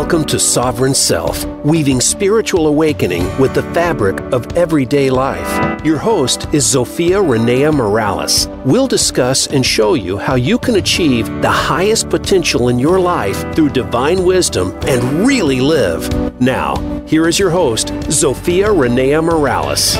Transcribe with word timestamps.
Welcome 0.00 0.26
to 0.26 0.38
Sovereign 0.38 0.94
Self, 0.94 1.44
weaving 1.64 2.00
spiritual 2.00 2.68
awakening 2.68 3.24
with 3.36 3.52
the 3.52 3.64
fabric 3.74 4.20
of 4.32 4.56
everyday 4.56 5.10
life. 5.10 5.84
Your 5.84 5.98
host 5.98 6.46
is 6.54 6.64
Sophia 6.64 7.18
Renea 7.18 7.74
Morales. 7.74 8.46
We'll 8.64 8.86
discuss 8.86 9.48
and 9.48 9.66
show 9.66 9.94
you 9.94 10.16
how 10.16 10.36
you 10.36 10.56
can 10.56 10.76
achieve 10.76 11.26
the 11.42 11.50
highest 11.50 12.10
potential 12.10 12.68
in 12.68 12.78
your 12.78 13.00
life 13.00 13.52
through 13.56 13.70
divine 13.70 14.22
wisdom 14.22 14.72
and 14.86 15.26
really 15.26 15.60
live. 15.60 16.08
Now, 16.40 16.76
here 17.04 17.26
is 17.26 17.36
your 17.36 17.50
host, 17.50 17.88
Sophia 18.08 18.68
Renea 18.68 19.22
Morales. 19.22 19.96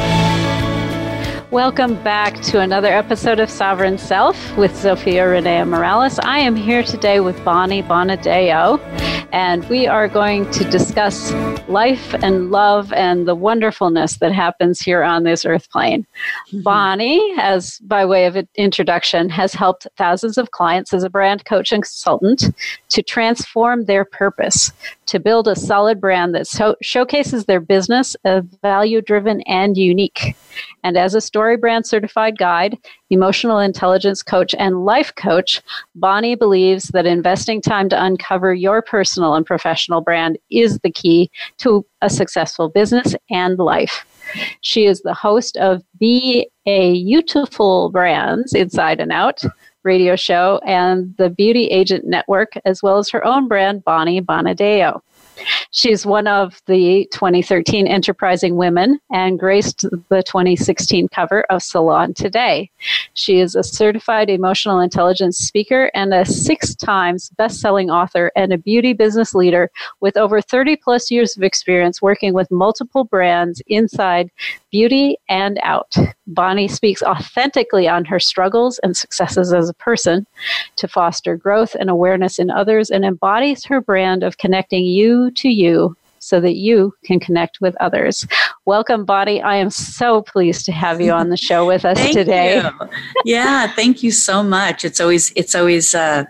Welcome 1.51 2.01
back 2.05 2.41
to 2.43 2.61
another 2.61 2.89
episode 2.89 3.41
of 3.41 3.51
Sovereign 3.51 3.99
Self 3.99 4.57
with 4.57 4.77
Sophia 4.77 5.25
Renea 5.25 5.67
Morales. 5.67 6.21
I 6.21 6.39
am 6.39 6.55
here 6.55 6.85
today 6.85 7.21
with 7.21 7.43
Bonnie 7.43 7.83
Bonadeo, 7.83 8.79
and 9.33 9.69
we 9.69 9.87
are 9.87 10.09
going 10.09 10.51
to 10.53 10.65
discuss 10.65 11.33
life 11.69 12.15
and 12.23 12.51
love 12.51 12.93
and 12.93 13.29
the 13.29 13.35
wonderfulness 13.35 14.17
that 14.19 14.33
happens 14.33 14.81
here 14.81 15.03
on 15.03 15.25
this 15.25 15.45
earth 15.45 15.71
plane. 15.71 16.07
Mm-hmm. 16.49 16.63
Bonnie, 16.63 17.35
as 17.39 17.79
by 17.81 18.05
way 18.07 18.27
of 18.27 18.37
introduction, 18.55 19.29
has 19.29 19.53
helped 19.53 19.87
thousands 19.97 20.39
of 20.39 20.51
clients 20.53 20.95
as 20.95 21.03
a 21.03 21.11
brand 21.11 21.45
coach 21.45 21.73
and 21.73 21.83
consultant 21.83 22.45
to 22.89 23.03
transform 23.03 23.85
their 23.85 24.05
purpose, 24.05 24.73
to 25.09 25.19
build 25.19 25.49
a 25.49 25.57
solid 25.57 26.01
brand 26.01 26.35
that 26.35 26.47
so- 26.47 26.77
showcases 26.83 27.47
their 27.47 27.61
business 27.61 28.15
as 28.25 28.45
value 28.63 29.01
driven 29.01 29.41
and 29.43 29.77
unique. 29.77 30.37
And 30.85 30.97
as 30.97 31.15
a 31.15 31.19
StoryBrand 31.19 31.87
certified 31.87 32.39
guide, 32.39 32.79
emotional 33.11 33.59
intelligence 33.59 34.23
coach, 34.23 34.55
and 34.59 34.85
life 34.85 35.15
coach, 35.17 35.63
Bonnie 35.95 36.35
believes 36.35 36.89
that 36.89 37.07
investing 37.07 37.63
time 37.63 37.89
to 37.89 38.03
uncover 38.03 38.55
your 38.55 38.83
personal 38.83 39.35
and 39.35 39.47
professional 39.47 40.03
brand 40.03 40.39
is 40.51 40.79
the 40.81 40.93
key 40.93 41.31
to 41.59 41.85
a 42.03 42.11
successful 42.11 42.69
business 42.69 43.15
and 43.31 43.59
life. 43.59 44.05
She 44.61 44.85
is 44.85 45.01
the 45.01 45.15
host 45.15 45.57
of 45.57 45.83
Be 45.99 46.49
a 46.67 46.93
Beautiful 47.03 47.89
Brands 47.89 48.53
Inside 48.53 49.01
and 49.01 49.11
Out 49.11 49.43
radio 49.85 50.17
show 50.17 50.61
and 50.67 51.15
the 51.17 51.31
Beauty 51.31 51.67
Agent 51.69 52.05
Network, 52.05 52.53
as 52.65 52.83
well 52.83 52.99
as 52.99 53.09
her 53.09 53.25
own 53.25 53.49
brand, 53.49 53.85
Bonnie 53.85 54.21
Bonadeo. 54.21 55.01
She's 55.71 56.07
one 56.07 56.27
of 56.27 56.61
the 56.67 57.09
2013 57.13 57.87
Enterprising 57.87 58.57
Women 58.57 59.01
and 59.13 59.39
graced 59.39 59.83
the 60.09 60.23
2016 60.23 61.09
cover 61.09 61.43
of 61.51 61.63
Salon 61.63 62.15
Today. 62.15 62.71
She 63.15 63.41
is 63.41 63.55
a 63.55 63.63
certified 63.63 64.31
emotional 64.31 64.81
intelligence 64.81 65.39
speaker 65.39 65.91
and 65.95 66.13
a 66.15 66.25
six 66.25 66.75
times 66.75 67.31
best 67.31 67.61
selling 67.61 67.91
author 67.91 68.33
and 68.37 68.53
a 68.53 68.59
beauty 68.59 68.93
business 68.93 69.35
leader 69.35 69.71
with 70.01 70.17
over 70.17 70.41
30 70.41 70.77
plus 70.77 71.11
years 71.11 71.37
of 71.37 71.43
experience 71.43 72.03
working 72.03 72.33
with 72.33 72.51
multiple 72.51 73.05
brands 73.05 73.63
inside 73.67 74.31
beauty 74.71 75.17
and 75.29 75.59
out. 75.63 75.95
Bonnie 76.29 76.69
speaks 76.69 77.03
authentically 77.03 77.89
on 77.89 78.05
her 78.05 78.21
struggles 78.21 78.79
and 78.81 78.97
successes 78.97 79.53
as 79.53 79.69
a 79.69 79.75
person 79.75 80.27
to 80.77 80.87
foster 80.87 81.37
growth 81.37 81.75
and 81.75 81.89
awareness 81.89 82.39
in 82.39 82.51
others 82.51 82.91
and 82.91 83.05
embodies 83.05 83.65
her 83.65 83.81
brand 83.81 84.23
of 84.23 84.37
connecting 84.37 84.85
you 84.85 85.31
to 85.33 85.49
you 85.49 85.97
so 86.19 86.41
that 86.41 86.57
you 86.57 86.95
can 87.05 87.19
connect 87.19 87.61
with 87.61 87.75
others. 87.81 88.27
Welcome, 88.67 89.05
Bonnie. 89.05 89.41
I 89.41 89.57
am 89.57 89.71
so 89.71 90.23
pleased 90.23 90.67
to 90.67 90.73
have 90.73 91.01
you 91.01 91.13
on 91.13 91.31
the 91.31 91.37
show 91.37 91.67
with 91.67 91.85
us 91.85 91.99
today. 92.13 92.61
You. 92.61 92.71
Yeah, 93.25 93.67
thank 93.69 94.03
you 94.03 94.11
so 94.11 94.43
much. 94.43 94.85
It's 94.85 95.01
always 95.01 95.33
it's 95.37 95.55
always 95.55 95.95
uh, 95.95 96.25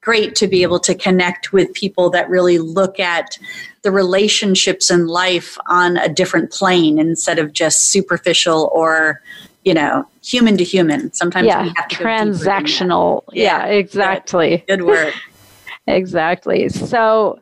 great 0.00 0.34
to 0.36 0.48
be 0.48 0.62
able 0.62 0.80
to 0.80 0.94
connect 0.94 1.52
with 1.52 1.72
people 1.72 2.10
that 2.10 2.28
really 2.28 2.58
look 2.58 2.98
at 2.98 3.38
the 3.82 3.92
relationships 3.92 4.90
in 4.90 5.06
life 5.06 5.58
on 5.68 5.98
a 5.98 6.08
different 6.08 6.50
plane 6.50 6.98
instead 6.98 7.38
of 7.38 7.52
just 7.52 7.90
superficial 7.90 8.70
or 8.72 9.20
you 9.64 9.74
know 9.74 10.06
human 10.22 10.56
to 10.56 10.64
human. 10.64 11.12
Sometimes 11.12 11.46
yeah 11.46 11.72
transactional. 11.90 13.24
Yeah, 13.32 13.66
yeah, 13.66 13.72
exactly. 13.72 14.64
Good, 14.68 14.82
word. 14.82 15.14
Exactly. 15.86 16.70
So 16.70 17.40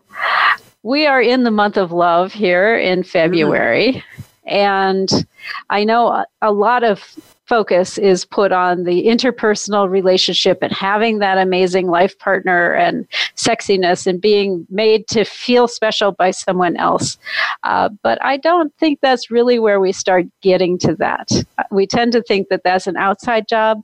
we 0.82 1.06
are 1.06 1.22
in 1.22 1.44
the 1.44 1.50
month 1.50 1.77
of 1.77 1.93
love 1.93 2.32
here 2.32 2.77
in 2.77 3.00
mm-hmm. 3.00 3.09
february 3.09 3.93
mm-hmm. 3.93 4.22
and 4.47 5.27
i 5.71 5.84
know 5.84 6.25
a 6.41 6.53
lot 6.53 6.82
of 6.82 7.16
focus 7.47 7.98
is 7.98 8.25
put 8.25 8.53
on 8.53 8.84
the 8.84 9.06
interpersonal 9.06 9.88
relationship 9.88 10.58
and 10.62 10.72
having 10.72 11.19
that 11.19 11.38
amazing 11.38 11.88
life 11.88 12.19
partner 12.19 12.72
and 12.72 13.06
sexiness 13.36 14.06
and 14.06 14.20
being 14.20 14.66
made 14.70 15.06
to 15.08 15.25
feel 15.25 15.69
special 15.69 16.12
by 16.12 16.31
someone 16.31 16.76
else. 16.76 17.19
Uh, 17.62 17.88
but 18.02 18.22
I 18.25 18.36
don't 18.36 18.75
think 18.78 19.00
that's 19.00 19.31
really 19.31 19.58
where 19.58 19.81
we 19.81 19.92
start 19.92 20.26
getting 20.41 20.78
to 20.78 20.94
that. 20.97 21.28
We 21.70 21.86
tend 21.86 22.12
to 22.12 22.22
think 22.22 22.48
that 22.48 22.62
that's 22.64 22.86
an 22.86 22.97
outside 22.97 23.48
job, 23.48 23.82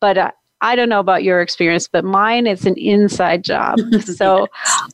but 0.00 0.18
uh, 0.18 0.30
I 0.60 0.74
don't 0.74 0.88
know 0.88 1.00
about 1.00 1.22
your 1.22 1.42
experience, 1.42 1.86
but 1.86 2.04
mine 2.04 2.46
is 2.46 2.64
an 2.64 2.76
inside 2.76 3.44
job. 3.44 3.78
So, 4.16 4.46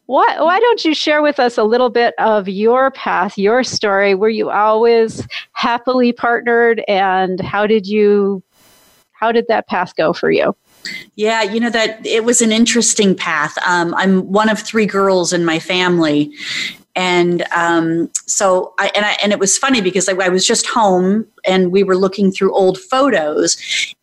why, 0.07 0.37
why 0.41 0.59
don't 0.59 0.85
you 0.85 0.95
share 0.95 1.23
with 1.23 1.39
us 1.39 1.57
a 1.57 1.63
little 1.63 1.91
bit 1.91 2.15
of 2.19 2.49
your 2.49 2.91
path, 2.91 3.39
your 3.39 3.63
story? 3.63 4.15
Were 4.15 4.29
you 4.29 4.51
always 4.51 5.27
happily 5.53 6.13
partnered, 6.13 6.83
and 6.89 7.41
how 7.41 7.67
did 7.67 7.87
you, 7.87 8.43
how 9.13 9.31
did 9.31 9.47
that 9.49 9.69
path 9.69 9.95
go 9.95 10.13
for 10.13 10.31
you? 10.31 10.57
Yeah, 11.15 11.43
you 11.43 11.61
know 11.61 11.71
that 11.71 12.05
it 12.05 12.25
was 12.25 12.43
an 12.43 12.51
interesting 12.51 13.15
path. 13.15 13.57
Um, 13.67 13.95
I'm 13.95 14.33
one 14.33 14.49
of 14.49 14.59
three 14.59 14.87
girls 14.87 15.33
in 15.33 15.45
my 15.45 15.59
family, 15.59 16.33
and 16.95 17.43
um, 17.55 18.11
so 18.27 18.75
I 18.79 18.91
and 18.95 19.05
I 19.05 19.17
and 19.23 19.33
it 19.33 19.39
was 19.39 19.57
funny 19.57 19.81
because 19.81 20.09
I, 20.09 20.15
I, 20.15 20.29
was 20.29 20.47
just 20.47 20.67
home 20.67 21.27
and 21.45 21.73
we 21.73 21.83
were 21.83 21.97
looking 21.97 22.31
through 22.31 22.55
old 22.55 22.79
photos, 22.79 23.57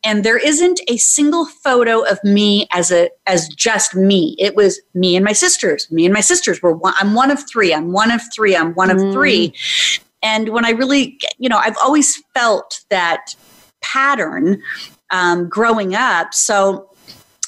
and 0.03 0.23
there 0.23 0.37
isn't 0.37 0.81
a 0.87 0.97
single 0.97 1.45
photo 1.45 2.01
of 2.01 2.19
me 2.23 2.67
as 2.71 2.91
a 2.91 3.09
as 3.27 3.47
just 3.49 3.95
me. 3.95 4.35
It 4.39 4.55
was 4.55 4.81
me 4.95 5.15
and 5.15 5.23
my 5.23 5.33
sisters. 5.33 5.89
Me 5.91 6.05
and 6.05 6.13
my 6.13 6.21
sisters 6.21 6.61
were 6.61 6.73
one. 6.73 6.93
I'm 6.99 7.13
one 7.13 7.29
of 7.29 7.47
three. 7.47 7.73
I'm 7.73 7.91
one 7.91 8.11
of 8.11 8.21
three. 8.33 8.55
I'm 8.55 8.73
one 8.73 8.89
mm. 8.89 9.07
of 9.07 9.13
three. 9.13 9.53
And 10.21 10.49
when 10.49 10.65
I 10.65 10.71
really, 10.71 11.17
you 11.37 11.47
know, 11.47 11.57
I've 11.57 11.77
always 11.81 12.21
felt 12.33 12.81
that 12.89 13.35
pattern 13.81 14.61
um, 15.11 15.47
growing 15.47 15.95
up. 15.95 16.33
So 16.33 16.88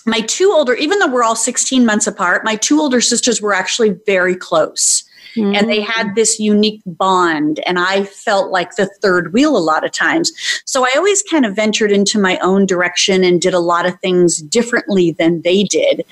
my 0.06 0.22
two 0.22 0.52
older, 0.52 0.74
even 0.76 1.00
though 1.00 1.08
we're 1.08 1.24
all 1.24 1.36
16 1.36 1.86
months 1.86 2.08
apart, 2.08 2.44
my 2.44 2.56
two 2.56 2.80
older 2.80 3.02
sisters 3.02 3.42
were 3.42 3.54
actually 3.54 3.96
very 4.06 4.36
close. 4.36 5.04
Mm-hmm. 5.36 5.56
And 5.56 5.70
they 5.70 5.80
had 5.80 6.08
mm. 6.08 6.16
this 6.16 6.40
unique 6.40 6.82
bond, 6.86 7.62
and 7.66 7.80
I 7.80 8.04
felt 8.04 8.52
like 8.52 8.76
the 8.76 8.88
third 9.02 9.32
wheel 9.32 9.56
a 9.56 9.60
lot 9.60 9.86
of 9.86 9.92
times. 9.92 10.32
So 10.66 10.84
I 10.84 10.92
always 10.98 11.24
kind 11.24 11.46
of 11.46 11.56
ventured 11.56 11.92
into 11.92 12.20
my 12.20 12.38
own 12.40 12.66
direction 12.66 13.24
and 13.24 13.40
did 13.40 13.54
a 13.54 13.60
lot 13.60 13.86
of 13.86 13.98
things 14.00 14.42
differently 14.42 15.14
than 15.14 15.42
they 15.44 15.64
did. 15.64 16.04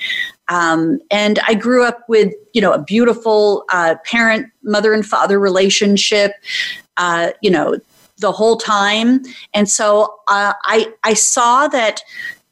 Um, 0.48 1.00
and 1.10 1.38
I 1.46 1.54
grew 1.54 1.84
up 1.84 2.08
with, 2.08 2.32
you 2.54 2.62
know, 2.62 2.72
a 2.72 2.82
beautiful 2.82 3.64
uh, 3.70 3.96
parent, 4.06 4.46
mother, 4.62 4.94
and 4.94 5.04
father 5.04 5.38
relationship. 5.38 6.32
Uh, 6.96 7.32
you 7.42 7.50
know, 7.50 7.76
the 8.18 8.32
whole 8.32 8.56
time, 8.56 9.22
and 9.54 9.68
so 9.68 10.14
uh, 10.28 10.52
I 10.64 10.92
I 11.04 11.14
saw 11.14 11.68
that 11.68 12.02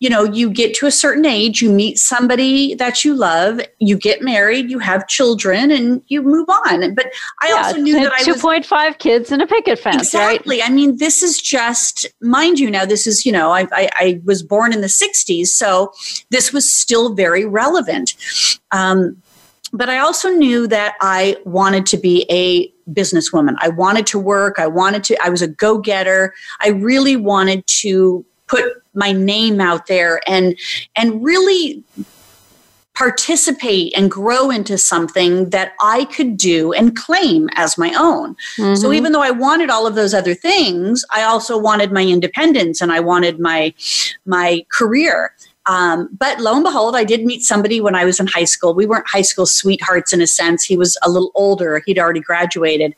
you 0.00 0.08
know, 0.08 0.22
you 0.24 0.50
get 0.50 0.74
to 0.74 0.86
a 0.86 0.90
certain 0.90 1.26
age, 1.26 1.60
you 1.60 1.72
meet 1.72 1.98
somebody 1.98 2.74
that 2.74 3.04
you 3.04 3.14
love, 3.14 3.60
you 3.78 3.96
get 3.96 4.22
married, 4.22 4.70
you 4.70 4.78
have 4.78 5.08
children, 5.08 5.72
and 5.72 6.02
you 6.06 6.22
move 6.22 6.48
on. 6.48 6.94
But 6.94 7.06
I 7.42 7.48
yeah, 7.48 7.54
also 7.56 7.76
knew 7.78 7.94
that 7.94 8.12
I 8.12 8.22
2.5 8.22 8.98
kids 8.98 9.32
in 9.32 9.40
a 9.40 9.46
picket 9.46 9.78
fence. 9.78 9.96
Exactly. 9.96 10.60
Right? 10.60 10.70
I 10.70 10.72
mean, 10.72 10.98
this 10.98 11.22
is 11.22 11.40
just, 11.40 12.06
mind 12.20 12.60
you, 12.60 12.70
now 12.70 12.84
this 12.84 13.08
is, 13.08 13.26
you 13.26 13.32
know, 13.32 13.50
I, 13.50 13.66
I, 13.72 13.88
I 13.96 14.20
was 14.24 14.42
born 14.42 14.72
in 14.72 14.82
the 14.82 14.86
60s, 14.86 15.48
so 15.48 15.92
this 16.30 16.52
was 16.52 16.70
still 16.70 17.14
very 17.14 17.44
relevant. 17.44 18.14
Um, 18.70 19.20
but 19.72 19.90
I 19.90 19.98
also 19.98 20.30
knew 20.30 20.66
that 20.68 20.94
I 21.00 21.36
wanted 21.44 21.86
to 21.86 21.96
be 21.98 22.24
a 22.30 22.72
businesswoman. 22.92 23.56
I 23.58 23.68
wanted 23.68 24.06
to 24.08 24.18
work. 24.18 24.58
I 24.58 24.66
wanted 24.66 25.04
to, 25.04 25.16
I 25.22 25.28
was 25.28 25.42
a 25.42 25.48
go 25.48 25.78
getter. 25.78 26.34
I 26.60 26.68
really 26.68 27.16
wanted 27.16 27.66
to 27.66 28.24
put 28.46 28.64
my 28.98 29.12
name 29.12 29.60
out 29.60 29.86
there 29.86 30.20
and 30.26 30.58
and 30.96 31.24
really 31.24 31.84
participate 32.98 33.96
and 33.96 34.10
grow 34.10 34.50
into 34.50 34.76
something 34.76 35.50
that 35.50 35.72
I 35.80 36.06
could 36.06 36.36
do 36.36 36.72
and 36.72 36.96
claim 36.96 37.48
as 37.54 37.78
my 37.78 37.94
own. 37.96 38.34
Mm-hmm. 38.56 38.74
So 38.74 38.92
even 38.92 39.12
though 39.12 39.22
I 39.22 39.30
wanted 39.30 39.70
all 39.70 39.86
of 39.86 39.94
those 39.94 40.12
other 40.12 40.34
things, 40.34 41.04
I 41.14 41.22
also 41.22 41.56
wanted 41.56 41.92
my 41.92 42.04
independence 42.04 42.80
and 42.80 42.90
I 42.90 42.98
wanted 42.98 43.38
my 43.38 43.72
my 44.26 44.66
career. 44.72 45.32
Um, 45.66 46.08
but 46.18 46.40
lo 46.40 46.54
and 46.54 46.64
behold, 46.64 46.96
I 46.96 47.04
did 47.04 47.24
meet 47.24 47.42
somebody 47.42 47.80
when 47.80 47.94
I 47.94 48.04
was 48.04 48.18
in 48.18 48.26
high 48.26 48.46
school. 48.46 48.74
We 48.74 48.86
weren't 48.86 49.06
high 49.06 49.22
school 49.22 49.46
sweethearts 49.46 50.12
in 50.12 50.20
a 50.20 50.26
sense. 50.26 50.64
He 50.64 50.76
was 50.76 50.98
a 51.04 51.10
little 51.10 51.30
older. 51.36 51.80
He'd 51.86 52.00
already 52.00 52.20
graduated, 52.20 52.96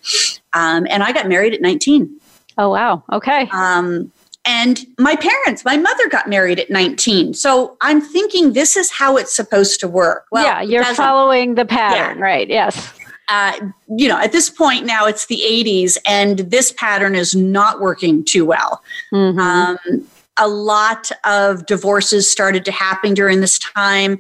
um, 0.54 0.86
and 0.88 1.02
I 1.02 1.12
got 1.12 1.28
married 1.28 1.52
at 1.52 1.60
nineteen. 1.60 2.18
Oh 2.56 2.70
wow! 2.70 3.02
Okay. 3.12 3.50
Um, 3.52 4.12
and 4.46 4.86
my 4.98 5.16
parents, 5.16 5.64
my 5.64 5.76
mother 5.76 6.08
got 6.08 6.28
married 6.28 6.58
at 6.58 6.70
19. 6.70 7.34
So 7.34 7.76
I'm 7.80 8.00
thinking 8.00 8.52
this 8.54 8.76
is 8.76 8.90
how 8.90 9.16
it's 9.16 9.34
supposed 9.34 9.80
to 9.80 9.88
work. 9.88 10.26
Well, 10.32 10.44
yeah, 10.44 10.62
you're 10.62 10.84
following 10.94 11.56
the 11.56 11.66
pattern, 11.66 12.18
yeah. 12.18 12.24
right? 12.24 12.48
Yes. 12.48 12.92
uh, 13.28 13.52
you 13.96 14.08
know, 14.08 14.18
at 14.18 14.32
this 14.32 14.48
point 14.48 14.86
now 14.86 15.06
it's 15.06 15.26
the 15.26 15.42
80s, 15.46 15.98
and 16.06 16.38
this 16.38 16.72
pattern 16.72 17.14
is 17.14 17.34
not 17.34 17.80
working 17.80 18.24
too 18.24 18.46
well. 18.46 18.82
Mm-hmm. 19.12 19.38
Um, 19.38 20.06
a 20.36 20.48
lot 20.48 21.10
of 21.24 21.66
divorces 21.66 22.30
started 22.30 22.64
to 22.64 22.72
happen 22.72 23.12
during 23.12 23.40
this 23.40 23.58
time. 23.58 24.18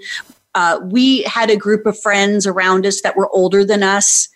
Uh, 0.54 0.80
we 0.82 1.22
had 1.22 1.48
a 1.48 1.56
group 1.56 1.86
of 1.86 1.98
friends 1.98 2.46
around 2.46 2.84
us 2.84 3.00
that 3.00 3.16
were 3.16 3.30
older 3.30 3.64
than 3.64 3.82
us. 3.82 4.28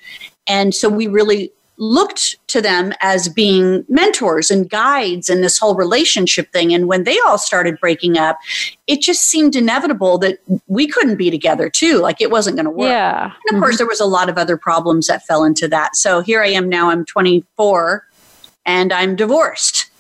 And 0.47 0.75
so 0.75 0.89
we 0.89 1.09
really 1.09 1.53
looked 1.77 2.37
to 2.49 2.61
them 2.61 2.93
as 3.01 3.29
being 3.29 3.85
mentors 3.89 4.51
and 4.51 4.71
guides 4.71 5.29
in 5.29 5.41
this 5.41 5.59
whole 5.59 5.75
relationship 5.75 6.51
thing. 6.53 6.73
And 6.73 6.87
when 6.87 7.05
they 7.05 7.19
all 7.27 7.39
started 7.39 7.79
breaking 7.81 8.17
up, 8.17 8.39
it 8.87 9.01
just 9.01 9.23
seemed 9.23 9.57
inevitable 9.57 10.19
that 10.19 10.39
we 10.67 10.87
couldn't 10.87 11.17
be 11.17 11.31
together 11.31 11.69
too. 11.69 11.99
Like 11.99 12.21
it 12.21 12.31
wasn't 12.31 12.57
going 12.57 12.67
to 12.67 12.71
work. 12.71 12.89
Yeah. 12.89 13.25
And 13.25 13.33
of 13.33 13.39
mm-hmm. 13.51 13.61
course, 13.61 13.79
there 13.79 13.87
was 13.87 14.01
a 14.01 14.07
lot 14.07 14.29
of 14.29 14.39
other 14.39 14.57
problems 14.57 15.09
that 15.09 15.27
fell 15.27 15.45
into 15.45 15.67
that. 15.69 15.97
So 15.97 16.21
here 16.21 16.43
I 16.43 16.49
am 16.49 16.69
now, 16.69 16.91
I'm 16.91 17.05
24 17.05 18.07
and 18.67 18.93
I'm 18.93 19.17
divorced. 19.17 19.91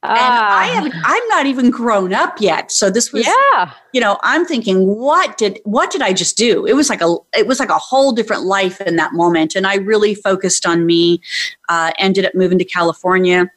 And 0.00 0.12
I 0.12 0.68
ah. 0.68 0.74
haven't 0.74 0.94
I'm 1.04 1.28
not 1.28 1.46
even 1.46 1.70
grown 1.70 2.14
up 2.14 2.40
yet. 2.40 2.70
So 2.70 2.88
this 2.88 3.12
was 3.12 3.26
Yeah. 3.26 3.72
You 3.92 4.00
know, 4.00 4.18
I'm 4.22 4.44
thinking 4.44 4.86
what 4.86 5.36
did 5.36 5.60
what 5.64 5.90
did 5.90 6.02
I 6.02 6.12
just 6.12 6.36
do? 6.36 6.66
It 6.66 6.74
was 6.74 6.88
like 6.88 7.00
a 7.00 7.16
it 7.36 7.46
was 7.46 7.58
like 7.58 7.70
a 7.70 7.78
whole 7.78 8.12
different 8.12 8.44
life 8.44 8.80
in 8.80 8.96
that 8.96 9.12
moment 9.12 9.56
and 9.56 9.66
I 9.66 9.76
really 9.76 10.14
focused 10.14 10.66
on 10.66 10.86
me. 10.86 11.20
Uh, 11.68 11.92
ended 11.98 12.24
up 12.24 12.34
moving 12.34 12.58
to 12.58 12.64
California. 12.64 13.50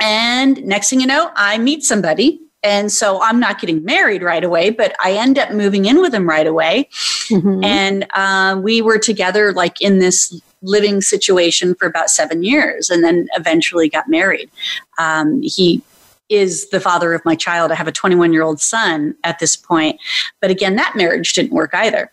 And 0.00 0.64
next 0.64 0.90
thing 0.90 1.00
you 1.00 1.06
know, 1.06 1.30
I 1.34 1.58
meet 1.58 1.82
somebody 1.82 2.40
and 2.62 2.90
so 2.90 3.22
I'm 3.22 3.38
not 3.38 3.60
getting 3.60 3.84
married 3.84 4.22
right 4.22 4.42
away, 4.42 4.70
but 4.70 4.94
I 5.02 5.12
end 5.12 5.38
up 5.38 5.52
moving 5.52 5.84
in 5.84 6.00
with 6.00 6.12
him 6.12 6.28
right 6.28 6.46
away. 6.46 6.88
Mm-hmm. 7.28 7.62
And 7.62 8.06
uh, 8.14 8.60
we 8.60 8.82
were 8.82 8.98
together 8.98 9.52
like 9.52 9.80
in 9.80 9.98
this 9.98 10.40
living 10.62 11.00
situation 11.00 11.74
for 11.74 11.86
about 11.86 12.10
seven 12.10 12.42
years 12.42 12.90
and 12.90 13.04
then 13.04 13.28
eventually 13.34 13.88
got 13.88 14.08
married. 14.08 14.50
Um, 14.98 15.42
he 15.42 15.82
is 16.28 16.68
the 16.70 16.80
father 16.80 17.14
of 17.14 17.24
my 17.24 17.34
child. 17.34 17.72
I 17.72 17.74
have 17.74 17.88
a 17.88 17.92
21 17.92 18.32
year 18.32 18.42
old 18.42 18.60
son 18.60 19.14
at 19.24 19.38
this 19.38 19.56
point. 19.56 20.00
But 20.40 20.50
again, 20.50 20.76
that 20.76 20.94
marriage 20.94 21.32
didn't 21.32 21.52
work 21.52 21.70
either. 21.72 22.10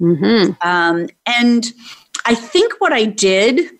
Mm-hmm. 0.00 0.52
Um, 0.66 1.08
and 1.26 1.72
I 2.24 2.34
think 2.34 2.74
what 2.80 2.92
I 2.92 3.04
did 3.04 3.70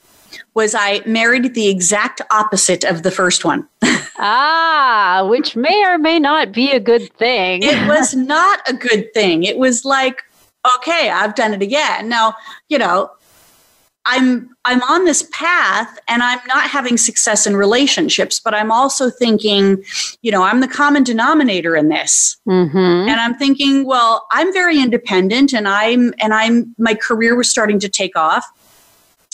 was 0.54 0.74
I 0.74 1.02
married 1.04 1.54
the 1.54 1.68
exact 1.68 2.20
opposite 2.30 2.84
of 2.84 3.02
the 3.02 3.10
first 3.10 3.44
one. 3.44 3.68
ah, 4.18 5.26
which 5.28 5.56
may 5.56 5.84
or 5.84 5.98
may 5.98 6.18
not 6.18 6.52
be 6.52 6.70
a 6.70 6.80
good 6.80 7.12
thing. 7.14 7.62
it 7.62 7.88
was 7.88 8.14
not 8.14 8.60
a 8.68 8.72
good 8.72 9.12
thing. 9.12 9.42
It 9.42 9.58
was 9.58 9.84
like, 9.84 10.22
okay, 10.76 11.10
I've 11.10 11.34
done 11.34 11.52
it 11.52 11.62
again. 11.62 12.08
Now, 12.08 12.34
you 12.68 12.78
know, 12.78 13.10
I'm 14.06 14.54
I'm 14.66 14.82
on 14.82 15.04
this 15.04 15.28
path 15.32 15.98
and 16.08 16.22
I'm 16.22 16.40
not 16.46 16.64
having 16.64 16.96
success 16.96 17.46
in 17.46 17.56
relationships, 17.56 18.40
but 18.40 18.54
I'm 18.54 18.70
also 18.70 19.10
thinking, 19.10 19.82
you 20.22 20.30
know, 20.30 20.42
I'm 20.42 20.60
the 20.60 20.68
common 20.68 21.04
denominator 21.04 21.74
in 21.74 21.88
this. 21.88 22.36
Mm-hmm. 22.46 22.76
And 22.76 23.12
I'm 23.12 23.34
thinking, 23.34 23.86
well, 23.86 24.26
I'm 24.30 24.52
very 24.52 24.78
independent 24.78 25.52
and 25.54 25.66
I'm 25.66 26.12
and 26.20 26.34
I'm 26.34 26.74
my 26.78 26.94
career 26.94 27.34
was 27.34 27.50
starting 27.50 27.78
to 27.80 27.88
take 27.88 28.16
off. 28.16 28.46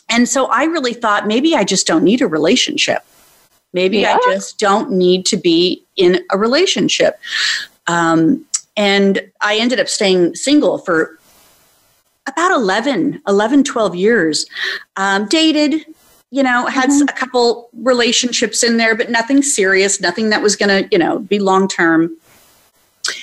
And 0.08 0.28
so 0.28 0.46
I 0.46 0.64
really 0.64 0.94
thought 0.94 1.26
maybe 1.26 1.54
I 1.54 1.64
just 1.64 1.86
don't 1.86 2.04
need 2.04 2.20
a 2.20 2.26
relationship. 2.26 3.04
Maybe 3.72 3.98
yeah. 3.98 4.16
I 4.16 4.32
just 4.32 4.58
don't 4.58 4.90
need 4.90 5.26
to 5.26 5.36
be 5.36 5.84
in 5.96 6.24
a 6.32 6.38
relationship. 6.38 7.20
Um, 7.86 8.44
and 8.76 9.30
I 9.40 9.58
ended 9.58 9.78
up 9.78 9.88
staying 9.88 10.34
single 10.34 10.78
for 10.78 11.19
about 12.30 12.52
11, 12.52 13.22
11 13.26 13.64
12 13.64 13.94
years. 13.94 14.46
Um, 14.96 15.26
dated, 15.26 15.84
you 16.30 16.42
know, 16.42 16.66
had 16.66 16.90
mm-hmm. 16.90 17.08
a 17.08 17.12
couple 17.12 17.68
relationships 17.74 18.62
in 18.62 18.76
there, 18.76 18.94
but 18.94 19.10
nothing 19.10 19.42
serious, 19.42 20.00
nothing 20.00 20.30
that 20.30 20.42
was 20.42 20.56
going 20.56 20.84
to, 20.84 20.88
you 20.90 20.98
know, 20.98 21.18
be 21.18 21.38
long 21.38 21.68
term. 21.68 22.16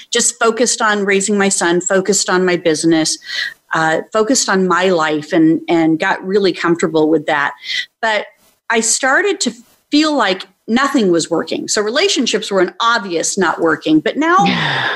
Just 0.09 0.39
focused 0.39 0.81
on 0.81 1.05
raising 1.05 1.37
my 1.37 1.49
son, 1.49 1.81
focused 1.81 2.29
on 2.29 2.45
my 2.45 2.57
business 2.57 3.17
uh, 3.73 4.01
focused 4.11 4.49
on 4.49 4.67
my 4.67 4.89
life 4.89 5.33
and 5.33 5.61
and 5.67 5.99
got 5.99 6.25
really 6.25 6.53
comfortable 6.53 7.09
with 7.09 7.25
that. 7.25 7.53
But 8.01 8.27
I 8.69 8.79
started 8.79 9.39
to 9.41 9.51
feel 9.91 10.15
like 10.15 10.43
nothing 10.67 11.11
was 11.11 11.29
working. 11.29 11.67
So 11.67 11.81
relationships 11.81 12.51
were 12.51 12.59
an 12.59 12.73
obvious 12.79 13.37
not 13.37 13.61
working, 13.61 13.99
but 13.99 14.17
now 14.17 14.37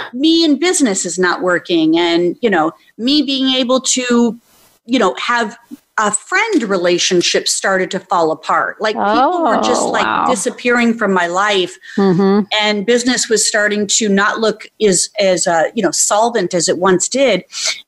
me 0.13 0.43
in 0.43 0.59
business 0.59 1.05
is 1.05 1.17
not 1.17 1.41
working 1.41 1.97
and 1.97 2.37
you 2.41 2.49
know, 2.49 2.71
me 2.97 3.21
being 3.21 3.55
able 3.55 3.81
to 3.81 4.39
you 4.85 4.99
know, 4.99 5.15
have 5.17 5.57
a 5.97 6.11
friend 6.11 6.63
relationship 6.63 7.47
started 7.47 7.91
to 7.91 7.99
fall 7.99 8.31
apart. 8.31 8.81
Like 8.81 8.95
oh, 8.97 9.13
people 9.13 9.43
were 9.43 9.61
just 9.61 9.83
like 9.83 10.05
wow. 10.05 10.25
disappearing 10.27 10.95
from 10.95 11.13
my 11.13 11.27
life, 11.27 11.77
mm-hmm. 11.95 12.45
and 12.59 12.85
business 12.85 13.29
was 13.29 13.47
starting 13.47 13.85
to 13.87 14.09
not 14.09 14.39
look 14.39 14.67
as 14.85 15.09
as 15.19 15.47
uh, 15.47 15.65
you 15.75 15.83
know 15.83 15.91
solvent 15.91 16.53
as 16.53 16.67
it 16.67 16.77
once 16.79 17.07
did. 17.07 17.43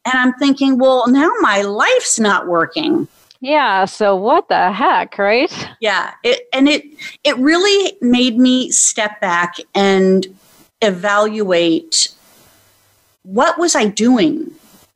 And 0.06 0.14
I'm 0.14 0.34
thinking, 0.34 0.78
well, 0.78 1.08
now 1.10 1.32
my 1.42 1.62
life's 1.62 2.20
not 2.20 2.48
working. 2.48 3.08
Yeah. 3.44 3.84
So 3.84 4.16
what 4.16 4.48
the 4.48 4.72
heck, 4.72 5.18
right? 5.18 5.52
Yeah. 5.82 6.14
It, 6.24 6.48
and 6.54 6.70
it 6.70 6.86
it 7.26 7.38
really 7.38 7.98
made 8.00 8.38
me 8.38 8.72
step 8.72 9.20
back 9.20 9.58
and 9.76 10.26
evaluate 10.82 12.08
what 13.24 13.60
was 13.60 13.76
I 13.76 13.88
doing 13.88 14.50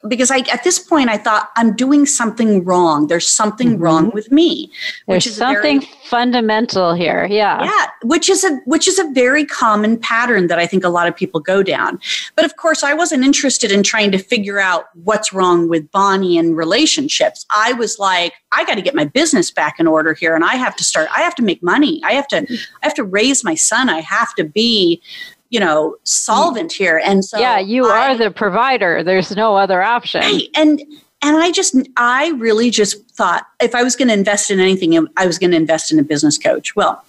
because 0.07 0.31
I 0.31 0.39
at 0.51 0.63
this 0.63 0.79
point 0.79 1.09
I 1.09 1.17
thought 1.17 1.49
I'm 1.55 1.75
doing 1.75 2.05
something 2.05 2.63
wrong. 2.63 3.07
There's 3.07 3.27
something 3.27 3.73
mm-hmm. 3.73 3.83
wrong 3.83 4.11
with 4.11 4.31
me. 4.31 4.71
Which 5.05 5.25
There's 5.25 5.27
is 5.27 5.35
something 5.37 5.81
very, 5.81 5.93
fundamental 6.05 6.93
here. 6.93 7.25
Yeah. 7.25 7.63
Yeah, 7.63 7.87
which 8.03 8.29
is 8.29 8.43
a 8.43 8.57
which 8.65 8.87
is 8.87 8.99
a 8.99 9.09
very 9.11 9.45
common 9.45 9.97
pattern 9.97 10.47
that 10.47 10.59
I 10.59 10.65
think 10.65 10.83
a 10.83 10.89
lot 10.89 11.07
of 11.07 11.15
people 11.15 11.39
go 11.39 11.63
down. 11.63 11.99
But 12.35 12.45
of 12.45 12.57
course, 12.57 12.83
I 12.83 12.93
wasn't 12.93 13.23
interested 13.23 13.71
in 13.71 13.83
trying 13.83 14.11
to 14.11 14.17
figure 14.17 14.59
out 14.59 14.85
what's 15.03 15.33
wrong 15.33 15.69
with 15.69 15.89
Bonnie 15.91 16.37
and 16.37 16.55
relationships. 16.55 17.45
I 17.51 17.73
was 17.73 17.99
like, 17.99 18.33
I 18.51 18.65
got 18.65 18.75
to 18.75 18.81
get 18.81 18.95
my 18.95 19.05
business 19.05 19.51
back 19.51 19.79
in 19.79 19.87
order 19.87 20.13
here 20.13 20.35
and 20.35 20.43
I 20.43 20.55
have 20.55 20.75
to 20.77 20.83
start 20.83 21.09
I 21.15 21.21
have 21.21 21.35
to 21.35 21.43
make 21.43 21.61
money. 21.63 22.01
I 22.03 22.13
have 22.13 22.27
to 22.29 22.45
I 22.81 22.85
have 22.85 22.95
to 22.95 23.03
raise 23.03 23.43
my 23.43 23.55
son. 23.55 23.89
I 23.89 24.01
have 24.01 24.33
to 24.35 24.43
be 24.43 25.01
you 25.49 25.59
know 25.59 25.95
solvent 26.03 26.71
here 26.71 27.01
and 27.03 27.23
so 27.23 27.39
yeah 27.39 27.59
you 27.59 27.87
I, 27.87 28.09
are 28.09 28.17
the 28.17 28.31
provider 28.31 29.03
there's 29.03 29.35
no 29.35 29.55
other 29.55 29.81
option 29.81 30.21
right. 30.21 30.49
and 30.55 30.79
and 31.23 31.37
i 31.37 31.51
just 31.51 31.75
i 31.97 32.29
really 32.31 32.69
just 32.69 33.09
thought 33.11 33.45
if 33.61 33.73
i 33.75 33.83
was 33.83 33.95
going 33.95 34.09
to 34.09 34.13
invest 34.13 34.51
in 34.51 34.59
anything 34.59 34.97
um, 34.97 35.09
i 35.17 35.25
was 35.25 35.39
going 35.39 35.51
to 35.51 35.57
invest 35.57 35.91
in 35.91 35.99
a 35.99 36.03
business 36.03 36.37
coach 36.37 36.75
well 36.75 37.03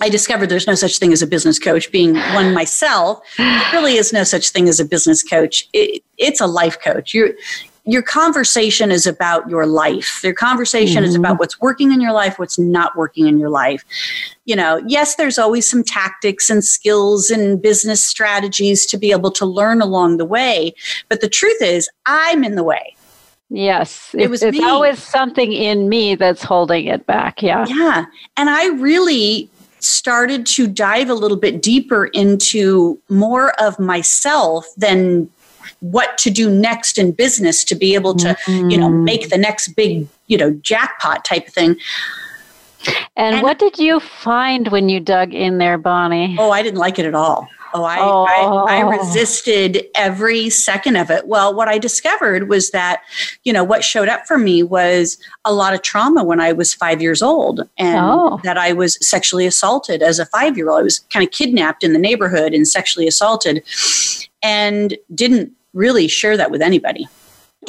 I 0.00 0.08
discovered 0.08 0.48
there's 0.48 0.66
no 0.66 0.74
such 0.74 0.98
thing 0.98 1.12
as 1.12 1.20
a 1.20 1.26
business 1.26 1.58
coach. 1.58 1.92
Being 1.92 2.16
one 2.16 2.54
myself, 2.54 3.20
there 3.36 3.62
really 3.72 3.96
is 3.96 4.12
no 4.12 4.24
such 4.24 4.48
thing 4.48 4.68
as 4.68 4.80
a 4.80 4.84
business 4.86 5.22
coach. 5.22 5.68
It, 5.72 6.02
it's 6.16 6.40
a 6.40 6.46
life 6.46 6.80
coach. 6.80 7.12
You're 7.12 7.34
your 7.84 8.02
conversation 8.02 8.92
is 8.92 9.06
about 9.06 9.48
your 9.48 9.66
life. 9.66 10.22
Your 10.22 10.34
conversation 10.34 10.98
mm-hmm. 10.98 11.08
is 11.08 11.14
about 11.14 11.38
what's 11.38 11.60
working 11.60 11.92
in 11.92 12.00
your 12.00 12.12
life, 12.12 12.38
what's 12.38 12.58
not 12.58 12.96
working 12.96 13.26
in 13.26 13.38
your 13.38 13.50
life. 13.50 13.84
You 14.44 14.56
know, 14.56 14.82
yes, 14.86 15.16
there's 15.16 15.38
always 15.38 15.68
some 15.68 15.82
tactics 15.82 16.48
and 16.48 16.64
skills 16.64 17.30
and 17.30 17.60
business 17.60 18.04
strategies 18.04 18.86
to 18.86 18.96
be 18.96 19.10
able 19.10 19.32
to 19.32 19.46
learn 19.46 19.82
along 19.82 20.18
the 20.18 20.24
way. 20.24 20.74
But 21.08 21.20
the 21.20 21.28
truth 21.28 21.60
is, 21.60 21.88
I'm 22.06 22.44
in 22.44 22.54
the 22.54 22.64
way. 22.64 22.96
Yes, 23.50 24.14
it, 24.16 24.30
was. 24.30 24.42
It's 24.42 24.56
me. 24.56 24.64
always 24.64 25.02
something 25.02 25.52
in 25.52 25.88
me 25.88 26.14
that's 26.14 26.42
holding 26.42 26.86
it 26.86 27.04
back. 27.04 27.42
Yeah. 27.42 27.66
Yeah. 27.68 28.06
And 28.36 28.48
I 28.48 28.68
really 28.68 29.50
started 29.80 30.46
to 30.46 30.66
dive 30.66 31.10
a 31.10 31.14
little 31.14 31.36
bit 31.36 31.60
deeper 31.60 32.06
into 32.06 32.98
more 33.08 33.52
of 33.60 33.78
myself 33.78 34.66
than 34.76 35.28
what 35.82 36.16
to 36.16 36.30
do 36.30 36.48
next 36.48 36.96
in 36.96 37.12
business 37.12 37.64
to 37.64 37.74
be 37.74 37.94
able 37.94 38.14
to 38.14 38.28
mm-hmm. 38.28 38.70
you 38.70 38.78
know 38.78 38.88
mm. 38.88 39.02
make 39.02 39.28
the 39.30 39.38
next 39.38 39.68
big 39.68 40.06
you 40.28 40.38
know 40.38 40.52
jackpot 40.62 41.24
type 41.24 41.48
of 41.48 41.52
thing 41.52 41.76
and, 43.16 43.36
and, 43.36 43.42
what 43.42 43.58
did 43.58 43.78
you 43.78 44.00
find 44.00 44.68
when 44.68 44.88
you 44.88 45.00
dug 45.00 45.34
in 45.34 45.58
there 45.58 45.78
bonnie 45.78 46.36
oh 46.38 46.50
i 46.50 46.62
didn't 46.62 46.78
like 46.78 46.98
it 46.98 47.04
at 47.06 47.14
all 47.14 47.48
Oh, 47.74 47.84
I, 47.84 47.98
oh. 48.00 48.66
I, 48.66 48.78
I, 48.78 48.80
resisted 48.80 49.86
every 49.94 50.50
second 50.50 50.96
of 50.96 51.10
it. 51.10 51.26
Well, 51.26 51.54
what 51.54 51.68
I 51.68 51.78
discovered 51.78 52.48
was 52.48 52.70
that, 52.70 53.02
you 53.44 53.52
know, 53.52 53.64
what 53.64 53.82
showed 53.82 54.08
up 54.08 54.26
for 54.26 54.36
me 54.36 54.62
was 54.62 55.16
a 55.44 55.52
lot 55.52 55.72
of 55.72 55.80
trauma 55.82 56.22
when 56.22 56.40
I 56.40 56.52
was 56.52 56.74
five 56.74 57.00
years 57.00 57.22
old 57.22 57.66
and 57.78 58.04
oh. 58.04 58.40
that 58.44 58.58
I 58.58 58.72
was 58.74 58.98
sexually 59.06 59.46
assaulted 59.46 60.02
as 60.02 60.18
a 60.18 60.26
five 60.26 60.56
year 60.56 60.68
old. 60.68 60.80
I 60.80 60.82
was 60.82 60.98
kind 61.10 61.24
of 61.24 61.32
kidnapped 61.32 61.82
in 61.82 61.94
the 61.94 61.98
neighborhood 61.98 62.52
and 62.52 62.68
sexually 62.68 63.08
assaulted 63.08 63.62
and 64.42 64.96
didn't 65.14 65.52
really 65.72 66.08
share 66.08 66.36
that 66.36 66.50
with 66.50 66.62
anybody. 66.62 67.08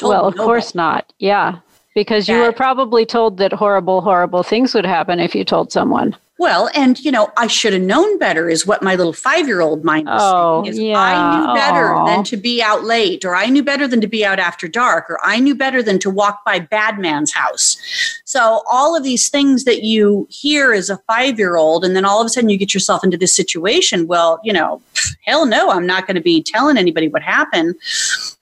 Well, 0.02 0.26
of 0.26 0.34
nobody. 0.34 0.46
course 0.46 0.74
not. 0.74 1.12
Yeah. 1.18 1.58
Because 1.94 2.28
you 2.28 2.38
were 2.38 2.52
probably 2.52 3.06
told 3.06 3.36
that 3.38 3.52
horrible, 3.52 4.00
horrible 4.00 4.42
things 4.42 4.74
would 4.74 4.84
happen 4.84 5.20
if 5.20 5.34
you 5.34 5.44
told 5.44 5.70
someone. 5.70 6.16
Well, 6.44 6.68
and 6.74 7.02
you 7.02 7.10
know, 7.10 7.32
I 7.38 7.46
should 7.46 7.72
have 7.72 7.80
known 7.80 8.18
better 8.18 8.50
is 8.50 8.66
what 8.66 8.82
my 8.82 8.96
little 8.96 9.14
five 9.14 9.46
year 9.46 9.62
old 9.62 9.82
mind 9.82 10.06
was 10.06 10.20
oh, 10.22 10.62
saying. 10.62 10.74
Is 10.74 10.78
yeah. 10.78 10.98
I 10.98 11.38
knew 11.38 11.54
better 11.54 11.94
Aw. 11.94 12.04
than 12.04 12.22
to 12.24 12.36
be 12.36 12.60
out 12.62 12.84
late, 12.84 13.24
or 13.24 13.34
I 13.34 13.46
knew 13.46 13.62
better 13.62 13.88
than 13.88 14.02
to 14.02 14.06
be 14.06 14.26
out 14.26 14.38
after 14.38 14.68
dark, 14.68 15.08
or 15.08 15.18
I 15.24 15.40
knew 15.40 15.54
better 15.54 15.82
than 15.82 15.98
to 16.00 16.10
walk 16.10 16.44
by 16.44 16.58
bad 16.58 16.98
man's 16.98 17.32
house. 17.32 17.78
So 18.26 18.62
all 18.70 18.94
of 18.94 19.04
these 19.04 19.30
things 19.30 19.64
that 19.64 19.84
you 19.84 20.28
hear 20.28 20.74
as 20.74 20.90
a 20.90 20.98
five 21.06 21.38
year 21.38 21.56
old, 21.56 21.82
and 21.82 21.96
then 21.96 22.04
all 22.04 22.20
of 22.20 22.26
a 22.26 22.28
sudden 22.28 22.50
you 22.50 22.58
get 22.58 22.74
yourself 22.74 23.02
into 23.02 23.16
this 23.16 23.34
situation. 23.34 24.06
Well, 24.06 24.38
you 24.44 24.52
know, 24.52 24.82
hell 25.24 25.46
no, 25.46 25.70
I'm 25.70 25.86
not 25.86 26.06
going 26.06 26.16
to 26.16 26.20
be 26.20 26.42
telling 26.42 26.76
anybody 26.76 27.08
what 27.08 27.22
happened. 27.22 27.76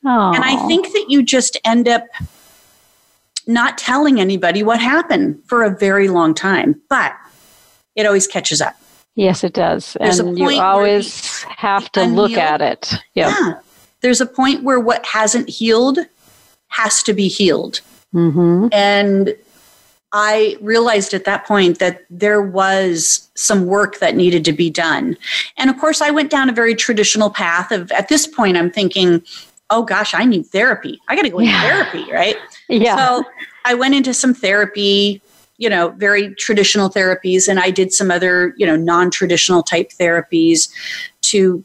Aw. 0.04 0.32
And 0.32 0.42
I 0.42 0.56
think 0.66 0.92
that 0.92 1.04
you 1.06 1.22
just 1.22 1.56
end 1.64 1.86
up 1.86 2.04
not 3.46 3.78
telling 3.78 4.20
anybody 4.20 4.64
what 4.64 4.80
happened 4.80 5.40
for 5.46 5.62
a 5.62 5.70
very 5.70 6.08
long 6.08 6.34
time. 6.34 6.80
But 6.88 7.14
it 7.94 8.06
always 8.06 8.26
catches 8.26 8.60
up. 8.60 8.76
Yes, 9.14 9.44
it 9.44 9.52
does. 9.52 9.96
There's 10.00 10.18
and 10.18 10.38
you 10.38 10.60
always 10.60 11.42
have 11.44 11.92
to 11.92 12.04
look 12.04 12.32
at 12.32 12.62
it. 12.62 12.92
Yep. 13.14 13.28
Yeah. 13.28 13.54
There's 14.00 14.20
a 14.20 14.26
point 14.26 14.62
where 14.64 14.80
what 14.80 15.04
hasn't 15.06 15.48
healed 15.48 15.98
has 16.68 17.02
to 17.04 17.12
be 17.12 17.28
healed. 17.28 17.80
Mm-hmm. 18.14 18.68
And 18.72 19.36
I 20.12 20.56
realized 20.60 21.14
at 21.14 21.24
that 21.24 21.46
point 21.46 21.78
that 21.78 22.04
there 22.10 22.42
was 22.42 23.30
some 23.34 23.66
work 23.66 23.98
that 23.98 24.16
needed 24.16 24.44
to 24.46 24.52
be 24.52 24.70
done. 24.70 25.16
And 25.56 25.70
of 25.70 25.78
course, 25.78 26.00
I 26.00 26.10
went 26.10 26.30
down 26.30 26.48
a 26.48 26.52
very 26.52 26.74
traditional 26.74 27.30
path 27.30 27.70
of 27.70 27.90
at 27.92 28.08
this 28.08 28.26
point, 28.26 28.56
I'm 28.56 28.70
thinking, 28.70 29.22
oh 29.70 29.82
gosh, 29.82 30.14
I 30.14 30.24
need 30.24 30.46
therapy. 30.46 31.00
I 31.08 31.16
got 31.16 31.22
to 31.22 31.30
go 31.30 31.38
into 31.38 31.52
therapy, 31.52 32.10
right? 32.12 32.36
Yeah. 32.68 32.96
So 32.96 33.24
I 33.64 33.74
went 33.74 33.94
into 33.94 34.12
some 34.12 34.34
therapy, 34.34 35.22
you 35.62 35.68
know, 35.68 35.90
very 35.90 36.34
traditional 36.34 36.90
therapies, 36.90 37.46
and 37.46 37.60
I 37.60 37.70
did 37.70 37.92
some 37.92 38.10
other, 38.10 38.52
you 38.56 38.66
know, 38.66 38.74
non 38.74 39.12
traditional 39.12 39.62
type 39.62 39.92
therapies 39.92 40.68
to 41.20 41.64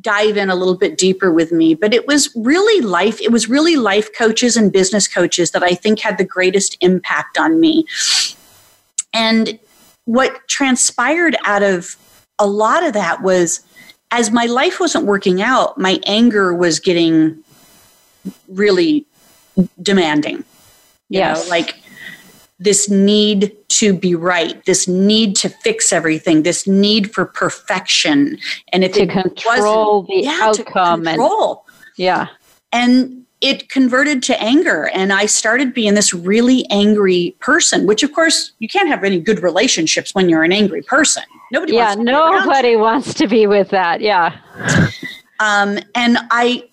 dive 0.00 0.38
in 0.38 0.48
a 0.48 0.54
little 0.54 0.74
bit 0.78 0.96
deeper 0.96 1.30
with 1.30 1.52
me. 1.52 1.74
But 1.74 1.92
it 1.92 2.06
was 2.06 2.34
really 2.34 2.80
life, 2.80 3.20
it 3.20 3.30
was 3.30 3.46
really 3.46 3.76
life 3.76 4.08
coaches 4.16 4.56
and 4.56 4.72
business 4.72 5.06
coaches 5.06 5.50
that 5.50 5.62
I 5.62 5.74
think 5.74 6.00
had 6.00 6.16
the 6.16 6.24
greatest 6.24 6.78
impact 6.80 7.36
on 7.36 7.60
me. 7.60 7.84
And 9.12 9.58
what 10.06 10.48
transpired 10.48 11.36
out 11.44 11.62
of 11.62 11.96
a 12.38 12.46
lot 12.46 12.82
of 12.82 12.94
that 12.94 13.20
was 13.22 13.60
as 14.10 14.30
my 14.30 14.46
life 14.46 14.80
wasn't 14.80 15.04
working 15.04 15.42
out, 15.42 15.76
my 15.76 16.00
anger 16.06 16.54
was 16.54 16.80
getting 16.80 17.44
really 18.48 19.04
demanding. 19.82 20.44
You 21.10 21.20
Yes. 21.20 21.44
know, 21.44 21.50
like 21.50 21.74
this 22.58 22.88
need 22.90 23.54
to 23.68 23.92
be 23.92 24.14
right, 24.14 24.64
this 24.64 24.88
need 24.88 25.36
to 25.36 25.48
fix 25.48 25.92
everything, 25.92 26.42
this 26.42 26.66
need 26.66 27.12
for 27.14 27.24
perfection. 27.24 28.38
And 28.72 28.82
if 28.84 28.92
to 28.94 29.02
it 29.02 29.10
control 29.10 30.02
the 30.02 30.22
yeah, 30.24 30.52
to 30.52 30.60
outcome 30.62 31.06
and 31.06 31.18
control. 31.18 31.64
yeah. 31.96 32.26
And 32.72 33.24
it 33.40 33.68
converted 33.68 34.22
to 34.24 34.42
anger. 34.42 34.90
And 34.92 35.12
I 35.12 35.26
started 35.26 35.72
being 35.72 35.94
this 35.94 36.12
really 36.12 36.66
angry 36.70 37.36
person, 37.38 37.86
which 37.86 38.02
of 38.02 38.12
course 38.12 38.52
you 38.58 38.68
can't 38.68 38.88
have 38.88 39.04
any 39.04 39.20
good 39.20 39.40
relationships 39.42 40.12
when 40.14 40.28
you're 40.28 40.42
an 40.42 40.52
angry 40.52 40.82
person. 40.82 41.22
Nobody 41.52 41.74
Yeah, 41.74 41.94
wants 41.94 41.98
to 41.98 42.04
be 42.04 42.10
nobody 42.10 42.76
wants 42.76 43.14
to 43.14 43.28
be 43.28 43.46
with 43.46 43.70
that. 43.70 44.00
Yeah. 44.00 44.36
um, 45.40 45.78
and 45.94 46.18
I 46.32 46.64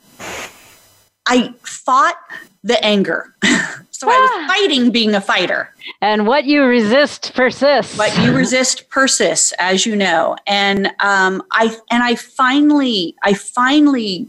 I 1.27 1.54
fought 1.63 2.18
the 2.63 2.84
anger. 2.84 3.36
so 3.99 4.09
I 4.09 4.13
Ah. 4.13 4.37
was 4.37 4.47
fighting 4.47 4.91
being 4.91 5.15
a 5.15 5.21
fighter. 5.21 5.73
And 6.01 6.27
what 6.27 6.45
you 6.45 6.63
resist 6.63 7.33
persists. 7.35 7.95
But 7.97 8.15
you 8.19 8.35
resist 8.35 8.89
persists, 8.89 9.53
as 9.59 9.85
you 9.85 9.95
know. 9.95 10.35
And 10.47 10.87
um, 10.99 11.41
I 11.51 11.75
and 11.91 12.03
I 12.03 12.15
finally 12.15 13.15
I 13.23 13.33
finally 13.33 14.27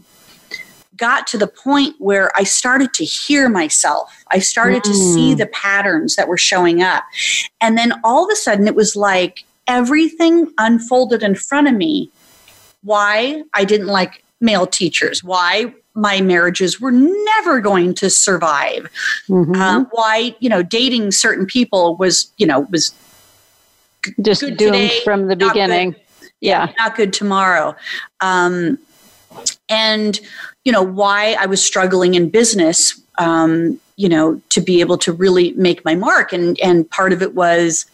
got 0.95 1.27
to 1.27 1.37
the 1.37 1.47
point 1.47 1.95
where 1.99 2.31
I 2.35 2.43
started 2.43 2.91
to 2.95 3.05
hear 3.05 3.49
myself. 3.49 4.23
I 4.31 4.39
started 4.39 4.83
to 4.83 4.93
see 4.95 5.33
Mm. 5.33 5.37
the 5.37 5.45
patterns 5.47 6.15
that 6.15 6.27
were 6.27 6.37
showing 6.39 6.81
up. 6.81 7.03
And 7.61 7.77
then 7.77 7.93
all 8.03 8.23
of 8.25 8.31
a 8.31 8.35
sudden 8.35 8.67
it 8.67 8.73
was 8.75 8.95
like 8.95 9.43
everything 9.67 10.51
unfolded 10.57 11.21
in 11.21 11.35
front 11.35 11.67
of 11.67 11.75
me. 11.75 12.09
Why 12.83 13.43
I 13.53 13.63
didn't 13.65 13.87
like 13.87 14.23
male 14.41 14.65
teachers, 14.65 15.23
why 15.23 15.73
my 15.97 16.21
marriages 16.21 16.79
were 16.79 16.91
never 16.91 17.59
going 17.59 17.91
to 17.95 18.07
survive, 18.09 18.87
Mhm. 19.27 19.55
um, 19.57 19.87
why, 19.91 20.35
you 20.39 20.47
know, 20.47 20.61
dating 20.61 21.11
certain 21.11 21.45
people 21.47 21.95
was, 21.97 22.31
you 22.37 22.45
know, 22.45 22.61
was 22.71 22.93
Just 24.21 24.41
good 24.41 24.57
doomed 24.57 24.73
today, 24.73 25.01
from 25.03 25.27
the 25.27 25.35
not 25.35 25.39
good. 25.39 25.53
beginning. 25.53 25.95
Yeah. 26.39 26.67
not 26.77 26.95
good 26.95 27.13
tomorrow. 27.13 27.75
Um, 28.21 28.77
and, 29.69 30.19
you 30.65 30.71
know, 30.71 30.83
why 30.83 31.35
I 31.39 31.47
was 31.47 31.65
struggling 31.65 32.13
in 32.13 32.29
business, 32.29 33.01
um, 33.17 33.79
you 33.95 34.07
know, 34.07 34.39
to 34.49 34.61
be 34.61 34.79
able 34.79 34.99
to 34.99 35.11
really 35.11 35.53
make 35.53 35.83
my 35.83 35.95
mark. 35.95 36.31
And, 36.31 36.59
and 36.59 36.87
part 36.91 37.11
of 37.11 37.23
it 37.23 37.33
was, 37.33 37.87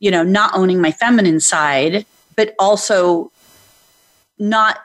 you 0.00 0.10
know, 0.10 0.24
not 0.24 0.50
owning 0.52 0.80
my 0.80 0.90
feminine 0.90 1.38
side, 1.38 2.04
but 2.34 2.56
also 2.58 3.30
not 4.36 4.78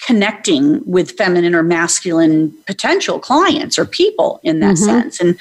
connecting 0.00 0.82
with 0.84 1.12
feminine 1.12 1.54
or 1.54 1.62
masculine 1.62 2.52
potential 2.66 3.18
clients 3.18 3.78
or 3.78 3.84
people 3.86 4.40
in 4.42 4.60
that 4.60 4.74
Mhm. 4.76 4.84
sense. 4.84 5.20
And 5.20 5.38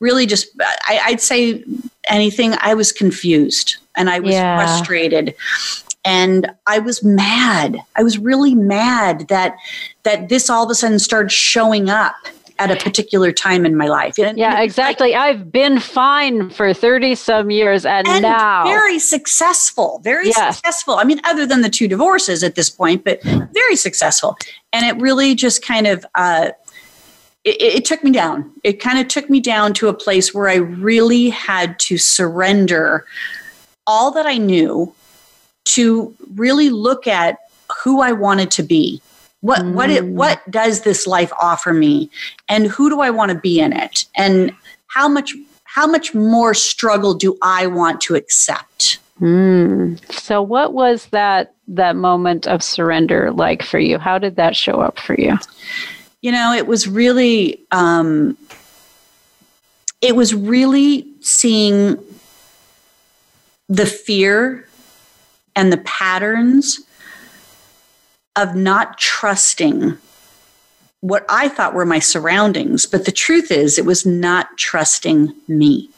really 0.00 0.26
just, 0.26 0.48
I, 0.60 1.00
I'd 1.06 1.20
say 1.20 1.64
anything, 2.08 2.54
I 2.60 2.74
was 2.74 2.92
confused 2.92 3.76
and 3.96 4.08
I 4.10 4.20
was 4.20 4.34
Yeah. 4.34 4.56
frustrated 4.56 5.34
and 6.04 6.48
i 6.68 6.78
was 6.78 7.02
mad 7.02 7.76
i 7.96 8.04
was 8.04 8.18
really 8.18 8.54
mad 8.54 9.26
that 9.28 9.56
that 10.04 10.28
this 10.28 10.48
all 10.48 10.62
of 10.64 10.70
a 10.70 10.74
sudden 10.74 10.96
started 11.00 11.30
showing 11.32 11.90
up 11.90 12.14
at 12.58 12.70
a 12.70 12.76
particular 12.76 13.30
time 13.32 13.64
in 13.64 13.76
my 13.76 13.86
life 13.86 14.18
And- 14.18 14.38
Yeah, 14.38 14.60
exactly. 14.60 15.14
I've 15.14 15.52
been 15.52 15.78
fine 15.78 16.50
for 16.50 16.74
30 16.74 17.14
some 17.14 17.50
years 17.50 17.86
and, 17.86 18.06
and 18.08 18.22
now. 18.22 18.64
very 18.64 18.98
successful 18.98 20.00
very 20.02 20.26
Yes. 20.28 20.56
successful 20.56 20.94
i 20.94 21.04
mean 21.04 21.20
other 21.24 21.46
than 21.46 21.60
the 21.62 21.70
two 21.70 21.88
divorces 21.88 22.42
at 22.42 22.54
this 22.54 22.68
point 22.70 23.04
but 23.04 23.22
very 23.22 23.76
successful 23.76 24.36
and 24.72 24.84
it 24.84 25.00
really 25.00 25.34
just 25.34 25.64
kind 25.64 25.86
of 25.86 26.04
uh 26.14 26.50
it, 27.44 27.62
it 27.62 27.84
took 27.84 28.02
me 28.02 28.10
down. 28.10 28.50
It 28.64 28.80
kind 28.80 28.98
of 28.98 29.06
took 29.08 29.30
me 29.30 29.38
down 29.40 29.72
to 29.74 29.88
a 29.88 29.94
place 29.94 30.34
where 30.34 30.48
I 30.48 30.56
really 30.56 31.30
had 31.30 31.78
to 31.80 31.96
surrender 31.96 33.06
all 33.86 34.10
that 34.10 34.26
I 34.26 34.36
knew 34.38 34.92
to 35.66 36.14
really 36.34 36.68
look 36.68 37.06
at 37.06 37.38
who 37.84 38.00
I 38.02 38.12
wanted 38.12 38.50
to 38.52 38.62
be. 38.64 39.00
What 39.40 39.64
what 39.66 39.90
it 39.90 40.04
Mm. 40.04 40.12
what 40.12 40.50
does 40.50 40.80
this 40.80 41.06
life 41.06 41.32
offer 41.40 41.72
me 41.72 42.10
and 42.48 42.66
who 42.66 42.90
do 42.90 43.00
I 43.00 43.10
want 43.10 43.30
to 43.30 43.38
be 43.38 43.60
in 43.60 43.72
it? 43.72 44.04
And 44.16 44.52
how 44.88 45.08
much 45.08 45.34
how 45.64 45.86
much 45.86 46.14
more 46.14 46.54
struggle 46.54 47.14
do 47.14 47.36
I 47.40 47.66
want 47.66 48.00
to 48.02 48.14
accept? 48.16 48.98
Hmm. 49.18 49.94
So 50.10 50.42
what 50.42 50.72
was 50.72 51.06
that 51.06 51.54
that 51.68 51.94
moment 51.96 52.46
of 52.46 52.62
surrender 52.62 53.30
like 53.30 53.62
for 53.62 53.78
you? 53.78 53.98
How 53.98 54.18
did 54.18 54.36
that 54.36 54.56
show 54.56 54.80
up 54.80 54.98
for 54.98 55.14
you? 55.14 55.36
You 56.22 56.32
know, 56.32 56.52
it 56.52 56.66
was 56.66 56.88
really 56.88 57.60
um 57.70 58.36
it 60.00 60.16
was 60.16 60.34
really 60.34 61.06
seeing 61.20 61.96
the 63.68 63.86
fear 63.86 64.66
and 65.54 65.72
the 65.72 65.78
patterns 65.78 66.80
of 68.38 68.54
not 68.54 68.98
trusting 68.98 69.98
what 71.00 71.24
I 71.28 71.48
thought 71.48 71.74
were 71.74 71.86
my 71.86 71.98
surroundings. 71.98 72.86
But 72.86 73.04
the 73.04 73.12
truth 73.12 73.50
is, 73.50 73.78
it 73.78 73.84
was 73.84 74.04
not 74.06 74.56
trusting 74.56 75.34
me. 75.46 75.90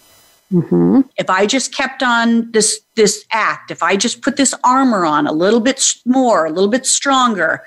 Mm-hmm. 0.52 1.02
If 1.16 1.30
I 1.30 1.46
just 1.46 1.72
kept 1.72 2.02
on 2.02 2.50
this 2.50 2.80
this 2.96 3.24
act, 3.30 3.70
if 3.70 3.82
I 3.82 3.96
just 3.96 4.20
put 4.20 4.36
this 4.36 4.52
armor 4.64 5.04
on 5.04 5.26
a 5.26 5.32
little 5.32 5.60
bit 5.60 5.94
more, 6.04 6.44
a 6.44 6.50
little 6.50 6.70
bit 6.70 6.86
stronger, 6.86 7.62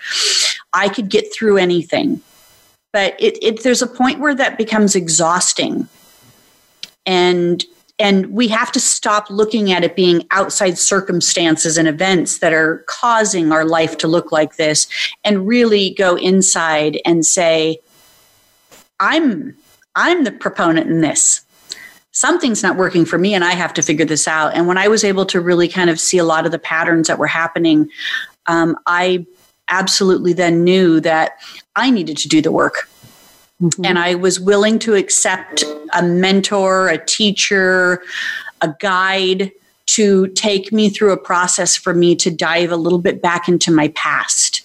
I 0.73 0.89
could 0.89 1.09
get 1.09 1.33
through 1.33 1.57
anything. 1.57 2.21
But 2.91 3.15
it, 3.19 3.41
it 3.41 3.63
there's 3.63 3.81
a 3.81 3.87
point 3.87 4.19
where 4.19 4.35
that 4.35 4.57
becomes 4.57 4.95
exhausting, 4.95 5.87
and 7.05 7.63
and 7.99 8.27
we 8.27 8.47
have 8.47 8.71
to 8.71 8.79
stop 8.79 9.29
looking 9.29 9.71
at 9.71 9.83
it 9.83 9.95
being 9.95 10.25
outside 10.31 10.77
circumstances 10.77 11.77
and 11.77 11.87
events 11.87 12.39
that 12.39 12.53
are 12.53 12.83
causing 12.87 13.51
our 13.51 13.65
life 13.65 13.97
to 13.99 14.07
look 14.07 14.31
like 14.31 14.55
this, 14.55 14.87
and 15.23 15.47
really 15.47 15.91
go 15.91 16.15
inside 16.15 16.99
and 17.05 17.25
say, 17.25 17.79
I'm 18.99 19.55
I'm 19.95 20.23
the 20.23 20.31
proponent 20.31 20.89
in 20.89 21.01
this 21.01 21.45
something's 22.13 22.63
not 22.63 22.77
working 22.77 23.05
for 23.05 23.17
me 23.17 23.33
and 23.33 23.43
I 23.43 23.51
have 23.53 23.73
to 23.73 23.81
figure 23.81 24.05
this 24.05 24.27
out. 24.27 24.53
And 24.53 24.67
when 24.67 24.77
I 24.77 24.87
was 24.87 25.03
able 25.03 25.25
to 25.25 25.41
really 25.41 25.67
kind 25.67 25.89
of 25.89 25.99
see 25.99 26.19
a 26.19 26.23
lot 26.23 26.45
of 26.45 26.51
the 26.51 26.59
patterns 26.59 27.07
that 27.07 27.17
were 27.17 27.27
happening, 27.27 27.89
um, 28.45 28.77
I 28.85 29.25
absolutely 29.67 30.33
then 30.33 30.63
knew 30.63 30.99
that 31.01 31.39
I 31.75 31.89
needed 31.89 32.17
to 32.17 32.29
do 32.29 32.41
the 32.41 32.51
work. 32.51 32.87
Mhm. 33.61 33.85
And 33.85 33.99
I 33.99 34.15
was 34.15 34.39
willing 34.39 34.79
to 34.79 34.95
accept 34.95 35.63
a 35.93 36.03
mentor, 36.03 36.89
a 36.89 37.03
teacher, 37.03 38.01
a 38.61 38.73
guide, 38.79 39.51
to 39.85 40.27
take 40.29 40.71
me 40.71 40.89
through 40.89 41.11
a 41.11 41.17
process 41.17 41.75
for 41.75 41.93
me 41.93 42.15
to 42.15 42.31
dive 42.31 42.71
a 42.71 42.77
little 42.77 42.99
bit 42.99 43.21
back 43.21 43.47
into 43.47 43.71
my 43.71 43.89
past 43.89 44.61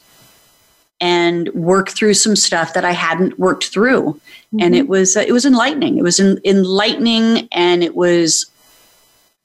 and 1.01 1.49
work 1.55 1.91
through 1.91 2.15
some 2.15 2.37
stuff 2.37 2.75
that 2.75 2.85
I 2.85 2.93
hadn't 2.93 3.39
worked 3.39 3.67
through. 3.67 4.13
Mm-hmm. 4.55 4.61
And 4.61 4.75
it 4.75 4.89
was 4.89 5.17
uh, 5.17 5.25
it 5.27 5.33
was 5.33 5.45
enlightening. 5.45 5.99
It 5.99 6.03
was 6.03 6.21
en- 6.21 6.41
enlightening 6.45 7.49
and 7.53 7.83
it 7.85 7.95
was 7.95 8.47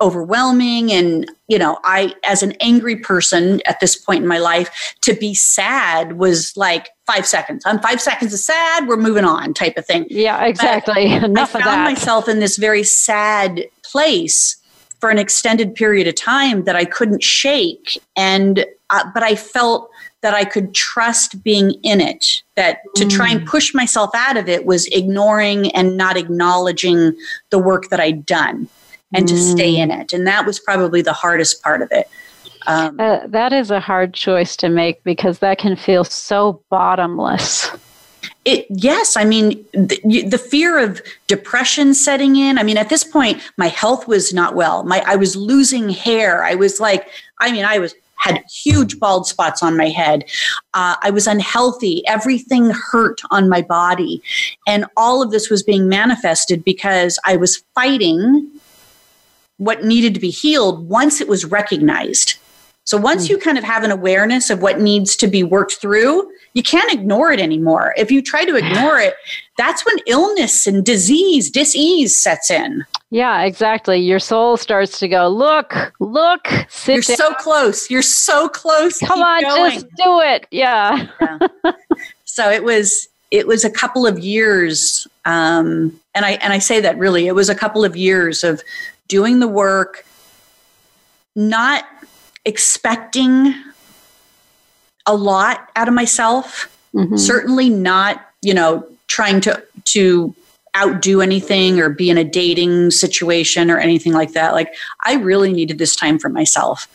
overwhelming. 0.04 0.92
And 0.92 1.32
you 1.48 1.58
know 1.60 1.78
i 1.84 2.14
as 2.24 2.42
an 2.44 2.54
angry 2.60 2.96
person 2.96 3.62
at 3.66 3.80
this 3.80 3.96
point 3.96 4.24
in 4.24 4.28
my 4.28 4.40
life 4.40 4.96
to 5.02 5.14
be 5.14 5.34
sad 5.34 6.14
was 6.18 6.56
like 6.58 6.90
five 7.08 7.26
seconds. 7.26 7.64
I'm 7.66 7.80
five 7.80 8.02
seconds 8.02 8.34
of 8.34 8.40
sad 8.40 8.88
we're 8.88 8.98
moving 8.98 9.26
on 9.26 9.54
type 9.54 9.78
of 9.78 9.86
thing. 9.86 10.06
Yeah 10.10 10.44
exactly. 10.46 11.06
Enough 11.14 11.56
i 11.56 11.62
found 11.62 11.84
myself 11.84 12.28
in 12.28 12.40
this 12.40 12.58
very 12.58 12.84
sad 12.84 13.66
place 13.84 14.58
for 15.00 15.10
an 15.10 15.20
extended 15.20 15.76
period 15.76 16.08
of 16.08 16.16
time 16.16 16.66
that 16.66 16.76
i 16.76 16.86
couldn't 16.86 17.24
shake. 17.24 18.02
And 18.18 18.66
uh, 18.90 19.06
but 19.14 19.24
i 19.24 19.36
felt 19.36 19.90
that 20.22 20.34
I 20.34 20.46
could 20.46 20.74
trust 20.74 21.44
being 21.44 21.72
in 21.84 22.00
it, 22.00 22.44
that 22.56 22.78
to 22.96 23.06
try 23.06 23.30
and 23.30 23.42
mm. 23.42 23.46
push 23.46 23.74
myself 23.74 24.10
out 24.16 24.38
of 24.38 24.48
it 24.48 24.66
was 24.66 24.88
ignoring 24.88 25.70
and 25.72 25.98
not 25.98 26.16
acknowledging 26.16 27.12
the 27.50 27.60
work 27.60 27.90
that 27.90 28.00
I'd 28.00 28.26
done 28.26 28.70
and 29.14 29.26
mm. 29.26 29.30
to 29.30 29.38
stay 29.38 29.76
in 29.76 29.92
it. 29.92 30.14
And 30.14 30.26
that 30.28 30.46
was 30.46 30.60
probably 30.60 31.02
the 31.02 31.14
hardest 31.14 31.62
part 31.64 31.82
of 31.82 31.90
it. 31.92 32.10
Um, 32.66 33.00
uh, 33.00 33.28
that 33.28 33.52
is 33.52 33.72
a 33.72 33.80
hard 33.80 34.14
choice 34.14 34.56
to 34.58 34.70
make 34.70 35.04
because 35.04 35.40
that 35.40 35.58
can 35.58 35.76
feel 35.76 36.04
so 36.04 36.62
bottomless. 36.70 37.70
It, 38.46 38.66
yes, 38.70 39.16
I 39.16 39.24
mean, 39.24 39.66
the, 39.74 40.26
the, 40.28 40.38
fear 40.38 40.78
of 40.78 41.02
depression 41.28 41.94
setting 41.94 42.36
in. 42.36 42.58
I 42.58 42.64
mean, 42.64 42.78
at 42.78 42.90
this 42.90 43.04
point, 43.04 43.42
my 43.58 43.68
health 43.68 44.06
was 44.08 44.34
not 44.34 44.54
well. 44.54 44.84
My, 44.84 45.02
I 45.06 45.16
was 45.16 45.36
losing 45.38 45.90
hair. 45.90 46.44
I 46.44 46.56
was 46.56 46.80
like, 46.80 47.08
I 47.40 47.52
mean, 47.52 47.64
I 47.64 47.80
was 47.80 47.96
had 48.24 48.44
huge 48.50 49.00
bald 49.00 49.28
spots 49.28 49.62
on 49.62 49.76
my 49.76 49.90
head. 49.90 50.24
Uh, 50.74 50.96
I 51.02 51.10
was 51.10 51.28
unhealthy. 51.28 52.08
Everything 52.08 52.70
hurt 52.70 53.20
on 53.32 53.50
my 53.50 53.62
body. 53.62 54.22
And 54.66 54.86
all 54.96 55.22
of 55.22 55.32
this 55.32 55.50
was 55.50 55.62
being 55.62 55.90
manifested 55.90 56.64
because 56.64 57.20
I 57.26 57.36
was 57.36 57.64
fighting 57.76 58.50
what 59.58 59.84
needed 59.84 60.14
to 60.14 60.20
be 60.20 60.30
healed 60.30 60.88
once 60.88 61.22
it 61.22 61.28
was 61.28 61.46
recognized. 61.46 62.36
So 62.86 62.98
once 62.98 63.28
mm. 63.28 63.32
you 63.32 63.38
kind 63.38 63.58
of 63.58 63.64
have 63.64 63.84
an 63.84 63.92
awareness 63.92 64.50
of 64.50 64.62
what 64.62 64.80
needs 64.80 65.16
to 65.18 65.28
be 65.28 65.44
worked 65.44 65.76
through, 65.76 66.30
you 66.54 66.64
can't 66.64 66.92
ignore 66.92 67.32
it 67.32 67.40
anymore. 67.40 67.94
If 67.98 68.12
you 68.12 68.22
try 68.22 68.46
to 68.46 68.56
ignore 68.56 69.00
it, 69.00 69.16
that's 69.58 69.86
when 69.86 69.96
illness 70.06 70.68
and 70.68 70.84
disease, 70.86 71.50
disease 71.50 72.20
sets 72.20 72.52
in. 72.52 72.84
Yeah, 73.10 73.44
exactly. 73.44 74.00
Your 74.00 74.20
soul 74.20 74.58
starts 74.58 75.00
to 75.00 75.08
go, 75.08 75.30
look, 75.30 75.74
look, 76.00 76.48
sit 76.68 76.96
You're 76.96 77.02
down. 77.02 77.18
so 77.18 77.34
close. 77.36 77.90
You're 77.90 78.02
so 78.02 78.50
close. 78.50 79.00
Come 79.00 79.20
Keep 79.20 79.26
on, 79.26 79.42
going. 79.44 79.72
just 79.74 79.88
do 79.96 80.20
it. 80.22 80.48
Yeah. 80.52 81.08
yeah. 81.22 81.72
So 82.26 82.50
it 82.50 82.64
was 82.64 83.08
it 83.30 83.46
was 83.48 83.64
a 83.64 83.70
couple 83.70 84.08
of 84.08 84.18
years 84.20 85.08
um, 85.26 86.00
and 86.16 86.26
I 86.26 86.32
and 86.34 86.54
I 86.54 86.60
say 86.60 86.82
that 86.82 86.98
really 86.98 87.28
it 87.28 87.36
was 87.36 87.50
a 87.50 87.56
couple 87.56 87.86
of 87.86 87.96
years 87.96 88.44
of 88.44 88.62
doing 89.08 89.40
the 89.40 89.48
work, 89.48 90.06
not 91.36 91.86
expecting 92.46 93.54
a 95.06 95.16
lot 95.16 95.70
out 95.76 95.88
of 95.88 95.94
myself, 95.94 96.76
mm-hmm. 96.94 97.18
certainly 97.18 97.70
not, 97.70 98.26
you 98.42 98.54
know, 98.54 98.88
trying 99.08 99.42
to 99.42 99.64
to 99.86 100.36
outdo 100.76 101.22
anything 101.22 101.80
or 101.80 101.90
be 101.90 102.10
in 102.10 102.18
a 102.18 102.24
dating 102.24 102.90
situation 102.90 103.70
or 103.70 103.78
anything 103.78 104.14
like 104.14 104.34
that. 104.34 104.54
Like 104.54 104.74
I 105.06 105.16
really 105.16 105.54
needed 105.54 105.78
this 105.78 105.96
time 105.96 106.18
for 106.18 106.30
myself 106.30 106.88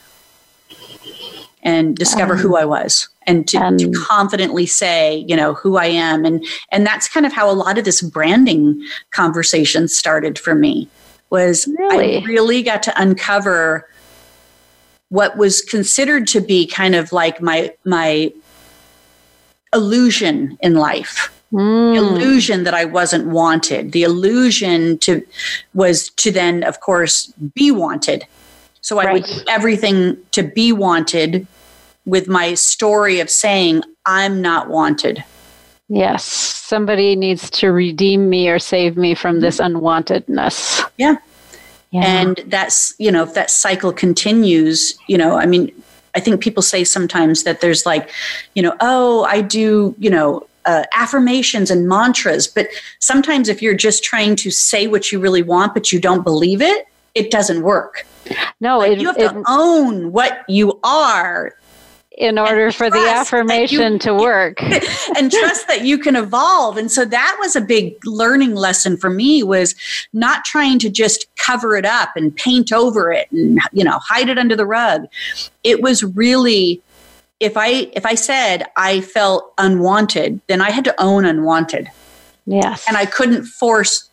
and 1.63 1.97
discover 1.97 2.35
um, 2.35 2.41
who 2.41 2.57
I 2.57 2.65
was 2.65 3.09
and 3.27 3.47
to, 3.49 3.59
um, 3.59 3.77
to, 3.77 3.93
confidently 3.93 4.67
say, 4.67 5.25
you 5.29 5.37
know, 5.37 5.55
who 5.55 5.77
I 5.77 5.87
am. 5.87 6.25
And 6.25 6.45
and 6.73 6.87
that's 6.87 7.09
kind 7.09 7.27
of 7.27 7.33
how 7.33 7.51
a 7.51 7.53
lot 7.53 7.79
of 7.79 7.85
this 7.85 8.01
branding 8.01 8.83
conversation 9.11 9.87
started 9.87 10.39
for 10.39 10.55
me 10.55 10.89
was 11.31 11.67
really? 11.79 12.19
I 12.19 12.25
really 12.25 12.63
got 12.63 12.83
to 12.85 13.01
uncover 13.01 13.89
what 15.11 15.37
was 15.37 15.61
considered 15.63 16.27
to 16.29 16.41
be 16.41 16.67
kind 16.67 16.95
of 16.95 17.13
like 17.13 17.41
my 17.41 17.73
my 17.85 18.33
illusion 19.75 20.59
in 20.61 20.75
life. 20.75 21.35
Mm. 21.51 21.97
illusion 21.97 22.65
that 22.65 22.75
I 22.75 22.85
wasn't 22.85 23.29
wanted. 23.29 23.93
The 23.93 24.03
illusion 24.03 24.99
to 24.99 25.27
was 25.73 26.11
to 26.17 26.31
then, 26.31 26.63
of 26.63 26.81
course, 26.81 27.33
be 27.55 27.71
wanted. 27.71 28.27
So 28.83 28.99
I 28.99 29.05
right. 29.05 29.13
would 29.15 29.25
do 29.25 29.45
everything 29.49 30.19
to 30.33 30.43
be 30.43 30.73
wanted 30.73 31.47
with 32.05 32.29
my 32.29 32.53
story 32.53 33.21
of 33.21 33.31
saying 33.31 33.83
I'm 34.05 34.43
not 34.43 34.69
wanted. 34.69 35.25
Yes, 35.89 36.23
somebody 36.25 37.17
needs 37.17 37.49
to 37.51 37.69
redeem 37.73 38.29
me 38.29 38.51
or 38.51 38.59
save 38.59 38.99
me 38.99 39.15
from 39.15 39.41
this 39.41 39.59
unwantedness. 39.59 40.78
Yeah. 40.99 41.17
yeah. 41.91 42.03
And 42.05 42.43
that's, 42.47 42.95
you 42.99 43.11
know, 43.11 43.23
if 43.23 43.35
that 43.35 43.51
cycle 43.51 43.93
continues, 43.93 44.99
you 45.07 45.17
know, 45.17 45.37
I 45.37 45.47
mean, 45.47 45.73
I 46.15 46.21
think 46.21 46.43
people 46.43 46.63
say 46.63 46.85
sometimes 46.85 47.45
that 47.45 47.61
there's 47.61 47.87
like, 47.87 48.11
you 48.55 48.63
know, 48.63 48.77
oh, 48.81 49.25
I 49.25 49.41
do, 49.41 49.95
you 49.99 50.11
know, 50.11 50.47
uh, 50.67 50.85
affirmations 50.93 51.71
and 51.71 51.89
mantras. 51.89 52.47
But 52.47 52.69
sometimes 52.99 53.49
if 53.49 53.63
you're 53.63 53.75
just 53.75 54.05
trying 54.05 54.37
to 54.37 54.51
say 54.51 54.87
what 54.87 55.11
you 55.11 55.19
really 55.19 55.43
want, 55.43 55.73
but 55.73 55.93
you 55.93 56.01
don't 56.01 56.23
believe 56.23 56.61
it, 56.61 56.87
it 57.15 57.31
doesn't 57.31 57.63
work. 57.63 58.07
No, 58.61 58.79
like 58.79 58.93
it, 58.93 59.01
you 59.01 59.07
have 59.07 59.17
it, 59.17 59.29
to 59.31 59.45
own 59.49 60.13
what 60.13 60.45
you 60.49 60.79
are 60.85 61.55
in 62.19 62.37
order 62.37 62.73
for 62.73 62.91
the 62.91 62.99
affirmation 62.99 63.93
you, 63.95 63.99
to 64.01 64.15
work. 64.15 64.61
And 64.61 65.31
trust 65.31 65.69
that 65.69 65.83
you 65.85 65.99
can 65.99 66.17
evolve. 66.17 66.77
And 66.77 66.91
so 66.91 67.05
that 67.05 67.37
was 67.41 67.55
a 67.55 67.61
big 67.61 68.05
learning 68.05 68.57
lesson 68.57 68.97
for 68.97 69.09
me 69.09 69.45
was 69.45 69.77
not 70.13 70.45
trying 70.45 70.81
to 70.81 70.91
just 70.91 71.27
cover 71.37 71.77
it 71.77 71.85
up 71.85 72.11
and 72.17 72.35
paint 72.35 72.73
over 72.73 73.13
it 73.13 73.31
and 73.31 73.61
you 73.73 73.85
know 73.85 74.01
hide 74.01 74.29
it 74.29 74.37
under 74.37 74.57
the 74.57 74.67
rug. 74.67 75.07
It 75.63 75.81
was 75.81 76.03
really 76.03 76.83
if 77.41 77.57
i 77.57 77.89
if 77.93 78.05
i 78.05 78.17
said 78.17 78.65
i 78.77 79.01
felt 79.01 79.53
unwanted 79.59 80.41
then 80.49 80.61
i 80.61 80.71
had 80.71 80.85
to 80.85 80.95
own 81.01 81.25
unwanted. 81.25 81.89
Yes. 82.47 82.85
And 82.89 82.97
i 82.97 83.07
couldn't 83.07 83.45
force 83.45 84.11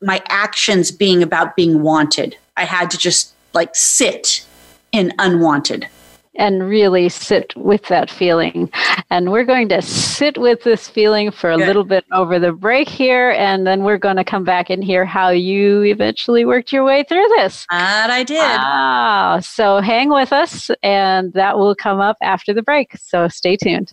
my 0.00 0.22
actions 0.28 0.90
being 0.90 1.22
about 1.22 1.56
being 1.56 1.82
wanted. 1.82 2.36
I 2.56 2.64
had 2.64 2.90
to 2.92 2.98
just 2.98 3.34
like 3.52 3.76
sit 3.76 4.46
in 4.92 5.12
unwanted 5.18 5.88
and 6.36 6.68
really 6.68 7.08
sit 7.08 7.54
with 7.56 7.86
that 7.88 8.10
feeling. 8.10 8.70
And 9.10 9.30
we're 9.30 9.44
going 9.44 9.68
to 9.68 9.82
sit 9.82 10.38
with 10.38 10.62
this 10.62 10.88
feeling 10.88 11.30
for 11.30 11.50
a 11.50 11.56
Good. 11.56 11.66
little 11.66 11.84
bit 11.84 12.04
over 12.12 12.38
the 12.38 12.52
break 12.52 12.88
here, 12.88 13.30
and 13.30 13.66
then 13.66 13.84
we're 13.84 13.98
going 13.98 14.16
to 14.16 14.24
come 14.24 14.44
back 14.44 14.70
and 14.70 14.82
hear 14.82 15.04
how 15.04 15.30
you 15.30 15.82
eventually 15.82 16.44
worked 16.44 16.72
your 16.72 16.84
way 16.84 17.04
through 17.04 17.26
this. 17.36 17.66
That 17.70 18.10
I 18.10 18.24
did. 18.24 18.40
Ah, 18.40 19.38
so 19.42 19.80
hang 19.80 20.10
with 20.10 20.32
us, 20.32 20.70
and 20.82 21.32
that 21.34 21.58
will 21.58 21.74
come 21.74 22.00
up 22.00 22.16
after 22.22 22.52
the 22.52 22.62
break. 22.62 22.96
So 22.96 23.28
stay 23.28 23.56
tuned. 23.56 23.92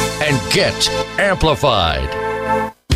and 0.21 0.53
get 0.53 0.89
amplified. 1.19 2.20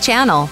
channel. 0.00 0.48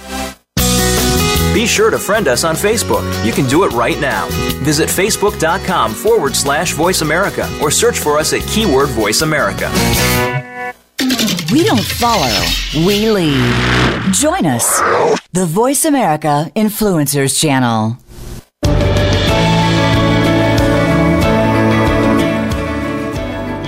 Be 1.55 1.67
sure 1.67 1.91
to 1.91 1.99
friend 1.99 2.29
us 2.29 2.45
on 2.45 2.55
Facebook. 2.55 3.03
You 3.25 3.33
can 3.33 3.47
do 3.49 3.65
it 3.65 3.73
right 3.73 3.99
now. 4.01 4.29
Visit 4.63 4.89
facebook.com 4.89 5.93
forward 5.93 6.37
slash 6.37 6.73
voice 6.73 7.01
America 7.01 7.49
or 7.61 7.71
search 7.71 7.99
for 7.99 8.19
us 8.19 8.33
at 8.33 8.43
keyword 8.43 8.89
voice 8.91 9.23
America. 9.23 9.69
We 11.51 11.65
don't 11.65 11.83
follow, 11.83 12.45
we 12.87 13.11
lead. 13.11 14.13
Join 14.13 14.47
us, 14.47 14.81
the 15.33 15.47
Voice 15.47 15.85
America 15.85 16.51
Influencers 16.55 17.41
Channel. 17.41 17.97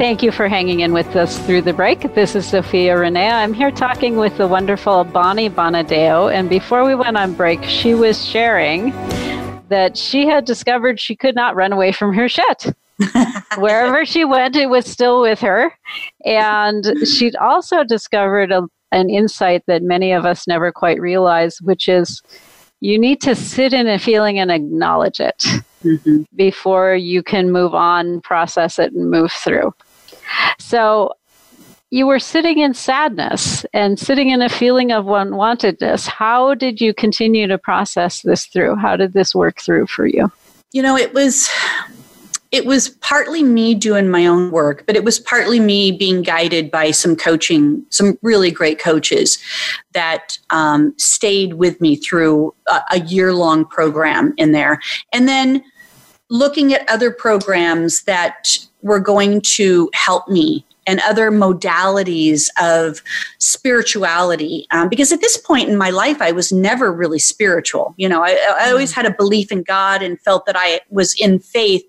Thank 0.00 0.22
you 0.22 0.32
for 0.32 0.48
hanging 0.48 0.80
in 0.80 0.94
with 0.94 1.14
us 1.14 1.38
through 1.40 1.60
the 1.60 1.74
break. 1.74 2.14
This 2.14 2.34
is 2.34 2.46
Sophia 2.46 2.94
Renea. 2.94 3.32
I'm 3.32 3.52
here 3.52 3.70
talking 3.70 4.16
with 4.16 4.34
the 4.38 4.48
wonderful 4.48 5.04
Bonnie 5.04 5.50
Bonadeo. 5.50 6.32
And 6.32 6.48
before 6.48 6.86
we 6.86 6.94
went 6.94 7.18
on 7.18 7.34
break, 7.34 7.62
she 7.64 7.92
was 7.92 8.24
sharing 8.24 8.92
that 9.68 9.98
she 9.98 10.26
had 10.26 10.46
discovered 10.46 10.98
she 10.98 11.14
could 11.14 11.34
not 11.34 11.54
run 11.54 11.70
away 11.70 11.92
from 11.92 12.14
her 12.14 12.30
shit. 12.30 12.74
Wherever 13.58 14.06
she 14.06 14.24
went, 14.24 14.56
it 14.56 14.70
was 14.70 14.86
still 14.86 15.20
with 15.20 15.38
her. 15.40 15.70
And 16.24 17.06
she'd 17.06 17.36
also 17.36 17.84
discovered 17.84 18.52
a, 18.52 18.66
an 18.92 19.10
insight 19.10 19.64
that 19.66 19.82
many 19.82 20.12
of 20.12 20.24
us 20.24 20.48
never 20.48 20.72
quite 20.72 20.98
realize, 20.98 21.60
which 21.60 21.90
is 21.90 22.22
you 22.80 22.98
need 22.98 23.20
to 23.20 23.34
sit 23.34 23.74
in 23.74 23.86
a 23.86 23.98
feeling 23.98 24.38
and 24.38 24.50
acknowledge 24.50 25.20
it 25.20 25.44
mm-hmm. 25.84 26.22
before 26.34 26.94
you 26.94 27.22
can 27.22 27.52
move 27.52 27.74
on, 27.74 28.22
process 28.22 28.78
it, 28.78 28.94
and 28.94 29.10
move 29.10 29.30
through. 29.30 29.74
So 30.58 31.12
you 31.90 32.06
were 32.06 32.20
sitting 32.20 32.58
in 32.58 32.72
sadness 32.72 33.66
and 33.72 33.98
sitting 33.98 34.30
in 34.30 34.42
a 34.42 34.48
feeling 34.48 34.92
of 34.92 35.06
unwantedness. 35.06 36.06
How 36.06 36.54
did 36.54 36.80
you 36.80 36.94
continue 36.94 37.48
to 37.48 37.58
process 37.58 38.22
this 38.22 38.46
through? 38.46 38.76
How 38.76 38.96
did 38.96 39.12
this 39.12 39.34
work 39.34 39.60
through 39.60 39.88
for 39.88 40.06
you? 40.06 40.30
You 40.72 40.82
know, 40.82 40.96
it 40.96 41.12
was 41.12 41.50
it 42.52 42.66
was 42.66 42.88
partly 43.00 43.44
me 43.44 43.74
doing 43.74 44.10
my 44.10 44.26
own 44.26 44.50
work, 44.50 44.84
but 44.86 44.96
it 44.96 45.04
was 45.04 45.20
partly 45.20 45.60
me 45.60 45.92
being 45.92 46.22
guided 46.22 46.70
by 46.70 46.90
some 46.90 47.14
coaching, 47.14 47.84
some 47.90 48.18
really 48.22 48.50
great 48.50 48.80
coaches 48.80 49.38
that 49.92 50.36
um, 50.50 50.92
stayed 50.98 51.54
with 51.54 51.80
me 51.80 51.94
through 51.94 52.52
a, 52.68 52.80
a 52.92 53.00
year 53.00 53.32
long 53.32 53.64
program 53.64 54.34
in 54.36 54.50
there. 54.50 54.80
And 55.12 55.28
then 55.28 55.62
looking 56.28 56.72
at 56.72 56.88
other 56.88 57.12
programs 57.12 58.02
that 58.02 58.58
were 58.82 59.00
going 59.00 59.40
to 59.42 59.90
help 59.94 60.28
me 60.28 60.64
and 60.86 61.00
other 61.00 61.30
modalities 61.30 62.48
of 62.60 63.02
spirituality. 63.38 64.66
Um, 64.70 64.88
because 64.88 65.12
at 65.12 65.20
this 65.20 65.36
point 65.36 65.68
in 65.68 65.76
my 65.76 65.90
life, 65.90 66.20
I 66.20 66.32
was 66.32 66.50
never 66.52 66.92
really 66.92 67.18
spiritual. 67.18 67.94
You 67.96 68.08
know, 68.08 68.24
I, 68.24 68.38
I 68.58 68.70
always 68.70 68.92
had 68.92 69.06
a 69.06 69.12
belief 69.12 69.52
in 69.52 69.62
God 69.62 70.02
and 70.02 70.20
felt 70.20 70.46
that 70.46 70.56
I 70.58 70.80
was 70.90 71.14
in 71.20 71.38
faith, 71.38 71.84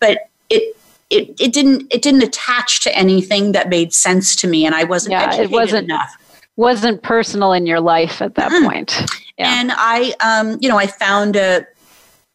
but 0.00 0.30
it 0.48 0.76
it, 1.08 1.40
it 1.40 1.52
didn't 1.52 1.92
it 1.92 2.02
didn't 2.02 2.22
attach 2.22 2.80
to 2.80 2.96
anything 2.96 3.52
that 3.52 3.68
made 3.68 3.92
sense 3.92 4.34
to 4.36 4.48
me, 4.48 4.64
and 4.64 4.74
I 4.74 4.84
wasn't 4.84 5.12
yeah, 5.12 5.34
it 5.34 5.50
wasn't 5.50 5.84
enough. 5.84 6.16
Wasn't 6.56 7.02
personal 7.02 7.52
in 7.52 7.66
your 7.66 7.80
life 7.80 8.22
at 8.22 8.36
that 8.36 8.50
mm-hmm. 8.50 8.64
point. 8.64 9.02
Yeah. 9.36 9.60
And 9.60 9.70
I, 9.74 10.14
um, 10.20 10.56
you 10.62 10.70
know, 10.70 10.78
I 10.78 10.86
found 10.86 11.36
a 11.36 11.66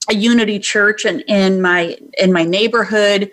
a 0.10 0.16
unity 0.16 0.60
church 0.60 1.06
in, 1.06 1.22
in 1.22 1.62
my 1.62 1.98
in 2.18 2.32
my 2.32 2.44
neighborhood 2.44 3.32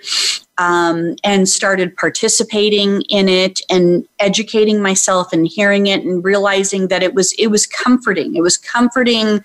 um, 0.59 1.15
and 1.25 1.49
started 1.49 1.97
participating 1.97 3.03
in 3.03 3.29
it 3.29 3.61
and 3.71 4.07
educating 4.19 4.83
myself 4.83 5.33
and 5.33 5.47
hearing 5.47 5.87
it 5.87 6.03
and 6.03 6.25
realizing 6.25 6.89
that 6.89 7.03
it 7.03 7.15
was 7.15 7.33
it 7.33 7.49
was 7.49 7.67
comforting. 7.67 8.35
It 8.37 8.43
was 8.43 8.57
comforting 8.57 9.43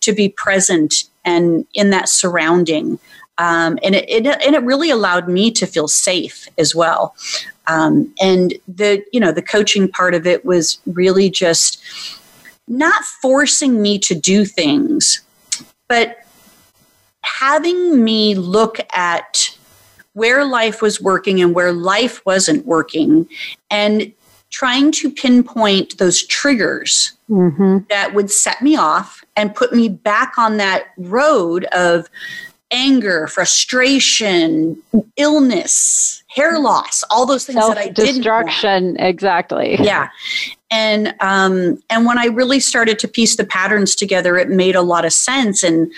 to 0.00 0.12
be 0.12 0.28
present 0.30 1.04
and 1.24 1.66
in 1.74 1.90
that 1.90 2.08
surrounding. 2.08 2.98
Um, 3.36 3.78
and 3.82 3.96
it, 3.96 4.08
it, 4.08 4.26
and 4.26 4.54
it 4.54 4.62
really 4.62 4.90
allowed 4.90 5.28
me 5.28 5.50
to 5.52 5.66
feel 5.66 5.88
safe 5.88 6.48
as 6.56 6.74
well. 6.74 7.16
Um, 7.66 8.14
and 8.20 8.54
the 8.68 9.04
you 9.12 9.20
know 9.20 9.32
the 9.32 9.42
coaching 9.42 9.88
part 9.88 10.14
of 10.14 10.26
it 10.26 10.44
was 10.44 10.78
really 10.86 11.30
just 11.30 11.82
not 12.66 13.04
forcing 13.04 13.82
me 13.82 13.98
to 13.98 14.14
do 14.14 14.46
things 14.46 15.20
but 15.88 16.18
having 17.22 18.02
me 18.02 18.34
look 18.34 18.78
at 18.92 19.53
where 20.14 20.44
life 20.44 20.80
was 20.80 21.00
working 21.00 21.40
and 21.40 21.54
where 21.54 21.72
life 21.72 22.24
wasn't 22.24 22.64
working 22.66 23.28
and 23.70 24.12
trying 24.50 24.92
to 24.92 25.10
pinpoint 25.10 25.98
those 25.98 26.24
triggers 26.26 27.12
mm-hmm. 27.28 27.78
that 27.90 28.14
would 28.14 28.30
set 28.30 28.62
me 28.62 28.76
off 28.76 29.24
and 29.36 29.54
put 29.54 29.72
me 29.72 29.88
back 29.88 30.38
on 30.38 30.56
that 30.56 30.84
road 30.96 31.64
of 31.72 32.08
anger, 32.70 33.26
frustration, 33.26 34.80
illness, 35.16 36.22
hair 36.28 36.58
loss, 36.58 37.04
all 37.10 37.26
those 37.26 37.44
things 37.44 37.66
that 37.68 37.78
I 37.78 37.88
did 37.88 38.14
destruction 38.14 38.96
exactly. 38.98 39.76
Yeah. 39.80 40.08
And 40.70 41.14
um 41.20 41.82
and 41.90 42.06
when 42.06 42.18
I 42.18 42.26
really 42.26 42.60
started 42.60 42.98
to 43.00 43.08
piece 43.08 43.36
the 43.36 43.44
patterns 43.44 43.94
together 43.94 44.36
it 44.36 44.48
made 44.48 44.76
a 44.76 44.82
lot 44.82 45.04
of 45.04 45.12
sense 45.12 45.62
and 45.62 45.92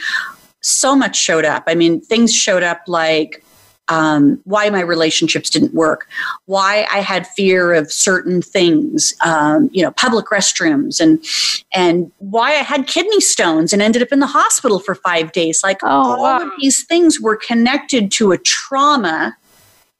so 0.63 0.97
much 0.97 1.17
showed 1.17 1.45
up. 1.45 1.65
I 1.67 1.75
mean, 1.75 2.01
things 2.01 2.35
showed 2.35 2.63
up 2.63 2.83
like 2.87 3.45
um, 3.89 4.41
why 4.45 4.69
my 4.71 4.81
relationships 4.81 5.49
didn't 5.49 5.75
work, 5.75 6.09
why 6.47 6.87
I 6.91 7.01
had 7.01 7.27
fear 7.27 7.73
of 7.73 7.93
certain 7.93 8.43
things, 8.43 9.15
um, 9.25 9.71
you 9.73 9.83
know, 9.83 9.93
public 9.93 10.27
restrooms, 10.27 11.01
and 11.01 11.25
and 11.73 12.11
why 12.19 12.51
I 12.51 12.63
had 12.63 12.87
kidney 12.87 13.21
stones 13.21 13.73
and 13.73 13.81
ended 13.81 14.03
up 14.03 14.13
in 14.13 14.21
the 14.21 14.27
hospital 14.27 14.81
for 14.81 14.95
five 14.95 15.33
days. 15.33 15.63
Like 15.63 15.83
oh, 15.83 15.89
all 15.89 16.23
wow. 16.23 16.43
of 16.43 16.53
these 16.61 16.85
things 16.85 17.21
were 17.21 17.37
connected 17.37 18.11
to 18.13 18.33
a 18.33 18.39
trauma 18.39 19.37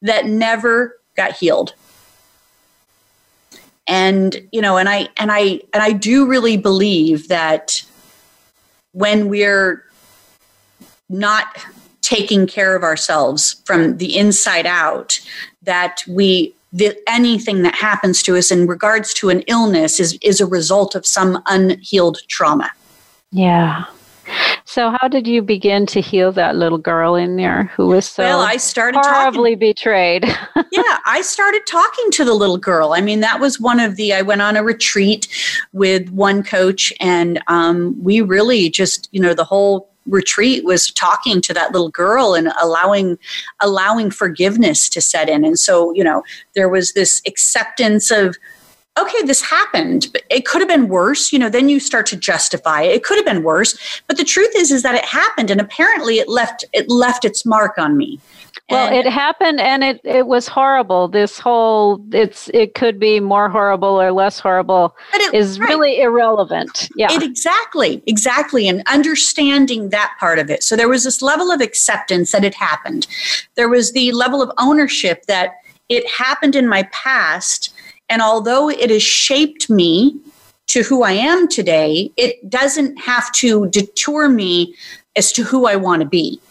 that 0.01 0.25
never 0.25 0.97
got 1.15 1.33
healed. 1.33 1.73
And 3.87 4.47
you 4.51 4.61
know, 4.61 4.77
and 4.77 4.89
I 4.89 5.07
and 5.17 5.31
I 5.31 5.61
and 5.73 5.81
I 5.81 5.93
do 5.93 6.27
really 6.27 6.57
believe 6.57 7.29
that 7.29 7.83
when 8.91 9.29
we're 9.29 9.83
not 11.09 11.47
taking 12.07 12.47
care 12.47 12.73
of 12.73 12.83
ourselves 12.83 13.61
from 13.65 13.97
the 13.97 14.17
inside 14.17 14.65
out 14.65 15.19
that 15.63 16.01
we 16.07 16.53
the, 16.71 16.97
anything 17.07 17.63
that 17.63 17.75
happens 17.75 18.23
to 18.23 18.37
us 18.37 18.49
in 18.49 18.65
regards 18.65 19.13
to 19.13 19.29
an 19.29 19.41
illness 19.41 19.99
is 19.99 20.17
is 20.21 20.39
a 20.39 20.45
result 20.45 20.95
of 20.95 21.05
some 21.05 21.43
unhealed 21.47 22.19
trauma 22.29 22.71
yeah 23.31 23.83
so 24.63 24.93
how 24.99 25.09
did 25.09 25.27
you 25.27 25.41
begin 25.41 25.85
to 25.87 25.99
heal 25.99 26.31
that 26.33 26.55
little 26.55 26.77
girl 26.77 27.15
in 27.15 27.35
there 27.35 27.63
who 27.75 27.87
was 27.87 28.05
so 28.05 28.23
well, 28.23 28.39
I 28.41 28.57
started 28.57 28.99
horribly 29.01 29.55
talking, 29.55 29.59
betrayed? 29.59 30.25
yeah, 30.71 30.97
I 31.05 31.21
started 31.23 31.65
talking 31.65 32.11
to 32.11 32.25
the 32.25 32.33
little 32.33 32.57
girl. 32.57 32.91
I 32.93 32.99
mean, 32.99 33.21
that 33.21 33.39
was 33.39 33.61
one 33.61 33.79
of 33.79 33.95
the. 33.95 34.13
I 34.13 34.21
went 34.21 34.41
on 34.41 34.57
a 34.57 34.63
retreat 34.63 35.29
with 35.71 36.09
one 36.09 36.43
coach, 36.43 36.91
and 36.99 37.41
um, 37.47 37.95
we 38.03 38.19
really 38.19 38.69
just, 38.69 39.07
you 39.13 39.21
know, 39.21 39.33
the 39.33 39.45
whole 39.45 39.89
retreat 40.07 40.63
was 40.63 40.91
talking 40.91 41.41
to 41.41 41.53
that 41.53 41.71
little 41.71 41.89
girl 41.89 42.33
and 42.33 42.51
allowing 42.61 43.17
allowing 43.59 44.09
forgiveness 44.11 44.89
to 44.89 45.01
set 45.01 45.29
in. 45.29 45.43
And 45.45 45.59
so 45.59 45.93
you 45.93 46.03
know 46.03 46.23
there 46.55 46.69
was 46.69 46.93
this 46.93 47.21
acceptance 47.27 48.11
of 48.11 48.37
okay, 48.97 49.21
this 49.23 49.41
happened, 49.41 50.07
but 50.11 50.23
it 50.29 50.45
could 50.45 50.61
have 50.61 50.67
been 50.69 50.87
worse. 50.87 51.31
You 51.31 51.39
know, 51.39 51.49
then 51.49 51.69
you 51.69 51.79
start 51.79 52.05
to 52.07 52.17
justify 52.17 52.81
it. 52.83 52.91
It 52.95 53.03
could 53.03 53.17
have 53.17 53.25
been 53.25 53.43
worse. 53.43 54.01
But 54.07 54.17
the 54.17 54.23
truth 54.23 54.51
is, 54.55 54.71
is 54.71 54.83
that 54.83 54.95
it 54.95 55.05
happened 55.05 55.51
and 55.51 55.61
apparently 55.61 56.19
it 56.19 56.27
left, 56.29 56.65
it 56.73 56.89
left 56.89 57.25
its 57.25 57.45
mark 57.45 57.77
on 57.77 57.97
me. 57.97 58.19
Well, 58.69 58.87
And- 58.87 58.95
it 58.95 59.05
happened 59.05 59.61
and 59.61 59.83
it, 59.83 60.01
it 60.03 60.27
was 60.27 60.47
horrible. 60.47 61.07
This 61.07 61.39
whole 61.39 62.03
it's 62.11 62.49
it 62.53 62.73
could 62.73 62.99
be 62.99 63.19
more 63.21 63.47
horrible 63.49 64.01
or 64.01 64.11
less 64.11 64.39
horrible 64.39 64.95
But 65.11 65.21
it- 65.21 65.33
is 65.33 65.57
right. 65.59 65.69
really 65.69 66.01
irrelevant. 66.01 66.89
Yeah. 66.95 67.07
It 67.11 67.23
exactly, 67.23 68.03
exactly, 68.07 68.67
and 68.67 68.83
understanding 68.87 69.89
that 69.89 70.15
part 70.19 70.37
of 70.39 70.49
it. 70.49 70.63
So 70.63 70.75
there 70.75 70.89
was 70.89 71.03
this 71.05 71.21
level 71.21 71.49
of 71.51 71.61
acceptance 71.61 72.31
that 72.31 72.43
it 72.43 72.55
happened. 72.55 73.07
There 73.55 73.69
was 73.69 73.93
the 73.93 74.11
level 74.11 74.41
of 74.41 74.51
ownership 74.57 75.25
that 75.27 75.61
it 75.87 76.05
happened 76.09 76.55
in 76.55 76.67
my 76.67 76.83
past, 76.91 77.73
and 78.09 78.21
although 78.21 78.69
it 78.69 78.89
has 78.89 79.03
shaped 79.03 79.69
me 79.69 80.19
to 80.67 80.83
who 80.83 81.03
I 81.03 81.13
am 81.13 81.47
today, 81.47 82.11
it 82.17 82.49
doesn't 82.49 82.97
have 82.99 83.31
to 83.33 83.67
detour 83.69 84.29
me 84.29 84.75
as 85.15 85.31
to 85.33 85.43
who 85.43 85.65
I 85.65 85.75
want 85.75 86.01
to 86.01 86.07
be. 86.07 86.41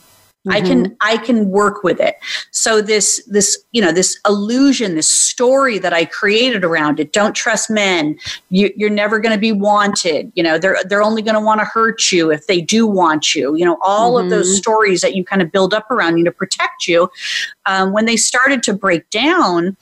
I 0.49 0.61
can 0.61 0.97
I 1.01 1.17
can 1.17 1.51
work 1.51 1.83
with 1.83 2.01
it. 2.01 2.17
So 2.51 2.81
this 2.81 3.23
this 3.27 3.65
you 3.73 3.83
know 3.83 3.93
this 3.93 4.19
illusion, 4.27 4.95
this 4.95 5.09
story 5.09 5.79
that 5.79 5.93
I 5.93 6.05
created 6.05 6.65
around 6.65 7.01
it. 7.01 7.13
Don't 7.13 7.35
trust 7.35 7.71
men. 7.71 8.19
You, 8.51 8.73
you're 8.77 8.91
never 8.91 9.19
going 9.19 9.35
to 9.35 9.41
be 9.41 9.53
wanted. 9.53 10.31
You 10.35 10.43
know 10.43 10.59
they're 10.59 10.79
they're 10.85 11.03
only 11.03 11.23
going 11.23 11.35
to 11.35 11.41
want 11.41 11.61
to 11.61 11.65
hurt 11.65 12.13
you 12.13 12.31
if 12.31 12.47
they 12.47 12.61
do 12.61 12.87
want 12.87 13.35
you. 13.35 13.57
You 13.57 13.65
know 13.65 13.79
all 13.83 14.19
of 14.19 14.31
those 14.31 14.57
stories 14.57 15.01
that 15.01 15.17
you 15.17 15.25
kind 15.25 15.43
of 15.43 15.51
build 15.51 15.75
up 15.75 15.91
around 15.91 16.19
you 16.19 16.25
to 16.25 16.33
protect 16.33 16.87
you. 16.87 17.11
Um, 17.67 17.93
when 17.93 18.07
they 18.07 18.17
started 18.17 18.63
to 18.65 18.73
break 18.73 19.09
down, 19.11 19.77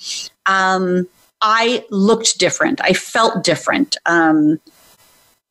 um, 0.46 1.06
I 1.44 1.84
looked 1.90 2.38
different. 2.38 2.80
I 2.82 2.94
felt 2.94 3.44
different. 3.44 3.98
Um, 4.06 4.58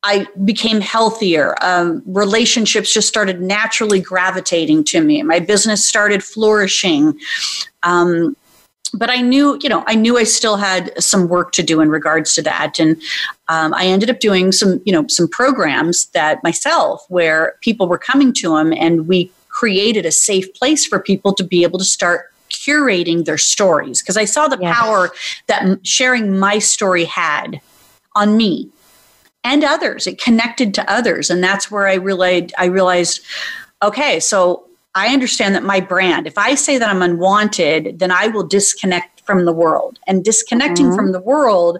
I 0.02 0.26
became 0.44 0.80
healthier. 0.80 1.54
Um, 1.62 2.02
relationships 2.04 2.92
just 2.92 3.08
started 3.08 3.40
naturally 3.40 4.00
gravitating 4.00 4.84
to 4.84 5.00
me. 5.00 5.22
My 5.22 5.38
business 5.38 5.86
started 5.86 6.22
flourishing. 6.22 7.18
Um, 7.84 8.36
but 8.92 9.08
I 9.08 9.20
knew, 9.20 9.58
you 9.62 9.68
know, 9.68 9.84
I 9.86 9.94
knew 9.94 10.18
I 10.18 10.24
still 10.24 10.56
had 10.56 10.92
some 11.02 11.28
work 11.28 11.52
to 11.52 11.62
do 11.62 11.80
in 11.80 11.88
regards 11.90 12.34
to 12.34 12.42
that. 12.42 12.78
And 12.80 13.00
um, 13.48 13.72
I 13.72 13.86
ended 13.86 14.10
up 14.10 14.18
doing 14.18 14.50
some, 14.50 14.82
you 14.84 14.92
know, 14.92 15.06
some 15.08 15.28
programs 15.28 16.06
that 16.06 16.42
myself 16.42 17.04
where 17.08 17.54
people 17.60 17.88
were 17.88 17.98
coming 17.98 18.32
to 18.34 18.56
them 18.56 18.72
and 18.72 19.06
we 19.06 19.30
created 19.48 20.04
a 20.04 20.12
safe 20.12 20.52
place 20.54 20.84
for 20.84 20.98
people 20.98 21.32
to 21.34 21.44
be 21.44 21.62
able 21.62 21.78
to 21.78 21.84
start 21.84 22.33
curating 22.64 23.24
their 23.24 23.38
stories 23.38 24.00
because 24.00 24.16
I 24.16 24.24
saw 24.24 24.48
the 24.48 24.58
Yes. 24.60 24.76
power 24.76 25.12
that 25.46 25.78
sharing 25.82 26.38
my 26.38 26.58
story 26.58 27.04
had 27.04 27.60
on 28.14 28.36
me 28.36 28.70
and 29.42 29.64
others. 29.64 30.06
It 30.06 30.20
connected 30.20 30.74
to 30.74 30.90
others, 30.90 31.30
and 31.30 31.42
that's 31.42 31.70
where 31.70 31.86
I 31.86 31.94
realized 31.94 32.52
I 32.58 32.66
realized, 32.66 33.20
okay, 33.82 34.20
so 34.20 34.64
I 34.94 35.08
understand 35.08 35.54
that 35.54 35.64
my 35.64 35.80
brand. 35.80 36.26
If 36.26 36.38
I 36.38 36.54
say 36.54 36.78
that 36.78 36.88
I'm 36.88 37.02
unwanted, 37.02 37.98
then 37.98 38.10
I 38.10 38.28
will 38.28 38.46
disconnect 38.46 39.20
from 39.26 39.44
the 39.44 39.52
world, 39.52 39.98
and 40.06 40.24
disconnecting 40.24 40.86
mm-hmm. 40.86 40.96
from 40.96 41.12
the 41.12 41.20
world 41.20 41.78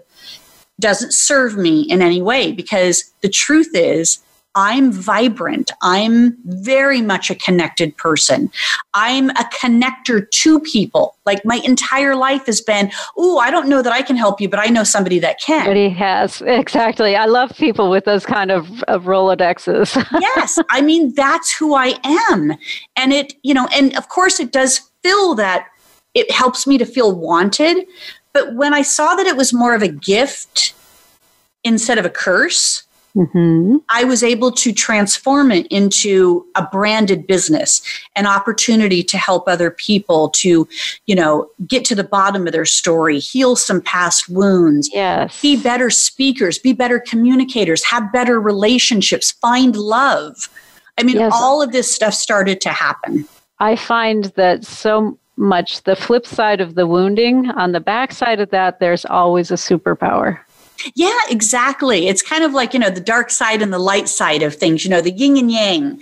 doesn't 0.79 1.13
serve 1.13 1.55
me 1.55 1.81
in 1.81 2.01
any 2.01 2.21
way 2.21 2.51
because 2.51 3.11
the 3.21 3.29
truth 3.29 3.71
is. 3.73 4.19
I'm 4.55 4.91
vibrant. 4.91 5.71
I'm 5.81 6.37
very 6.45 7.01
much 7.01 7.29
a 7.29 7.35
connected 7.35 7.95
person. 7.97 8.51
I'm 8.93 9.29
a 9.31 9.49
connector 9.61 10.29
to 10.29 10.59
people. 10.61 11.17
Like 11.25 11.43
my 11.45 11.61
entire 11.65 12.15
life 12.15 12.45
has 12.45 12.61
been, 12.61 12.91
oh, 13.17 13.37
I 13.39 13.51
don't 13.51 13.67
know 13.67 13.81
that 13.81 13.91
I 13.91 14.01
can 14.01 14.15
help 14.15 14.39
you, 14.39 14.47
but 14.47 14.59
I 14.59 14.67
know 14.67 14.83
somebody 14.83 15.19
that 15.19 15.39
can. 15.41 15.65
But 15.65 15.75
he 15.75 15.89
has 15.89 16.41
exactly. 16.45 17.15
I 17.15 17.25
love 17.25 17.51
people 17.57 17.89
with 17.89 18.05
those 18.05 18.25
kind 18.25 18.51
of, 18.51 18.83
of 18.83 19.03
Rolodexes. 19.03 19.95
yes 20.21 20.59
i 20.69 20.81
mean 20.81 21.13
that's 21.13 21.55
who 21.55 21.75
i 21.75 21.97
am 22.03 22.53
and 22.95 23.13
it 23.13 23.33
you 23.43 23.53
know 23.53 23.67
and 23.73 23.95
of 23.97 24.09
course 24.09 24.39
it 24.39 24.51
does 24.51 24.79
feel 25.03 25.35
that 25.35 25.67
it 26.13 26.29
helps 26.31 26.65
me 26.65 26.77
to 26.77 26.85
feel 26.85 27.13
wanted 27.13 27.85
but 28.33 28.55
when 28.55 28.73
i 28.73 28.81
saw 28.81 29.15
that 29.15 29.25
it 29.25 29.37
was 29.37 29.53
more 29.53 29.75
of 29.75 29.81
a 29.81 29.87
gift 29.87 30.73
instead 31.63 31.97
of 31.97 32.05
a 32.05 32.09
curse 32.09 32.83
hmm 33.15 33.77
I 33.89 34.03
was 34.03 34.23
able 34.23 34.51
to 34.51 34.73
transform 34.73 35.51
it 35.51 35.67
into 35.67 36.45
a 36.55 36.67
branded 36.69 37.25
business, 37.27 37.81
an 38.15 38.25
opportunity 38.27 39.03
to 39.03 39.17
help 39.17 39.47
other 39.47 39.71
people 39.71 40.29
to, 40.31 40.67
you 41.05 41.15
know, 41.15 41.47
get 41.65 41.85
to 41.85 41.95
the 41.95 42.03
bottom 42.03 42.45
of 42.45 42.51
their 42.53 42.65
story, 42.65 43.19
heal 43.19 43.55
some 43.55 43.81
past 43.81 44.27
wounds, 44.27 44.89
Yes. 44.93 45.39
be 45.41 45.55
better 45.55 45.89
speakers, 45.89 46.57
be 46.57 46.73
better 46.73 46.99
communicators, 46.99 47.83
have 47.85 48.11
better 48.11 48.39
relationships, 48.39 49.31
find 49.31 49.75
love. 49.77 50.49
I 50.97 51.03
mean, 51.03 51.17
Yes. 51.17 51.31
all 51.33 51.61
of 51.61 51.71
this 51.71 51.93
stuff 51.93 52.13
started 52.13 52.59
to 52.61 52.69
happen. 52.69 53.27
I 53.59 53.77
find 53.77 54.25
that 54.35 54.65
so 54.65 55.17
much 55.37 55.83
the 55.83 55.95
flip 55.95 56.25
side 56.25 56.59
of 56.61 56.75
the 56.75 56.87
wounding, 56.87 57.49
on 57.51 57.71
the 57.71 57.79
back 57.79 58.11
side 58.11 58.39
of 58.39 58.49
that, 58.51 58.79
there's 58.79 59.05
always 59.05 59.51
a 59.51 59.55
superpower. 59.55 60.39
Yeah, 60.93 61.17
exactly. 61.29 62.07
It's 62.07 62.21
kind 62.21 62.43
of 62.43 62.53
like, 62.53 62.73
you 62.73 62.79
know, 62.79 62.89
the 62.89 63.01
dark 63.01 63.29
side 63.29 63.61
and 63.61 63.71
the 63.71 63.79
light 63.79 64.07
side 64.09 64.43
of 64.43 64.55
things, 64.55 64.83
you 64.83 64.89
know, 64.89 65.01
the 65.01 65.11
yin 65.11 65.37
and 65.37 65.51
yang. 65.51 66.01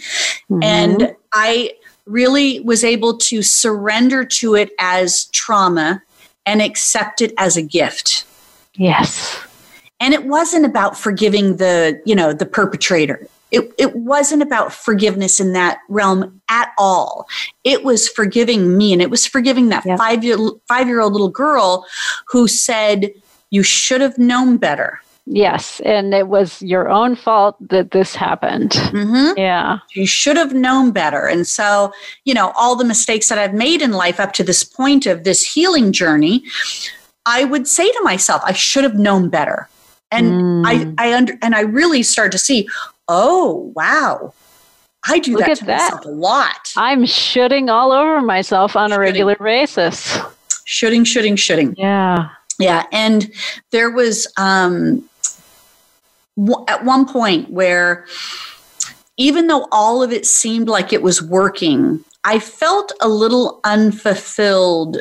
And 0.61 0.97
mm-hmm. 0.97 1.13
I 1.31 1.73
really 2.05 2.59
was 2.61 2.83
able 2.83 3.17
to 3.17 3.41
surrender 3.41 4.25
to 4.25 4.55
it 4.55 4.71
as 4.79 5.25
trauma 5.25 6.01
and 6.45 6.61
accept 6.61 7.21
it 7.21 7.33
as 7.37 7.55
a 7.55 7.61
gift. 7.61 8.25
Yes. 8.75 9.39
And 9.99 10.13
it 10.13 10.25
wasn't 10.25 10.65
about 10.65 10.97
forgiving 10.97 11.57
the, 11.57 12.01
you 12.05 12.15
know, 12.15 12.33
the 12.33 12.45
perpetrator. 12.45 13.25
It, 13.51 13.71
it 13.77 13.95
wasn't 13.95 14.41
about 14.41 14.73
forgiveness 14.73 15.39
in 15.39 15.53
that 15.53 15.79
realm 15.87 16.41
at 16.49 16.71
all. 16.77 17.27
It 17.63 17.83
was 17.83 18.09
forgiving 18.09 18.75
me, 18.75 18.91
and 18.91 19.01
it 19.01 19.11
was 19.11 19.27
forgiving 19.27 19.69
that 19.69 19.85
Yeah. 19.85 19.95
five 19.95 20.23
year 20.23 20.37
five 20.67 20.87
year 20.87 20.99
old 20.99 21.13
little 21.13 21.29
girl 21.29 21.85
who 22.27 22.47
said, 22.47 23.11
"You 23.53 23.63
should 23.63 24.01
have 24.01 24.17
known 24.17 24.57
better." 24.57 24.99
Yes. 25.25 25.79
And 25.85 26.13
it 26.13 26.27
was 26.27 26.61
your 26.61 26.89
own 26.89 27.15
fault 27.15 27.55
that 27.69 27.91
this 27.91 28.13
happened. 28.13 28.71
Mm-hmm. 28.71 29.37
Yeah. 29.37 29.79
You 29.93 30.05
should 30.05 30.35
have 30.35 30.53
known 30.53 30.91
better. 30.91 31.27
And 31.27 31.47
so, 31.47 31.93
you 32.25 32.33
know, 32.33 32.51
all 32.57 32.75
the 32.75 32.83
mistakes 32.83 33.29
that 33.29 33.37
I've 33.37 33.53
made 33.53 33.81
in 33.81 33.91
life 33.91 34.19
up 34.19 34.33
to 34.33 34.43
this 34.43 34.65
point 34.65 35.05
of 35.05 35.23
this 35.23 35.41
healing 35.53 35.93
journey, 35.93 36.43
I 37.25 37.45
would 37.45 37.67
say 37.67 37.89
to 37.89 38.01
myself, 38.03 38.41
I 38.45 38.51
should 38.51 38.83
have 38.83 38.95
known 38.95 39.29
better. 39.29 39.69
And 40.11 40.67
I, 40.67 40.93
I 40.97 41.13
under, 41.13 41.33
and 41.41 41.55
I 41.55 41.61
really 41.61 42.03
started 42.03 42.33
to 42.33 42.37
see, 42.37 42.67
oh 43.07 43.71
wow, 43.75 44.33
I 45.07 45.19
do 45.19 45.33
Look 45.33 45.45
that 45.45 45.57
to 45.57 45.65
that. 45.65 45.93
myself 45.93 46.05
a 46.05 46.09
lot. 46.09 46.73
I'm 46.75 47.05
shooting 47.05 47.69
all 47.69 47.91
over 47.93 48.21
myself 48.21 48.75
on 48.75 48.91
a 48.91 48.99
regular 48.99 49.37
basis. 49.37 50.19
Shooting, 50.65 51.03
shooting, 51.03 51.35
shooting. 51.35 51.75
Yeah. 51.77 52.29
Yeah, 52.59 52.85
and 52.91 53.31
there 53.71 53.89
was 53.89 54.27
um, 54.37 55.07
w- 56.37 56.65
at 56.67 56.85
one 56.85 57.07
point 57.07 57.49
where, 57.49 58.05
even 59.17 59.47
though 59.47 59.67
all 59.71 60.03
of 60.03 60.11
it 60.11 60.25
seemed 60.25 60.67
like 60.67 60.93
it 60.93 61.01
was 61.01 61.21
working, 61.21 62.03
I 62.23 62.39
felt 62.39 62.91
a 63.01 63.07
little 63.07 63.59
unfulfilled 63.63 64.99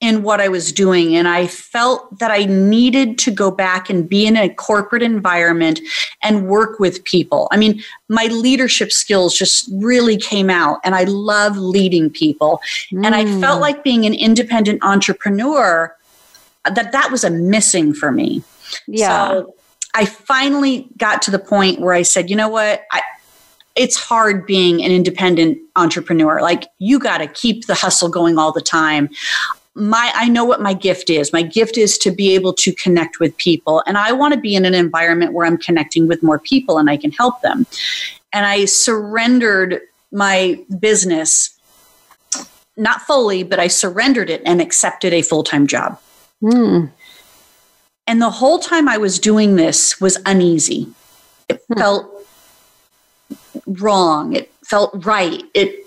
in 0.00 0.22
what 0.22 0.42
I 0.42 0.48
was 0.48 0.72
doing, 0.72 1.16
and 1.16 1.26
I 1.26 1.46
felt 1.46 2.18
that 2.18 2.30
I 2.30 2.44
needed 2.44 3.16
to 3.18 3.30
go 3.30 3.50
back 3.50 3.88
and 3.88 4.06
be 4.06 4.26
in 4.26 4.36
a 4.36 4.50
corporate 4.50 5.02
environment 5.02 5.80
and 6.22 6.48
work 6.48 6.78
with 6.78 7.02
people. 7.04 7.48
I 7.50 7.56
mean, 7.56 7.82
my 8.10 8.26
leadership 8.26 8.92
skills 8.92 9.34
just 9.34 9.70
really 9.72 10.18
came 10.18 10.50
out, 10.50 10.80
and 10.84 10.94
I 10.94 11.04
love 11.04 11.56
leading 11.56 12.10
people, 12.10 12.60
and 12.90 13.14
I 13.14 13.24
felt 13.40 13.62
like 13.62 13.82
being 13.84 14.04
an 14.04 14.12
independent 14.12 14.84
entrepreneur 14.84 15.96
that 16.74 16.92
that 16.92 17.10
was 17.10 17.24
a 17.24 17.30
missing 17.30 17.94
for 17.94 18.10
me. 18.10 18.42
Yeah. 18.86 19.28
So 19.28 19.54
I 19.94 20.04
finally 20.04 20.88
got 20.98 21.22
to 21.22 21.30
the 21.30 21.38
point 21.38 21.80
where 21.80 21.94
I 21.94 22.02
said, 22.02 22.28
you 22.28 22.36
know 22.36 22.48
what? 22.48 22.84
I, 22.92 23.02
it's 23.76 23.96
hard 23.96 24.46
being 24.46 24.82
an 24.82 24.90
independent 24.90 25.58
entrepreneur. 25.76 26.40
Like 26.40 26.64
you 26.78 26.98
got 26.98 27.18
to 27.18 27.26
keep 27.26 27.66
the 27.66 27.74
hustle 27.74 28.08
going 28.08 28.38
all 28.38 28.52
the 28.52 28.60
time. 28.60 29.10
My 29.74 30.10
I 30.14 30.28
know 30.28 30.44
what 30.44 30.62
my 30.62 30.72
gift 30.72 31.10
is. 31.10 31.32
My 31.32 31.42
gift 31.42 31.76
is 31.76 31.98
to 31.98 32.10
be 32.10 32.34
able 32.34 32.54
to 32.54 32.72
connect 32.72 33.20
with 33.20 33.36
people 33.36 33.82
and 33.86 33.98
I 33.98 34.12
want 34.12 34.32
to 34.32 34.40
be 34.40 34.54
in 34.54 34.64
an 34.64 34.74
environment 34.74 35.34
where 35.34 35.46
I'm 35.46 35.58
connecting 35.58 36.08
with 36.08 36.22
more 36.22 36.38
people 36.38 36.78
and 36.78 36.88
I 36.88 36.96
can 36.96 37.10
help 37.10 37.42
them. 37.42 37.66
And 38.32 38.46
I 38.46 38.64
surrendered 38.64 39.80
my 40.10 40.58
business 40.78 41.58
not 42.76 43.02
fully, 43.02 43.42
but 43.42 43.58
I 43.58 43.68
surrendered 43.68 44.30
it 44.30 44.42
and 44.44 44.60
accepted 44.60 45.12
a 45.14 45.22
full-time 45.22 45.66
job. 45.66 45.98
Hmm. 46.40 46.86
And 48.06 48.22
the 48.22 48.30
whole 48.30 48.58
time 48.58 48.88
I 48.88 48.98
was 48.98 49.18
doing 49.18 49.56
this 49.56 50.00
was 50.00 50.18
uneasy. 50.26 50.88
It 51.48 51.60
felt 51.76 52.10
wrong. 53.66 54.34
It 54.34 54.52
felt 54.64 55.04
right. 55.04 55.42
It 55.54 55.86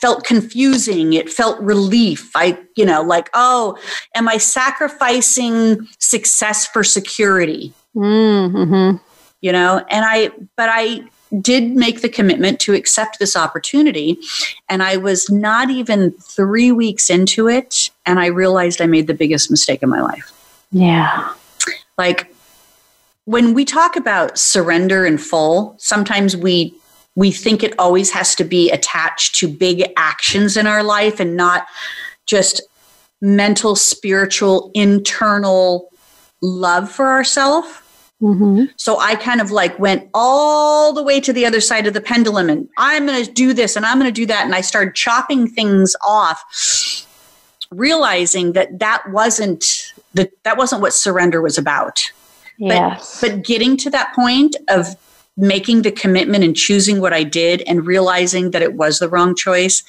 felt 0.00 0.24
confusing 0.24 1.12
it 1.12 1.28
felt 1.28 1.58
relief 1.60 2.30
i 2.36 2.56
you 2.76 2.84
know 2.84 3.02
like 3.02 3.28
oh 3.34 3.76
am 4.14 4.28
i 4.28 4.36
sacrificing 4.36 5.88
success 5.98 6.66
for 6.66 6.84
security 6.84 7.72
Mm-hmm. 7.96 8.98
you 9.40 9.50
know 9.50 9.84
and 9.90 10.04
i 10.04 10.30
but 10.56 10.68
i 10.70 11.02
did 11.40 11.76
make 11.76 12.00
the 12.00 12.08
commitment 12.08 12.58
to 12.60 12.74
accept 12.74 13.18
this 13.18 13.36
opportunity 13.36 14.18
and 14.68 14.82
i 14.82 14.96
was 14.96 15.28
not 15.30 15.70
even 15.70 16.12
3 16.12 16.72
weeks 16.72 17.10
into 17.10 17.48
it 17.48 17.90
and 18.06 18.18
i 18.18 18.26
realized 18.26 18.80
i 18.80 18.86
made 18.86 19.06
the 19.06 19.14
biggest 19.14 19.50
mistake 19.50 19.82
of 19.82 19.88
my 19.88 20.00
life 20.00 20.32
Yeah. 20.72 21.32
like 21.98 22.32
when 23.24 23.52
we 23.52 23.64
talk 23.66 23.96
about 23.96 24.38
surrender 24.38 25.04
in 25.04 25.18
full 25.18 25.74
sometimes 25.78 26.36
we 26.36 26.74
we 27.14 27.32
think 27.32 27.62
it 27.64 27.74
always 27.78 28.10
has 28.12 28.34
to 28.36 28.44
be 28.44 28.70
attached 28.70 29.34
to 29.34 29.48
big 29.48 29.92
actions 29.96 30.56
in 30.56 30.66
our 30.66 30.82
life 30.84 31.18
and 31.20 31.36
not 31.36 31.66
just 32.26 32.62
mental 33.20 33.74
spiritual 33.74 34.70
internal 34.74 35.90
love 36.40 36.90
for 36.90 37.08
ourselves 37.08 37.68
Mm-hmm. 38.20 38.64
so 38.76 38.98
i 38.98 39.14
kind 39.14 39.40
of 39.40 39.52
like 39.52 39.78
went 39.78 40.08
all 40.12 40.92
the 40.92 41.02
way 41.04 41.20
to 41.20 41.32
the 41.32 41.46
other 41.46 41.60
side 41.60 41.86
of 41.86 41.94
the 41.94 42.00
pendulum 42.00 42.50
and 42.50 42.68
i'm 42.76 43.06
going 43.06 43.24
to 43.24 43.30
do 43.30 43.52
this 43.52 43.76
and 43.76 43.86
i'm 43.86 43.98
going 43.98 44.12
to 44.12 44.20
do 44.20 44.26
that 44.26 44.44
and 44.44 44.56
i 44.56 44.60
started 44.60 44.96
chopping 44.96 45.46
things 45.46 45.94
off 46.04 47.06
realizing 47.70 48.54
that 48.54 48.78
that 48.80 49.04
wasn't 49.10 49.92
the, 50.14 50.28
that 50.42 50.56
wasn't 50.56 50.82
what 50.82 50.92
surrender 50.92 51.40
was 51.40 51.58
about 51.58 52.00
Yes. 52.56 53.20
but 53.20 53.44
getting 53.44 53.76
to 53.76 53.90
that 53.90 54.12
point 54.16 54.56
of 54.68 54.96
making 55.38 55.82
the 55.82 55.92
commitment 55.92 56.42
and 56.42 56.56
choosing 56.56 57.00
what 57.00 57.12
I 57.12 57.22
did 57.22 57.62
and 57.62 57.86
realizing 57.86 58.50
that 58.50 58.60
it 58.60 58.74
was 58.74 58.98
the 58.98 59.08
wrong 59.08 59.36
choice, 59.36 59.84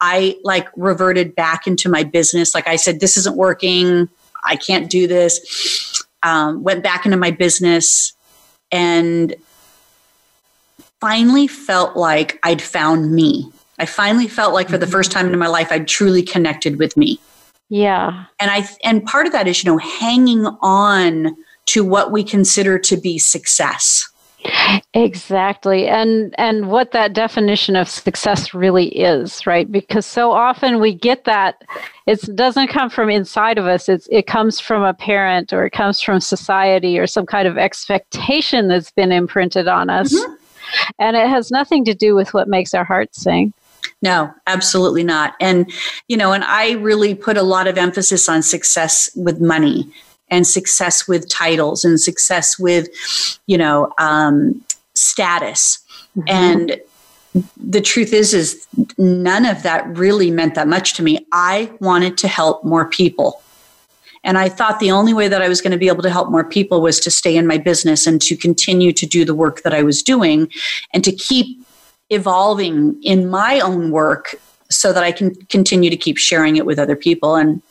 I 0.00 0.36
like 0.42 0.68
reverted 0.76 1.36
back 1.36 1.68
into 1.68 1.88
my 1.88 2.02
business. 2.02 2.52
Like 2.52 2.66
I 2.66 2.74
said, 2.74 2.98
this 2.98 3.16
isn't 3.16 3.36
working. 3.36 4.08
I 4.44 4.56
can't 4.56 4.90
do 4.90 5.06
this. 5.06 5.97
Um, 6.28 6.62
went 6.62 6.82
back 6.82 7.04
into 7.06 7.16
my 7.16 7.30
business 7.30 8.12
and 8.70 9.34
finally 11.00 11.46
felt 11.46 11.96
like 11.96 12.38
I'd 12.42 12.60
found 12.60 13.12
me. 13.12 13.50
I 13.78 13.86
finally 13.86 14.28
felt 14.28 14.52
like 14.52 14.68
for 14.68 14.78
the 14.78 14.86
first 14.86 15.12
time 15.12 15.32
in 15.32 15.38
my 15.38 15.46
life, 15.46 15.70
I'd 15.70 15.88
truly 15.88 16.22
connected 16.22 16.78
with 16.78 16.96
me 16.96 17.20
yeah. 17.68 18.24
and 18.40 18.50
i 18.50 18.68
and 18.82 19.04
part 19.04 19.26
of 19.26 19.32
that 19.32 19.46
is 19.46 19.62
you 19.62 19.70
know 19.70 19.78
hanging 19.78 20.46
on 20.60 21.36
to 21.66 21.84
what 21.84 22.10
we 22.10 22.24
consider 22.24 22.78
to 22.78 22.96
be 22.96 23.18
success 23.18 24.08
Exactly. 24.94 25.86
And 25.86 26.34
and 26.38 26.68
what 26.68 26.92
that 26.92 27.12
definition 27.12 27.76
of 27.76 27.88
success 27.88 28.54
really 28.54 28.88
is, 28.88 29.46
right? 29.46 29.70
Because 29.70 30.06
so 30.06 30.30
often 30.30 30.80
we 30.80 30.94
get 30.94 31.24
that 31.24 31.62
it 32.06 32.20
doesn't 32.36 32.68
come 32.68 32.88
from 32.88 33.10
inside 33.10 33.58
of 33.58 33.66
us. 33.66 33.88
It's 33.88 34.08
it 34.10 34.26
comes 34.26 34.60
from 34.60 34.82
a 34.82 34.94
parent 34.94 35.52
or 35.52 35.66
it 35.66 35.70
comes 35.70 36.00
from 36.00 36.20
society 36.20 36.98
or 36.98 37.06
some 37.06 37.26
kind 37.26 37.48
of 37.48 37.58
expectation 37.58 38.68
that's 38.68 38.90
been 38.90 39.12
imprinted 39.12 39.68
on 39.68 39.90
us. 39.90 40.14
Mm-hmm. 40.14 40.32
And 40.98 41.16
it 41.16 41.28
has 41.28 41.50
nothing 41.50 41.84
to 41.86 41.94
do 41.94 42.14
with 42.14 42.34
what 42.34 42.48
makes 42.48 42.74
our 42.74 42.84
hearts 42.84 43.22
sing. 43.22 43.52
no 44.02 44.32
absolutely 44.46 45.02
not 45.02 45.34
and 45.40 45.70
you 46.08 46.16
know 46.16 46.32
and 46.32 46.44
i 46.44 46.72
really 46.72 47.14
put 47.14 47.36
a 47.36 47.42
lot 47.42 47.66
of 47.66 47.78
emphasis 47.78 48.28
on 48.28 48.42
success 48.42 49.10
with 49.16 49.40
money 49.40 49.90
and 50.30 50.46
success 50.46 51.08
with 51.08 51.28
titles 51.28 51.84
and 51.84 52.00
success 52.00 52.58
with 52.58 52.88
you 53.46 53.58
know 53.58 53.92
um, 53.98 54.62
status. 54.94 55.78
And 56.26 56.80
the 57.56 57.80
truth 57.80 58.12
is 58.12 58.34
is 58.34 58.66
none 58.96 59.46
of 59.46 59.62
that 59.62 59.86
really 59.96 60.30
meant 60.30 60.54
that 60.54 60.66
much 60.66 60.94
to 60.94 61.02
me. 61.02 61.26
I 61.32 61.70
wanted 61.80 62.18
to 62.18 62.28
help 62.28 62.64
more 62.64 62.88
people. 62.88 63.42
And 64.24 64.36
i 64.36 64.48
thought 64.48 64.80
the 64.80 64.90
only 64.90 65.14
way 65.14 65.28
that 65.28 65.42
i 65.42 65.48
was 65.48 65.60
going 65.60 65.70
to 65.70 65.78
be 65.78 65.86
able 65.86 66.02
to 66.02 66.10
help 66.10 66.28
more 66.28 66.42
people 66.42 66.82
was 66.82 66.98
to 67.00 67.10
stay 67.10 67.36
in 67.36 67.46
my 67.46 67.56
business 67.56 68.04
and 68.04 68.20
to 68.22 68.36
continue 68.36 68.92
to 68.92 69.06
do 69.06 69.24
the 69.24 69.34
work 69.34 69.62
that 69.62 69.72
i 69.72 69.82
was 69.82 70.02
doing 70.02 70.50
and 70.92 71.04
to 71.04 71.12
keep 71.12 71.64
evolving 72.10 73.00
in 73.02 73.30
my 73.30 73.60
own 73.60 73.92
work 73.92 74.34
so 74.70 74.92
that 74.92 75.04
i 75.04 75.12
can 75.12 75.34
continue 75.46 75.88
to 75.88 75.96
keep 75.96 76.18
sharing 76.18 76.56
it 76.56 76.66
with 76.66 76.78
other 76.78 76.96
people. 76.96 77.36
And 77.36 77.62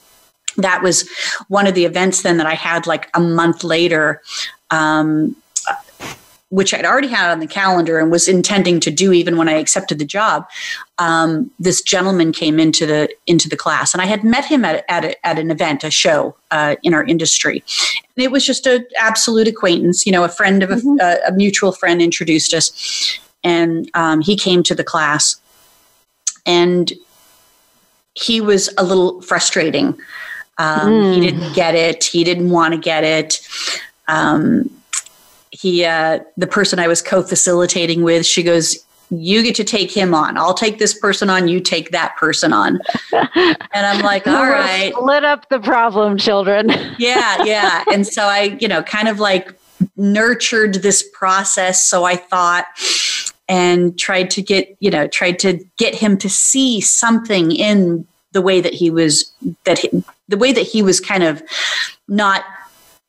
that 0.58 0.82
was 0.82 1.10
one 1.48 1.68
of 1.68 1.76
the 1.76 1.86
events 1.86 2.22
then 2.22 2.38
that 2.38 2.48
i 2.48 2.54
had 2.54 2.86
like 2.88 3.10
a 3.14 3.20
month 3.20 3.64
later 3.64 4.22
um, 4.70 5.36
which 6.50 6.74
I'd 6.74 6.86
already 6.86 7.10
had 7.10 7.30
on 7.30 7.40
the 7.40 7.48
calendar 7.48 8.00
and 8.00 8.10
was 8.10 8.28
intending 8.28 8.80
to 8.82 8.92
do 8.92 9.12
even 9.12 9.36
when 9.36 9.50
I 9.50 9.54
accepted 9.54 10.00
the 10.00 10.06
job, 10.06 10.48
um, 10.98 11.52
this 11.60 11.82
gentleman 11.82 12.32
came 12.32 12.60
into 12.60 12.86
the 12.86 13.10
into 13.28 13.50
the 13.50 13.58
class, 13.58 13.94
and 13.94 14.02
I 14.02 14.06
had 14.06 14.24
met 14.24 14.46
him 14.46 14.64
at 14.64 14.86
at, 14.88 15.04
a, 15.04 15.28
at 15.28 15.40
an 15.40 15.52
event, 15.52 15.84
a 15.84 15.92
show 15.92 16.36
uh, 16.52 16.76
in 16.84 16.94
our 16.94 17.04
industry. 17.04 17.64
And 18.16 18.24
it 18.24 18.32
was 18.32 18.46
just 18.46 18.66
an 18.66 18.86
absolute 18.98 19.48
acquaintance, 19.48 20.06
you 20.06 20.12
know, 20.12 20.24
a 20.24 20.30
friend 20.30 20.64
of 20.64 20.72
a, 20.72 20.82
a, 21.02 21.18
a 21.28 21.32
mutual 21.34 21.74
friend 21.74 22.02
introduced 22.02 22.54
us, 22.54 23.20
and 23.44 23.90
um, 23.94 24.22
he 24.22 24.38
came 24.38 24.64
to 24.64 24.76
the 24.76 24.86
class, 24.86 25.36
and 26.46 26.94
he 28.14 28.40
was 28.40 28.74
a 28.78 28.84
little 28.84 29.22
frustrating. 29.22 30.00
Um, 30.58 31.14
He 31.14 31.20
didn't 31.20 31.54
get 31.54 31.76
it. 31.76 32.04
He 32.04 32.24
didn't 32.24 32.50
want 32.50 32.74
to 32.74 32.80
get 32.80 33.04
it. 33.04 33.48
Um, 34.08 34.70
he 35.52 35.86
uh, 35.86 36.20
the 36.36 36.48
person 36.48 36.80
I 36.80 36.88
was 36.88 37.02
co-facilitating 37.02 38.04
with, 38.04 38.26
she 38.26 38.44
goes, 38.44 38.78
"You 39.10 39.44
get 39.44 39.56
to 39.56 39.64
take 39.64 39.92
him 39.92 40.14
on. 40.14 40.38
I'll 40.38 40.54
take 40.54 40.78
this 40.78 40.98
person 40.98 41.30
on. 41.30 41.48
You 41.48 41.60
take 41.60 41.92
that 41.92 42.16
person 42.18 42.54
on." 42.54 42.80
and 43.14 43.58
I'm 43.74 44.04
like, 44.04 44.28
"All 44.28 44.46
right, 44.46 44.94
Split 44.94 45.24
up 45.24 45.50
the 45.50 45.60
problem, 45.60 46.18
children. 46.18 46.70
yeah, 46.98 47.44
yeah." 47.44 47.84
And 47.92 48.06
so 48.06 48.24
I, 48.24 48.58
you 48.60 48.68
know, 48.68 48.84
kind 48.84 49.08
of 49.08 49.20
like 49.20 49.54
nurtured 49.96 50.76
this 50.76 51.04
process. 51.14 51.84
So 51.84 52.04
I 52.04 52.16
thought 52.16 52.66
and 53.50 53.98
tried 53.98 54.30
to 54.32 54.42
get, 54.42 54.76
you 54.80 54.92
know, 54.92 55.08
tried 55.08 55.40
to 55.40 55.64
get 55.78 55.96
him 55.96 56.18
to 56.18 56.30
see 56.30 56.82
something 56.82 57.52
in 57.52 58.06
the 58.32 58.42
way 58.42 58.62
that 58.62 58.74
he 58.74 58.90
was 58.90 59.32
that 59.64 59.80
he, 59.80 60.04
the 60.28 60.38
way 60.38 60.52
that 60.52 60.66
he 60.66 60.82
was 60.82 61.00
kind 61.00 61.24
of 61.24 61.42
not 62.08 62.44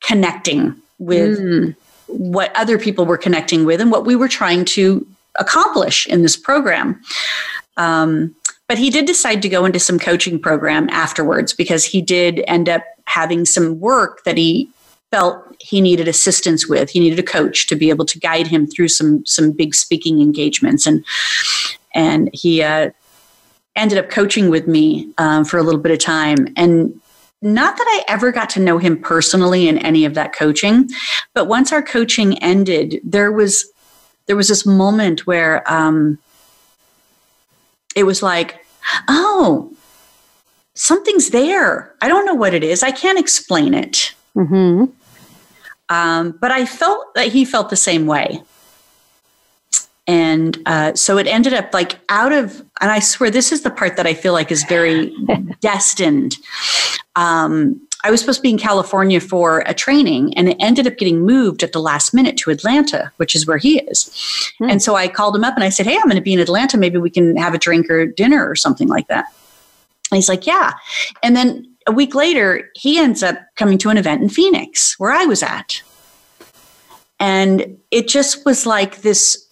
connecting 0.01 0.75
with 0.97 1.39
Mm. 1.39 1.75
what 2.07 2.55
other 2.55 2.77
people 2.77 3.05
were 3.05 3.17
connecting 3.17 3.65
with 3.65 3.79
and 3.79 3.91
what 3.91 4.05
we 4.05 4.15
were 4.15 4.27
trying 4.27 4.65
to 4.65 5.05
accomplish 5.39 6.07
in 6.07 6.21
this 6.21 6.35
program. 6.35 6.99
Um, 7.77 8.35
but 8.67 8.77
he 8.77 8.89
did 8.89 9.05
decide 9.05 9.41
to 9.41 9.49
go 9.49 9.65
into 9.65 9.79
some 9.79 9.97
coaching 9.97 10.39
program 10.39 10.89
afterwards 10.89 11.53
because 11.53 11.85
he 11.85 12.01
did 12.01 12.43
end 12.47 12.69
up 12.69 12.83
having 13.05 13.45
some 13.45 13.79
work 13.79 14.23
that 14.25 14.37
he 14.37 14.69
felt 15.11 15.43
he 15.59 15.81
needed 15.81 16.07
assistance 16.07 16.67
with. 16.67 16.89
He 16.91 16.99
needed 16.99 17.17
a 17.19 17.23
coach 17.23 17.67
to 17.67 17.75
be 17.75 17.89
able 17.89 18.05
to 18.05 18.19
guide 18.19 18.47
him 18.47 18.67
through 18.67 18.89
some 18.89 19.25
some 19.25 19.51
big 19.51 19.73
speaking 19.73 20.21
engagements, 20.21 20.85
and 20.85 21.03
and 21.95 22.29
he 22.31 22.61
uh, 22.61 22.91
ended 23.79 23.97
up 23.97 24.09
coaching 24.09 24.49
with 24.49 24.67
me 24.67 25.11
um, 25.17 25.45
for 25.45 25.57
a 25.57 25.63
little 25.63 25.79
bit 25.79 25.91
of 25.91 25.99
time 25.99 26.47
and 26.55 26.99
not 27.41 27.77
that 27.77 27.85
I 27.87 28.11
ever 28.13 28.31
got 28.31 28.49
to 28.51 28.59
know 28.59 28.77
him 28.77 29.01
personally 29.01 29.67
in 29.67 29.77
any 29.77 30.03
of 30.03 30.13
that 30.15 30.35
coaching, 30.35 30.89
but 31.33 31.45
once 31.45 31.71
our 31.71 31.81
coaching 31.81 32.37
ended, 32.43 32.99
there 33.03 33.31
was 33.31 33.71
there 34.25 34.35
was 34.35 34.49
this 34.49 34.65
moment 34.65 35.25
where 35.25 35.63
um, 35.71 36.19
it 37.95 38.03
was 38.03 38.21
like, 38.21 38.63
oh, 39.07 39.73
something's 40.75 41.29
there. 41.29 41.95
I 42.01 42.07
don't 42.07 42.25
know 42.25 42.35
what 42.35 42.53
it 42.53 42.63
is. 42.63 42.83
I 42.83 42.91
can't 42.91 43.17
explain 43.17 43.73
it. 43.73 44.13
hmm 44.33 44.85
Um, 45.87 46.37
but 46.39 46.51
I 46.51 46.65
felt 46.65 47.15
that 47.15 47.29
he 47.29 47.43
felt 47.45 47.69
the 47.69 47.75
same 47.75 48.05
way. 48.05 48.43
And 50.09 50.57
uh, 50.65 50.95
so 50.95 51.19
it 51.19 51.27
ended 51.27 51.53
up 51.53 51.71
like 51.71 51.99
out 52.09 52.31
of, 52.31 52.65
and 52.81 52.89
I 52.89 52.97
swear 52.97 53.29
this 53.29 53.51
is 53.51 53.61
the 53.61 53.69
part 53.69 53.95
that 53.95 54.07
I 54.07 54.15
feel 54.15 54.33
like 54.33 54.51
is 54.51 54.63
very 54.63 55.15
destined. 55.61 56.35
Um, 57.15 57.79
I 58.03 58.09
was 58.09 58.19
supposed 58.19 58.39
to 58.39 58.41
be 58.41 58.49
in 58.49 58.57
California 58.57 59.19
for 59.19 59.59
a 59.67 59.73
training, 59.75 60.33
and 60.35 60.49
it 60.49 60.57
ended 60.59 60.87
up 60.87 60.97
getting 60.97 61.21
moved 61.21 61.61
at 61.61 61.73
the 61.73 61.79
last 61.79 62.11
minute 62.11 62.37
to 62.37 62.49
Atlanta, 62.49 63.11
which 63.17 63.35
is 63.35 63.45
where 63.45 63.59
he 63.59 63.81
is. 63.81 64.51
Hmm. 64.57 64.71
And 64.71 64.81
so 64.81 64.95
I 64.95 65.09
called 65.09 65.35
him 65.35 65.43
up 65.43 65.53
and 65.53 65.63
I 65.63 65.69
said, 65.69 65.85
Hey, 65.85 65.95
I'm 65.95 66.05
going 66.05 66.15
to 66.15 66.21
be 66.21 66.33
in 66.33 66.39
Atlanta. 66.39 66.75
Maybe 66.75 66.97
we 66.97 67.11
can 67.11 67.37
have 67.37 67.53
a 67.53 67.59
drink 67.59 67.87
or 67.87 68.07
dinner 68.07 68.49
or 68.49 68.55
something 68.55 68.87
like 68.87 69.07
that. 69.09 69.25
And 70.11 70.17
he's 70.17 70.29
like, 70.29 70.47
Yeah. 70.47 70.73
And 71.21 71.35
then 71.35 71.71
a 71.85 71.91
week 71.91 72.15
later, 72.15 72.71
he 72.73 72.97
ends 72.97 73.21
up 73.21 73.37
coming 73.57 73.77
to 73.77 73.89
an 73.89 73.97
event 73.97 74.23
in 74.23 74.29
Phoenix 74.29 74.95
where 74.97 75.11
I 75.11 75.25
was 75.25 75.43
at. 75.43 75.83
And 77.19 77.77
it 77.91 78.07
just 78.07 78.43
was 78.43 78.65
like 78.65 79.01
this 79.01 79.48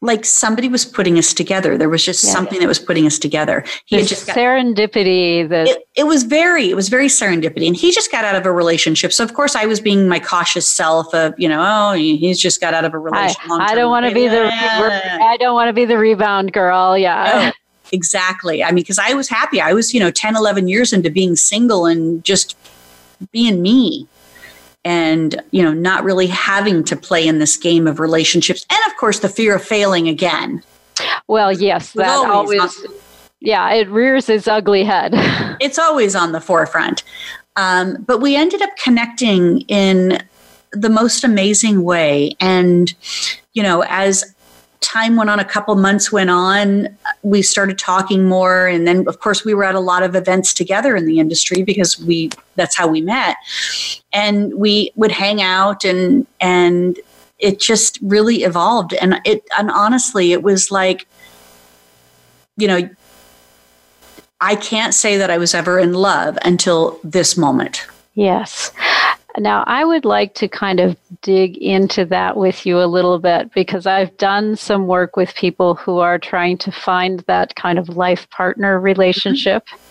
like 0.00 0.24
somebody 0.24 0.68
was 0.68 0.84
putting 0.84 1.18
us 1.18 1.34
together. 1.34 1.76
There 1.76 1.88
was 1.88 2.04
just 2.04 2.22
Yeah. 2.22 2.30
something 2.30 2.60
that 2.60 2.68
was 2.68 2.78
putting 2.78 3.04
us 3.06 3.18
together. 3.18 3.64
He 3.86 3.96
The 3.96 4.02
had 4.02 4.08
just 4.08 4.26
got, 4.28 4.36
serendipity 4.36 5.48
that 5.48 5.66
it, 5.66 5.88
it 5.96 6.04
was 6.06 6.22
very, 6.22 6.70
it 6.70 6.76
was 6.76 6.88
very 6.88 7.08
serendipity. 7.08 7.66
And 7.66 7.74
he 7.76 7.90
just 7.90 8.12
got 8.12 8.24
out 8.24 8.36
of 8.36 8.46
a 8.46 8.52
relationship. 8.52 9.12
So 9.12 9.24
of 9.24 9.34
course 9.34 9.56
I 9.56 9.66
was 9.66 9.80
being 9.80 10.08
my 10.08 10.20
cautious 10.20 10.70
self 10.70 11.12
of, 11.14 11.34
you 11.36 11.48
know, 11.48 11.60
oh, 11.66 11.94
he's 11.94 12.38
just 12.38 12.60
got 12.60 12.74
out 12.74 12.84
of 12.84 12.94
a 12.94 12.98
relationship. 12.98 13.50
I 13.50 13.74
don't 13.74 13.90
want 13.90 14.06
to 14.06 14.14
be 14.14 14.28
the 14.28 14.48
I 14.52 15.36
don't 15.40 15.54
want 15.54 15.68
to 15.68 15.72
be 15.72 15.84
the 15.84 15.98
rebound 15.98 16.52
girl. 16.52 16.96
Yeah. 16.96 17.50
Oh, 17.52 17.58
exactly. 17.90 18.62
I 18.62 18.68
mean, 18.68 18.82
because 18.84 19.00
I 19.00 19.14
was 19.14 19.28
happy. 19.28 19.60
I 19.60 19.72
was, 19.72 19.92
you 19.92 19.98
know, 19.98 20.12
10, 20.12 20.36
11 20.36 20.68
years 20.68 20.92
into 20.92 21.10
being 21.10 21.34
single 21.34 21.86
and 21.86 22.22
just 22.22 22.56
being 23.32 23.60
me 23.62 24.06
and, 24.88 25.42
you 25.50 25.62
know, 25.62 25.74
not 25.74 26.02
really 26.02 26.26
having 26.26 26.82
to 26.82 26.96
play 26.96 27.26
in 27.26 27.40
this 27.40 27.58
game 27.58 27.86
of 27.86 28.00
relationships. 28.00 28.64
And 28.70 28.80
of 28.90 28.96
course, 28.96 29.18
the 29.18 29.28
fear 29.28 29.54
of 29.54 29.62
failing 29.62 30.08
again. 30.08 30.62
Well, 31.26 31.52
yes, 31.52 31.92
that 31.92 32.08
always, 32.08 32.58
always 32.58 32.86
yeah, 33.40 33.70
it 33.74 33.86
rears 33.90 34.30
its 34.30 34.48
ugly 34.48 34.84
head. 34.84 35.12
it's 35.60 35.78
always 35.78 36.16
on 36.16 36.32
the 36.32 36.40
forefront. 36.40 37.04
Um, 37.56 38.02
but 38.06 38.22
we 38.22 38.34
ended 38.34 38.62
up 38.62 38.70
connecting 38.82 39.60
in 39.68 40.22
the 40.72 40.88
most 40.88 41.22
amazing 41.22 41.82
way. 41.84 42.32
And, 42.40 42.94
you 43.52 43.62
know, 43.62 43.84
as 43.88 44.34
time 44.80 45.16
went 45.16 45.30
on, 45.30 45.40
a 45.40 45.44
couple 45.44 45.74
months 45.74 46.12
went 46.12 46.30
on, 46.30 46.88
we 47.22 47.42
started 47.42 47.78
talking 47.78 48.24
more. 48.24 48.66
And 48.66 48.86
then, 48.86 49.06
of 49.08 49.20
course, 49.20 49.44
we 49.44 49.54
were 49.54 49.64
at 49.64 49.74
a 49.74 49.80
lot 49.80 50.02
of 50.02 50.14
events 50.14 50.54
together 50.54 50.96
in 50.96 51.06
the 51.06 51.18
industry 51.18 51.62
because 51.62 51.98
we 52.00 52.30
that's 52.56 52.76
how 52.76 52.88
we 52.88 53.00
met. 53.00 53.36
And 54.12 54.54
we 54.54 54.92
would 54.96 55.12
hang 55.12 55.42
out 55.42 55.84
and 55.84 56.26
and 56.40 56.98
it 57.38 57.60
just 57.60 57.98
really 58.02 58.44
evolved. 58.44 58.94
And 58.94 59.20
it 59.24 59.44
and 59.58 59.70
honestly, 59.70 60.32
it 60.32 60.42
was 60.42 60.70
like, 60.70 61.06
you 62.56 62.68
know, 62.68 62.88
I 64.40 64.54
can't 64.56 64.94
say 64.94 65.16
that 65.16 65.30
I 65.30 65.38
was 65.38 65.54
ever 65.54 65.78
in 65.78 65.94
love 65.94 66.38
until 66.42 67.00
this 67.02 67.36
moment. 67.36 67.86
Yes. 68.14 68.72
Now, 69.36 69.62
I 69.66 69.84
would 69.84 70.04
like 70.04 70.34
to 70.34 70.48
kind 70.48 70.80
of 70.80 70.96
dig 71.22 71.58
into 71.58 72.04
that 72.06 72.36
with 72.36 72.64
you 72.64 72.80
a 72.80 72.86
little 72.86 73.18
bit 73.18 73.52
because 73.52 73.86
I've 73.86 74.16
done 74.16 74.56
some 74.56 74.86
work 74.86 75.16
with 75.16 75.34
people 75.34 75.74
who 75.74 75.98
are 75.98 76.18
trying 76.18 76.56
to 76.58 76.72
find 76.72 77.20
that 77.20 77.54
kind 77.54 77.78
of 77.78 77.90
life 77.90 78.28
partner 78.30 78.80
relationship. 78.80 79.66
Mm-hmm. 79.66 79.84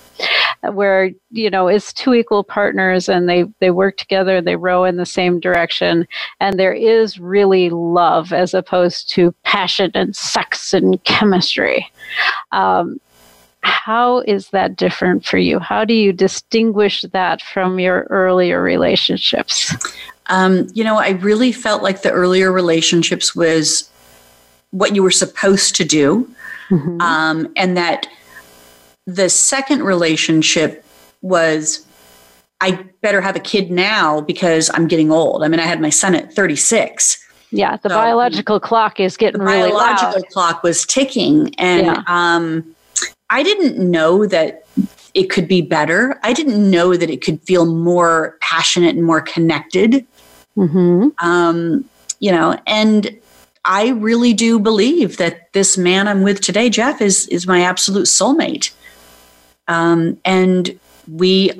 Where 0.74 1.12
you 1.30 1.52
know 1.52 1.68
it's 1.68 1.94
two 1.94 2.16
equal 2.16 2.44
partners 2.44 3.08
and 3.08 3.30
they 3.30 3.46
they 3.60 3.70
work 3.70 3.98
together, 3.98 4.42
they 4.42 4.56
row 4.56 4.84
in 4.84 4.98
the 4.98 5.06
same 5.06 5.40
direction, 5.40 6.08
and 6.40 6.58
there 6.58 6.74
is 6.74 7.20
really 7.20 7.70
love 7.70 8.34
as 8.34 8.56
opposed 8.56 9.12
to 9.12 9.32
passion 9.44 9.92
and 9.94 10.16
sex 10.16 10.74
and 10.74 11.02
chemistry. 11.04 11.88
Um, 12.52 13.00
how 13.68 14.20
is 14.22 14.50
that 14.50 14.76
different 14.76 15.26
for 15.26 15.38
you? 15.38 15.60
How 15.60 15.86
do 15.86 15.94
you 15.94 16.14
distinguish 16.14 17.04
that 17.12 17.42
from 17.42 17.80
your 17.80 18.08
earlier 18.10 18.62
relationships? 18.62 19.76
Um, 20.30 20.68
you 20.74 20.84
know, 20.84 20.98
I 20.98 21.12
really 21.12 21.52
felt 21.52 21.84
like 21.84 22.02
the 22.02 22.12
earlier 22.12 22.52
relationships 22.52 23.36
was 23.36 23.90
what 24.72 24.94
you 24.94 25.02
were 25.02 25.12
supposed 25.12 25.76
to 25.78 25.86
do, 25.86 26.30
mm-hmm. 26.70 27.00
um, 27.00 27.52
and 27.56 27.78
that 27.78 28.08
the 29.06 29.30
second 29.30 29.84
relationship 29.84 30.84
was 31.22 31.86
I 32.60 32.84
better 33.02 33.22
have 33.22 33.36
a 33.36 33.40
kid 33.40 33.72
now 33.72 34.22
because 34.22 34.70
I'm 34.74 34.88
getting 34.88 35.12
old. 35.12 35.44
I 35.44 35.48
mean, 35.48 35.60
I 35.60 35.66
had 35.66 35.80
my 35.80 35.90
son 35.90 36.16
at 36.16 36.34
36. 36.34 37.24
Yeah, 37.52 37.78
the 37.78 37.90
so 37.90 37.96
biological 37.96 38.60
clock 38.60 39.00
is 39.00 39.16
getting 39.16 39.40
the 39.40 39.46
really 39.46 39.70
biological 39.70 40.22
loud. 40.22 40.30
clock 40.32 40.64
was 40.64 40.86
ticking, 40.86 41.56
and 41.56 41.86
yeah. 41.86 42.04
um, 42.08 42.76
I 43.30 43.44
didn't 43.44 43.78
know 43.80 44.26
that 44.26 44.66
it 45.14 45.30
could 45.30 45.48
be 45.48 45.62
better. 45.62 46.20
I 46.24 46.34
didn't 46.34 46.70
know 46.70 46.96
that 46.96 47.10
it 47.10 47.24
could 47.24 47.42
feel 47.42 47.66
more 47.66 48.38
passionate 48.40 48.96
and 48.96 49.06
more 49.06 49.22
connected. 49.22 50.06
Mm-hmm. 50.56 51.10
Um, 51.26 51.86
you 52.20 52.32
know, 52.32 52.58
and 52.66 53.20
I 53.66 53.90
really 53.90 54.34
do 54.34 54.60
believe 54.60 55.18
that 55.18 55.52
this 55.54 55.78
man 55.78 56.08
I'm 56.08 56.24
with 56.24 56.42
today, 56.42 56.70
Jeff, 56.70 57.02
is 57.02 57.28
is 57.28 57.48
my 57.48 57.62
absolute 57.62 58.06
soulmate. 58.06 58.72
Um, 59.68 60.18
and 60.24 60.80
we, 61.12 61.52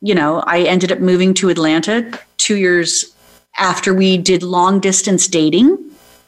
you 0.00 0.14
know, 0.14 0.40
I 0.46 0.62
ended 0.62 0.92
up 0.92 1.00
moving 1.00 1.34
to 1.34 1.48
Atlanta 1.48 2.10
two 2.36 2.56
years 2.56 3.12
after 3.58 3.92
we 3.92 4.16
did 4.18 4.42
long 4.44 4.78
distance 4.78 5.26
dating 5.26 5.76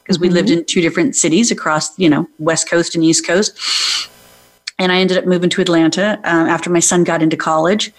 because 0.03 0.17
mm-hmm. 0.17 0.23
we 0.23 0.31
lived 0.31 0.51
in 0.51 0.65
two 0.65 0.81
different 0.81 1.15
cities 1.15 1.53
across, 1.53 1.97
you 1.97 2.09
know, 2.09 2.29
West 2.39 2.69
Coast 2.69 2.97
and 2.97 3.05
East 3.05 3.25
Coast 3.25 4.10
and 4.81 4.91
I 4.91 4.99
ended 4.99 5.19
up 5.19 5.27
moving 5.27 5.51
to 5.51 5.61
Atlanta 5.61 6.19
um, 6.25 6.49
after 6.49 6.71
my 6.71 6.81
son 6.81 7.05
got 7.05 7.23
into 7.23 7.37
college. 7.37 7.93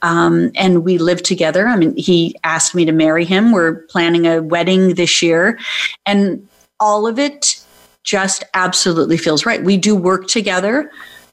Um, 0.00 0.50
and 0.54 0.82
we 0.82 0.98
lived 0.98 1.24
together. 1.24 1.68
I 1.68 1.76
mean, 1.76 1.94
he 1.96 2.34
asked 2.44 2.74
me 2.74 2.84
to 2.86 2.92
marry 2.92 3.24
him. 3.24 3.52
We're 3.52 3.82
planning 3.88 4.26
a 4.26 4.42
wedding 4.42 4.94
this 4.94 5.22
year, 5.22 5.58
and 6.04 6.46
all 6.80 7.06
of 7.06 7.18
it 7.18 7.62
just 8.02 8.44
absolutely 8.52 9.16
feels 9.16 9.46
right. 9.46 9.62
We 9.62 9.78
do 9.78 9.96
work 9.96 10.26
together, 10.26 10.90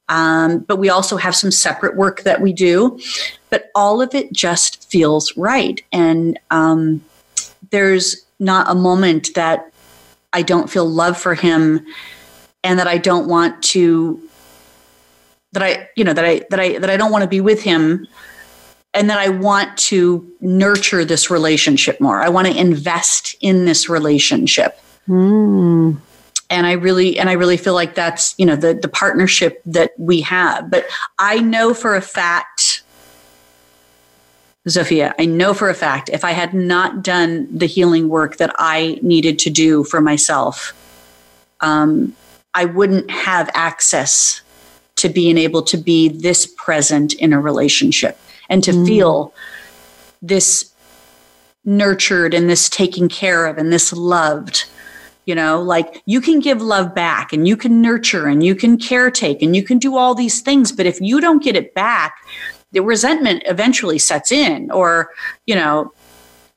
um, 0.08 0.60
but 0.60 0.78
we 0.78 0.90
also 0.90 1.18
have 1.18 1.36
some 1.36 1.52
separate 1.52 1.98
work 1.98 2.24
that 2.24 2.40
we 2.40 2.54
do. 2.54 2.98
But 3.50 3.72
all 3.76 4.02
of 4.02 4.16
it 4.16 4.32
just 4.32 4.90
feels 4.90 5.36
right, 5.36 5.82
and 5.92 6.40
um, 6.50 7.02
there's 7.72 8.26
not 8.40 8.70
a 8.70 8.76
moment 8.76 9.32
that 9.36 9.70
I 10.32 10.44
don't 10.44 10.70
feel 10.70 10.86
love 10.86 11.18
for 11.18 11.36
him, 11.36 11.86
and 12.64 12.80
that 12.80 12.88
I 12.88 12.98
don't 12.98 13.28
want 13.28 13.62
to 13.64 14.22
that 15.54 15.64
I, 15.64 15.90
you 15.96 16.04
know, 16.04 16.14
that 16.14 16.26
I 16.26 16.42
that 16.50 16.60
I 16.60 16.78
that 16.78 16.90
I 16.90 16.98
don't 16.98 17.12
want 17.12 17.24
to 17.24 17.28
be 17.28 17.42
with 17.42 17.62
him 17.62 18.08
and 18.94 19.10
that 19.10 19.20
I 19.20 19.30
want 19.30 19.78
to 19.78 20.30
nurture 20.42 21.06
this 21.06 21.30
relationship 21.30 22.00
more. 22.02 22.22
I 22.22 22.30
want 22.30 22.48
to 22.48 22.58
invest 22.58 23.36
in 23.42 23.66
this 23.66 23.90
relationship. 23.90 24.80
Mm. 25.08 25.98
And 26.50 26.68
I 26.68 26.74
really 26.74 27.18
and 27.18 27.30
I 27.30 27.34
really 27.34 27.58
feel 27.58 27.74
like 27.74 27.96
that's, 27.96 28.36
you 28.38 28.46
know, 28.46 28.56
the 28.56 28.74
the 28.74 28.90
partnership 28.90 29.62
that 29.66 29.92
we 29.98 30.22
have. 30.22 30.70
But 30.70 30.86
I 31.18 31.40
know 31.40 31.74
for 31.74 31.96
a 31.96 32.02
fact 32.02 32.84
Sophia, 34.68 35.16
I 35.18 35.26
know 35.26 35.56
for 35.56 35.70
a 35.70 35.74
fact 35.74 36.10
if 36.10 36.24
I 36.24 36.32
had 36.32 36.54
not 36.54 37.04
done 37.04 37.48
the 37.58 37.66
healing 37.66 38.10
work 38.10 38.38
that 38.38 38.54
I 38.60 39.00
needed 39.02 39.40
to 39.40 39.50
do 39.50 39.84
for 39.84 40.02
myself, 40.02 40.74
um, 41.62 42.16
I 42.54 42.66
wouldn't 42.66 43.10
have 43.10 43.50
access 43.56 44.42
to 45.02 45.10
being 45.10 45.38
able 45.38 45.64
to 45.64 45.78
be 45.78 46.10
this 46.10 46.46
present 46.46 47.14
in 47.16 47.34
a 47.34 47.42
relationship 47.42 48.20
and 48.50 48.64
to 48.64 48.72
mm. 48.72 48.86
feel 48.86 49.34
this 50.22 50.72
nurtured 51.66 52.34
and 52.34 52.50
this 52.50 52.70
taken 52.70 53.10
care 53.10 53.48
of 53.48 53.58
and 53.58 53.74
this 53.74 53.92
loved 53.92 54.66
you 55.26 55.36
know 55.36 55.62
like 55.62 56.02
you 56.06 56.22
can 56.22 56.40
give 56.40 56.62
love 56.62 56.94
back 56.94 57.34
and 57.34 57.48
you 57.48 57.56
can 57.56 57.82
nurture 57.82 58.28
and 58.28 58.44
you 58.44 58.56
can 58.56 58.78
caretake 58.78 59.42
and 59.42 59.56
you 59.56 59.64
can 59.64 59.78
do 59.78 59.96
all 59.96 60.16
these 60.16 60.42
things 60.42 60.72
but 60.72 60.86
if 60.86 61.00
you 61.02 61.20
don't 61.20 61.44
get 61.44 61.56
it 61.56 61.74
back 61.74 62.16
the 62.72 62.82
resentment 62.82 63.44
eventually 63.46 64.00
sets 64.00 64.32
in 64.32 64.70
or 64.72 65.10
you 65.46 65.56
know 65.56 65.92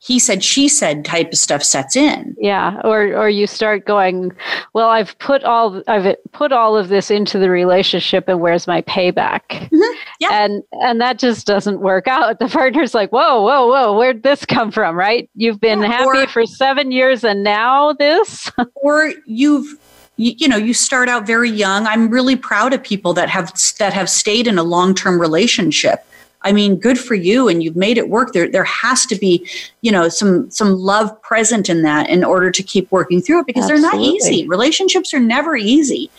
he 0.04 0.18
said 0.18 0.44
she 0.44 0.68
said 0.68 1.02
type 1.02 1.32
of 1.32 1.38
stuff 1.38 1.62
sets 1.62 1.96
in. 1.96 2.36
Yeah 2.38 2.80
or 2.84 3.14
or 3.14 3.30
you 3.30 3.46
start 3.46 3.86
going 3.86 4.32
well 4.74 4.90
i've 4.90 5.18
put 5.18 5.42
all 5.44 5.82
i've 5.88 6.14
put 6.32 6.52
all 6.52 6.76
of 6.76 6.88
this 6.88 7.10
into 7.10 7.38
the 7.38 7.48
relationship 7.48 8.28
and 8.28 8.40
where's 8.40 8.66
my 8.66 8.82
payback? 8.82 9.40
Mm-hmm. 9.48 9.98
yeah. 10.20 10.44
and 10.44 10.62
and 10.72 11.00
that 11.00 11.18
just 11.18 11.46
doesn't 11.46 11.80
work 11.80 12.06
out. 12.06 12.38
The 12.38 12.48
partner's 12.48 12.94
like 12.94 13.10
whoa 13.12 13.42
whoa 13.42 13.66
whoa 13.66 13.96
where'd 13.96 14.22
this 14.22 14.44
come 14.44 14.70
from 14.70 14.96
right? 14.96 15.30
You've 15.34 15.60
been 15.60 15.80
yeah, 15.80 15.88
happy 15.88 16.18
or, 16.18 16.26
for 16.26 16.44
seven 16.44 16.92
years 16.92 17.24
and 17.24 17.42
now 17.42 17.94
this? 17.94 18.50
Or 18.76 19.12
you've 19.24 19.78
you, 20.16 20.32
you, 20.36 20.48
know 20.48 20.56
you 20.56 20.74
start 20.74 21.08
out 21.08 21.26
very 21.26 21.50
young. 21.50 21.86
I'm 21.86 22.08
really 22.10 22.36
proud 22.36 22.72
of 22.72 22.82
people 22.82 23.14
that 23.14 23.30
have 23.30 23.52
that 23.78 23.92
have 23.94 24.10
stayed 24.10 24.46
in 24.46 24.58
a 24.58 24.62
long-term 24.62 25.20
relationship 25.20 26.04
I 26.44 26.52
mean, 26.52 26.76
good 26.76 26.98
for 26.98 27.14
you, 27.14 27.48
and 27.48 27.62
you've 27.62 27.76
made 27.76 27.98
it 27.98 28.10
work. 28.10 28.32
There, 28.32 28.48
there 28.48 28.64
has 28.64 29.06
to 29.06 29.16
be, 29.16 29.48
you 29.80 29.90
know, 29.90 30.08
some 30.08 30.50
some 30.50 30.76
love 30.76 31.20
present 31.22 31.68
in 31.68 31.82
that 31.82 32.08
in 32.10 32.22
order 32.22 32.50
to 32.50 32.62
keep 32.62 32.90
working 32.92 33.20
through 33.22 33.40
it 33.40 33.46
because 33.46 33.70
Absolutely. 33.70 33.88
they're 33.88 34.00
not 34.00 34.14
easy. 34.14 34.46
Relationships 34.46 35.14
are 35.14 35.20
never 35.20 35.56
easy. 35.56 36.10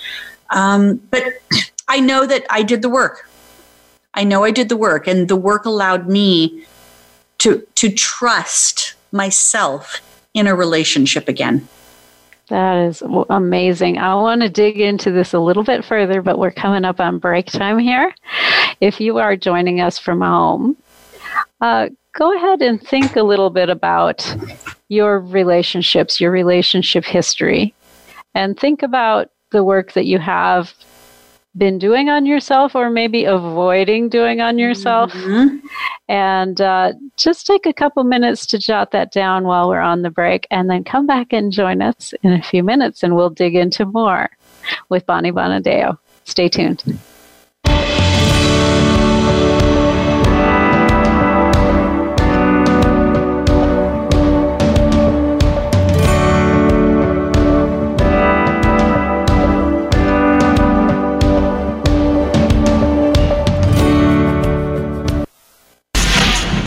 Um, 0.49 0.97
but 1.11 1.23
I 1.87 1.99
know 1.99 2.25
that 2.25 2.45
I 2.49 2.63
did 2.63 2.81
the 2.81 2.89
work. 2.89 3.29
I 4.15 4.23
know 4.23 4.43
I 4.43 4.51
did 4.51 4.69
the 4.69 4.77
work, 4.77 5.07
and 5.07 5.27
the 5.27 5.35
work 5.35 5.65
allowed 5.65 6.07
me 6.07 6.65
to 7.39 7.65
to 7.75 7.91
trust 7.91 8.95
myself 9.11 10.01
in 10.33 10.47
a 10.47 10.55
relationship 10.55 11.29
again. 11.29 11.67
That 12.49 12.77
is 12.87 13.01
amazing. 13.01 13.97
I 13.97 14.13
want 14.15 14.41
to 14.41 14.49
dig 14.49 14.79
into 14.79 15.11
this 15.11 15.33
a 15.33 15.39
little 15.39 15.63
bit 15.63 15.83
further, 15.83 16.21
but 16.21 16.37
we're 16.37 16.51
coming 16.51 16.85
up 16.85 16.99
on 16.99 17.17
break 17.17 17.47
time 17.47 17.79
here. 17.79 18.13
If 18.81 18.99
you 18.99 19.17
are 19.17 19.35
joining 19.35 19.81
us 19.81 19.97
from 19.97 20.21
home, 20.21 20.77
uh, 21.61 21.89
go 22.13 22.35
ahead 22.35 22.61
and 22.61 22.81
think 22.81 23.15
a 23.15 23.23
little 23.23 23.49
bit 23.49 23.69
about 23.69 24.35
your 24.89 25.19
relationships, 25.19 26.19
your 26.19 26.31
relationship 26.31 27.05
history, 27.05 27.73
and 28.33 28.59
think 28.59 28.83
about 28.83 29.29
the 29.51 29.63
work 29.63 29.93
that 29.93 30.05
you 30.05 30.19
have 30.19 30.73
been 31.57 31.79
doing 31.79 32.09
on 32.09 32.25
yourself 32.25 32.75
or 32.75 32.89
maybe 32.89 33.23
avoiding 33.23 34.09
doing 34.09 34.41
on 34.41 34.59
yourself. 34.59 35.11
Mm-hmm. 35.13 35.65
And 36.09 36.59
uh, 36.59 36.93
just 37.17 37.47
take 37.47 37.65
a 37.65 37.73
couple 37.73 38.03
minutes 38.03 38.45
to 38.47 38.57
jot 38.57 38.91
that 38.91 39.11
down 39.11 39.45
while 39.45 39.69
we're 39.69 39.79
on 39.79 40.01
the 40.01 40.09
break 40.09 40.47
and 40.51 40.69
then 40.69 40.83
come 40.83 41.07
back 41.07 41.31
and 41.31 41.51
join 41.51 41.81
us 41.81 42.13
in 42.23 42.33
a 42.33 42.43
few 42.43 42.63
minutes 42.63 43.03
and 43.03 43.15
we'll 43.15 43.29
dig 43.29 43.55
into 43.55 43.85
more 43.85 44.29
with 44.89 45.05
Bonnie 45.05 45.31
Bonadeo. 45.31 45.97
Stay 46.25 46.49
tuned. 46.49 46.83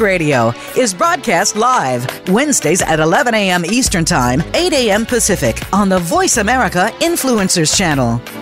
Radio 0.00 0.52
is 0.76 0.94
broadcast 0.94 1.56
live 1.56 2.06
Wednesdays 2.28 2.82
at 2.82 3.00
11 3.00 3.34
a.m. 3.34 3.64
Eastern 3.64 4.04
Time, 4.04 4.42
8 4.54 4.72
a.m. 4.72 5.06
Pacific 5.06 5.60
on 5.72 5.88
the 5.88 5.98
Voice 5.98 6.36
America 6.36 6.90
Influencers 7.00 7.76
Channel. 7.76 8.41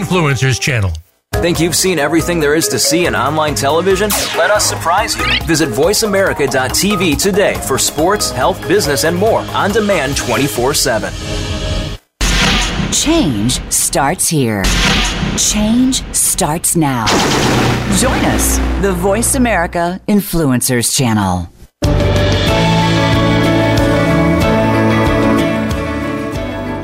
Influencers 0.00 0.58
channel. 0.58 0.92
Think 1.34 1.60
you've 1.60 1.76
seen 1.76 1.98
everything 1.98 2.40
there 2.40 2.54
is 2.54 2.68
to 2.68 2.78
see 2.78 3.04
in 3.04 3.14
online 3.14 3.54
television? 3.54 4.08
Let 4.36 4.50
us 4.50 4.64
surprise 4.64 5.14
you. 5.14 5.24
Visit 5.46 5.68
VoiceAmerica.tv 5.68 7.20
today 7.20 7.54
for 7.66 7.76
sports, 7.76 8.30
health, 8.30 8.66
business, 8.66 9.04
and 9.04 9.14
more 9.14 9.40
on 9.40 9.72
demand 9.72 10.16
24 10.16 10.72
7. 10.72 11.12
Change 12.92 13.60
starts 13.70 14.26
here. 14.28 14.64
Change 15.36 16.02
starts 16.14 16.76
now. 16.76 17.06
Join 17.98 18.24
us, 18.24 18.56
the 18.82 18.92
Voice 18.92 19.34
America 19.34 20.00
Influencers 20.08 20.96
Channel. 20.96 21.48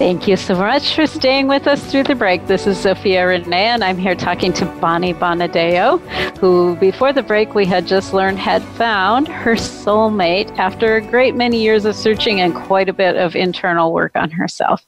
Thank 0.00 0.26
you 0.26 0.38
so 0.38 0.54
much 0.54 0.94
for 0.94 1.06
staying 1.06 1.46
with 1.46 1.66
us 1.66 1.84
through 1.90 2.04
the 2.04 2.14
break. 2.14 2.46
This 2.46 2.66
is 2.66 2.78
Sophia 2.78 3.22
Renea, 3.26 3.52
and 3.52 3.84
I'm 3.84 3.98
here 3.98 4.14
talking 4.14 4.50
to 4.54 4.64
Bonnie 4.80 5.12
Bonadeo, 5.12 6.00
who 6.38 6.74
before 6.76 7.12
the 7.12 7.22
break 7.22 7.54
we 7.54 7.66
had 7.66 7.86
just 7.86 8.14
learned 8.14 8.38
had 8.38 8.62
found 8.62 9.28
her 9.28 9.56
soulmate 9.56 10.56
after 10.56 10.96
a 10.96 11.02
great 11.02 11.34
many 11.34 11.62
years 11.62 11.84
of 11.84 11.94
searching 11.94 12.40
and 12.40 12.54
quite 12.54 12.88
a 12.88 12.94
bit 12.94 13.16
of 13.16 13.36
internal 13.36 13.92
work 13.92 14.12
on 14.14 14.30
herself. 14.30 14.86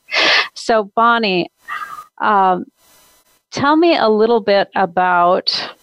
So, 0.54 0.84
Bonnie, 0.94 1.50
um, 2.16 2.64
tell 3.50 3.76
me 3.76 3.94
a 3.94 4.08
little 4.08 4.40
bit 4.40 4.70
about 4.74 5.74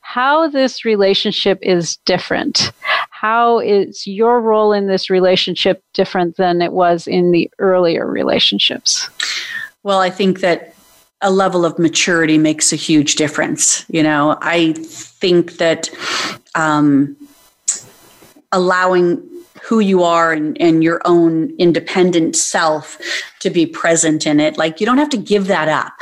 how 0.00 0.48
this 0.48 0.84
relationship 0.84 1.58
is 1.60 1.96
different 2.04 2.70
how 3.20 3.58
is 3.58 4.06
your 4.06 4.40
role 4.40 4.72
in 4.72 4.86
this 4.86 5.10
relationship 5.10 5.82
different 5.92 6.36
than 6.36 6.62
it 6.62 6.72
was 6.72 7.08
in 7.08 7.32
the 7.32 7.50
earlier 7.58 8.06
relationships? 8.06 9.08
Well, 9.82 9.98
I 9.98 10.08
think 10.08 10.38
that 10.38 10.72
a 11.20 11.32
level 11.32 11.64
of 11.64 11.80
maturity 11.80 12.38
makes 12.38 12.72
a 12.72 12.76
huge 12.76 13.16
difference. 13.16 13.84
You 13.88 14.04
know, 14.04 14.38
I 14.40 14.72
think 14.74 15.56
that 15.56 15.90
um, 16.54 17.16
allowing 18.52 19.20
who 19.64 19.80
you 19.80 20.04
are 20.04 20.32
and, 20.32 20.56
and, 20.60 20.84
your 20.84 21.00
own 21.04 21.50
independent 21.58 22.36
self 22.36 23.00
to 23.40 23.50
be 23.50 23.66
present 23.66 24.28
in 24.28 24.38
it, 24.38 24.56
like 24.56 24.78
you 24.78 24.86
don't 24.86 24.98
have 24.98 25.10
to 25.10 25.16
give 25.16 25.48
that 25.48 25.66
up. 25.66 25.94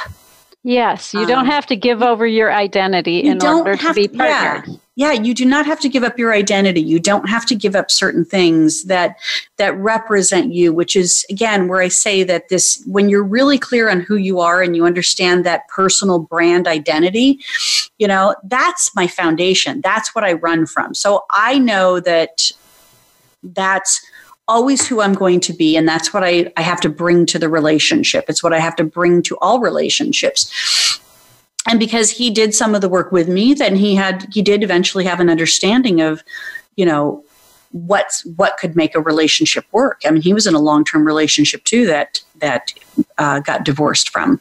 Yes, 0.64 1.14
you 1.14 1.21
um, 1.21 1.29
don't 1.29 1.47
have 1.47 1.64
to 1.67 1.77
give 1.77 2.03
over 2.03 2.27
your 2.27 2.53
identity 2.53 3.21
in 3.21 3.43
order 3.43 3.75
to 3.75 3.95
be 3.95 4.07
partnered. 4.07 4.69
Yeah 4.69 4.77
yeah 4.97 5.12
you 5.12 5.32
do 5.34 5.44
not 5.44 5.66
have 5.66 5.78
to 5.78 5.88
give 5.88 6.03
up 6.03 6.18
your 6.18 6.32
identity 6.32 6.80
you 6.80 6.99
don't 6.99 7.28
have 7.28 7.47
to 7.47 7.55
give 7.55 7.76
up 7.76 7.90
certain 7.90 8.24
things 8.24 8.84
that 8.84 9.16
that 9.57 9.76
represent 9.76 10.53
you 10.53 10.72
which 10.72 10.97
is 10.97 11.24
again 11.30 11.68
where 11.68 11.80
i 11.80 11.88
say 11.88 12.24
that 12.24 12.49
this 12.49 12.82
when 12.86 13.09
you're 13.09 13.22
really 13.22 13.59
clear 13.59 13.88
on 13.88 14.01
who 14.01 14.16
you 14.16 14.40
are 14.40 14.62
and 14.62 14.74
you 14.74 14.84
understand 14.84 15.44
that 15.44 15.68
personal 15.68 16.18
brand 16.18 16.66
identity 16.66 17.38
you 17.99 18.09
know 18.09 18.34
that's 18.44 18.94
my 18.97 19.07
foundation 19.07 19.80
that's 19.82 20.14
what 20.14 20.24
i 20.24 20.32
run 20.32 20.66
from 20.66 20.94
so 20.94 21.24
i 21.30 21.59
know 21.59 22.01
that 22.01 22.51
that's 23.42 24.05
always 24.49 24.86
who 24.86 25.01
I'm 25.01 25.14
going 25.14 25.40
to 25.40 25.53
be. 25.53 25.76
And 25.76 25.88
that's 25.88 26.14
what 26.14 26.22
I, 26.22 26.53
I 26.57 26.62
have 26.62 26.80
to 26.82 26.88
bring 26.88 27.26
to 27.26 27.38
the 27.38 27.49
relationship. 27.49 28.26
It's 28.28 28.44
what 28.44 28.53
I 28.53 28.61
have 28.61 28.76
to 28.76 28.84
bring 28.84 29.20
to 29.22 29.36
all 29.40 29.59
relationships 29.59 31.01
and 31.69 31.79
because 31.79 32.11
he 32.11 32.31
did 32.31 32.55
some 32.55 32.75
of 32.75 32.81
the 32.81 32.89
work 32.89 33.12
with 33.12 33.29
me 33.29 33.55
then 33.55 33.77
he 33.77 33.95
had 33.95 34.27
he 34.33 34.43
did 34.43 34.62
eventually 34.62 35.05
have 35.05 35.21
an 35.21 35.31
understanding 35.31 36.01
of 36.01 36.23
you 36.77 36.85
know 36.85 37.25
what's 37.73 38.25
what 38.37 38.57
could 38.57 38.75
make 38.75 38.95
a 38.95 39.01
relationship 39.01 39.64
work. 39.73 40.01
I 40.07 40.11
mean 40.11 40.23
he 40.23 40.33
was 40.33 40.47
in 40.47 40.55
a 40.55 40.61
long-term 40.61 41.07
relationship 41.07 41.64
too 41.64 41.87
that 41.87 42.23
that 42.37 42.73
uh, 43.19 43.41
got 43.41 43.64
divorced 43.64 44.11
from. 44.11 44.41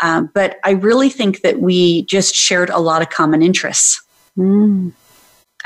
Uh, 0.00 0.22
but 0.34 0.58
i 0.64 0.70
really 0.70 1.08
think 1.08 1.42
that 1.42 1.60
we 1.60 2.02
just 2.06 2.34
shared 2.34 2.70
a 2.70 2.78
lot 2.78 3.02
of 3.02 3.10
common 3.10 3.42
interests. 3.42 4.02
Mm. 4.36 4.92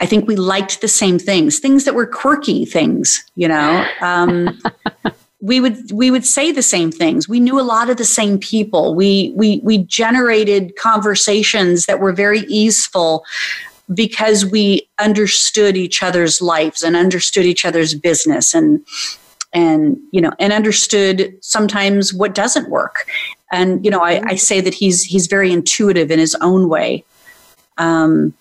i 0.01 0.07
think 0.07 0.27
we 0.27 0.35
liked 0.35 0.81
the 0.81 0.89
same 0.89 1.21
things 1.21 1.61
things 1.61 1.85
that 1.85 1.95
were 1.95 2.07
quirky 2.07 2.65
things 2.65 3.25
you 3.37 3.49
know? 3.49 3.87
Um, 4.03 4.59
we 5.41 5.61
would 5.61 5.93
we 5.93 6.11
would 6.11 6.25
say 6.25 6.51
the 6.51 6.63
same 6.63 6.91
things. 6.91 7.29
We 7.29 7.41
knew 7.41 7.61
a 7.61 7.63
lot 7.63 7.91
of 7.91 7.99
the 7.99 8.05
same 8.05 8.39
people. 8.39 8.95
We 8.95 9.33
we 9.37 9.61
we 9.63 9.79
generated 9.79 10.77
conversations 10.77 11.87
that 11.87 12.01
were 12.01 12.13
very 12.13 12.41
easeful 12.41 13.25
because 13.93 14.45
we 14.45 14.89
understood 14.99 15.77
each 15.77 16.03
other's 16.03 16.41
lives 16.41 16.83
and 16.83 16.97
understood 16.97 17.45
each 17.45 17.65
other's 17.65 17.95
business 17.95 18.55
and 18.55 18.85
and 19.53 19.99
you 20.11 20.21
know 20.21 20.33
and 20.39 20.53
understood 20.53 21.37
sometimes 21.43 22.15
what 22.15 22.35
doesn't 22.35 22.71
work. 22.71 23.07
And 23.53 23.85
you 23.85 23.91
know 23.91 24.01
I, 24.01 24.23
I 24.25 24.35
say 24.37 24.63
that 24.63 24.75
he's 24.75 25.05
he's 25.05 25.27
very 25.27 25.53
intuitive 25.53 26.11
in 26.11 26.19
his 26.19 26.35
own 26.37 26.69
way. 26.69 27.05
Um, 27.77 28.33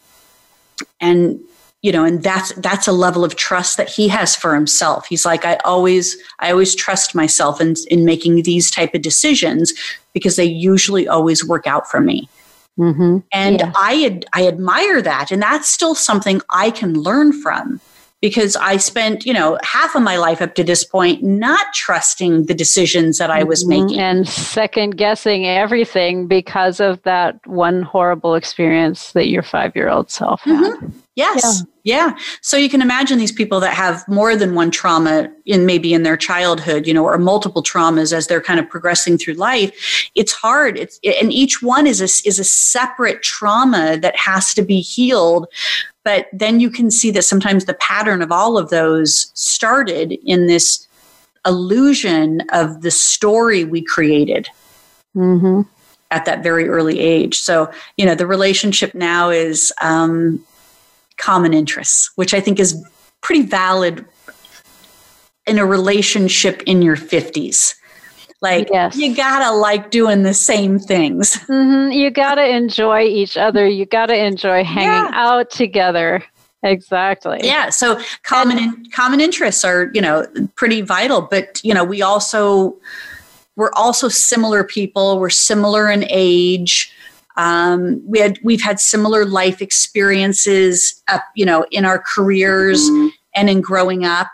and 1.02 1.39
you 1.86 1.92
know 1.92 2.04
and 2.04 2.24
that's 2.24 2.52
that's 2.54 2.88
a 2.88 2.92
level 2.92 3.24
of 3.24 3.36
trust 3.36 3.78
that 3.78 3.88
he 3.88 4.08
has 4.08 4.36
for 4.36 4.56
himself 4.56 5.06
he's 5.06 5.24
like 5.24 5.46
i 5.46 5.56
always 5.58 6.18
i 6.40 6.50
always 6.50 6.74
trust 6.74 7.14
myself 7.14 7.62
in 7.62 7.76
in 7.90 8.04
making 8.04 8.42
these 8.42 8.72
type 8.72 8.96
of 8.96 9.04
decisions 9.04 9.72
because 10.12 10.36
they 10.36 10.44
usually 10.46 11.08
always 11.08 11.48
work 11.48 11.68
out 11.68 11.88
for 11.88 12.02
me 12.02 12.28
mm-hmm. 12.80 13.20
and 13.32 13.60
yeah. 13.60 13.72
i 13.76 14.04
ad, 14.04 14.26
i 14.34 14.48
admire 14.48 15.00
that 15.00 15.30
and 15.30 15.44
that's 15.44 15.70
still 15.70 15.94
something 15.94 16.42
i 16.50 16.72
can 16.72 16.94
learn 16.96 17.32
from 17.32 17.80
because 18.22 18.56
I 18.56 18.78
spent, 18.78 19.24
you 19.24 19.34
know, 19.34 19.60
half 19.62 19.94
of 19.94 20.02
my 20.02 20.18
life 20.18 20.42
up 20.42 20.56
to 20.56 20.64
this 20.64 20.84
point 20.84 21.22
not 21.22 21.68
trusting 21.76 22.48
the 22.48 22.56
decisions 22.56 23.20
that 23.20 23.30
I 23.30 23.44
was 23.44 23.64
Mhm. 23.64 23.68
making. 23.68 24.00
and 24.00 24.28
second 24.28 24.98
guessing 24.98 25.46
everything 25.46 26.26
because 26.26 26.80
of 26.80 27.04
that 27.04 27.36
one 27.46 27.84
horrible 27.84 28.34
experience 28.34 29.12
that 29.12 29.28
your 29.28 29.44
five 29.44 29.76
year 29.76 29.90
old 29.90 30.10
self 30.10 30.42
had. 30.42 30.56
Mhm. 30.56 30.92
Yes. 31.16 31.63
Yeah. 31.84 32.18
So 32.41 32.57
you 32.57 32.70
can 32.70 32.82
imagine 32.82 33.18
these 33.18 33.32
people 33.32 33.59
that 33.61 33.74
have 33.74 34.05
more 34.07 34.36
than 34.36 34.53
one 34.53 34.70
trauma 34.70 35.30
in 35.45 35.66
maybe 35.66 35.93
in 35.93 36.03
their 36.03 36.18
childhood, 36.18 36.86
you 36.86 36.93
know, 36.93 37.05
or 37.05 37.18
multiple 37.18 37.63
traumas 37.63 38.11
as 38.11 38.28
they're 38.28 38.41
kind 38.41 38.59
of 38.59 38.70
progressing 38.70 39.18
through 39.18 39.36
life. 39.36 40.09
It's 40.13 40.34
hard. 40.34 40.78
It's 40.78 40.99
and 41.03 41.32
each 41.32 41.61
one 41.61 41.88
is 41.88 42.01
a 42.01 42.28
is 42.28 42.38
a 42.38 42.43
separate 42.43 43.24
trauma 43.24 43.97
that 43.97 44.16
has 44.18 44.53
to 44.55 44.61
be 44.61 44.82
healed. 44.82 45.47
But 46.03 46.28
then 46.34 46.59
you 46.59 46.70
can 46.70 46.91
see 46.91 47.11
that 47.11 47.24
sometimes 47.24 47.66
the 47.66 47.76
pattern 47.76 48.22
of 48.22 48.32
all 48.32 48.57
of 48.57 48.70
those 48.70 49.32
started 49.34 50.18
in 50.26 50.47
this 50.47 50.88
illusion 51.45 52.41
of 52.51 52.82
the 52.82 52.91
story 52.91 53.63
we 53.63 53.82
created 53.82 54.49
Mm-hmm. 55.16 55.61
at 56.11 56.26
that 56.26 56.43
very 56.43 56.68
early 56.68 56.99
age. 56.99 57.38
So, 57.38 57.72
you 57.95 58.05
know, 58.05 58.16
the 58.16 58.28
relationship 58.28 58.93
now 58.93 59.30
is 59.30 59.72
um, 59.82 60.43
common 61.18 61.53
interests, 61.53 62.11
which 62.16 62.34
I 62.34 62.39
think 62.39 62.59
is 62.59 62.84
pretty 63.22 63.43
valid 63.43 64.05
in 65.47 65.57
a 65.59 65.66
relationship 65.66 66.61
in 66.66 66.82
your 66.82 66.95
50s. 66.95 67.76
Like, 68.41 68.68
Yes. 68.72 68.95
you 68.95 69.16
gotta 69.16 69.55
like 69.55 69.91
doing 69.91 70.24
the 70.24 70.34
same 70.34 70.78
things. 70.80 71.36
hmm 71.47 71.89
You 71.91 72.11
got 72.11 72.36
to 72.36 72.47
enjoy 72.47 73.03
each 73.03 73.38
other. 73.38 73.68
You 73.68 73.86
got 73.86 74.07
to 74.07 74.16
enjoy 74.16 74.63
hanging 74.63 74.89
Yeah. 74.89 75.11
out 75.13 75.49
together. 75.49 76.24
Exactly. 76.63 77.39
Yeah. 77.43 77.70
So 77.70 77.99
common 78.24 78.57
in, 78.57 78.86
common 78.91 79.22
interests 79.22 79.63
are 79.63 79.89
you 79.93 80.01
know 80.01 80.26
pretty 80.55 80.82
vital, 80.82 81.22
but 81.22 81.61
you 81.63 81.74
know 81.74 81.84
we 81.84 82.01
also 82.01 82.76
we're 83.55 83.72
also 83.74 84.09
similar 84.09 84.63
people. 84.63 85.20
We're 85.20 85.30
similar 85.30 85.89
in 85.89 86.05
age. 86.09 86.91
Um, 87.38 88.02
we 88.06 88.20
had 88.20 88.40
we've 88.44 88.62
had 88.62 88.80
similar 88.80 89.26
life 89.26 89.62
experiences 89.62 91.02
up 91.08 91.24
you 91.36 91.46
know 91.46 91.66
in 91.72 91.86
our 91.86 92.00
careers 92.00 92.88
and 93.36 93.50
in 93.50 93.62
growing 93.62 94.06
up. 94.06 94.28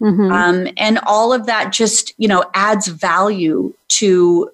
Mhm. 0.00 0.30
Um, 0.30 0.72
and 0.76 0.98
all 1.06 1.32
of 1.32 1.46
that 1.46 1.72
just 1.72 2.12
you 2.18 2.28
know 2.28 2.44
adds 2.54 2.86
value 2.86 3.72
to 3.88 4.50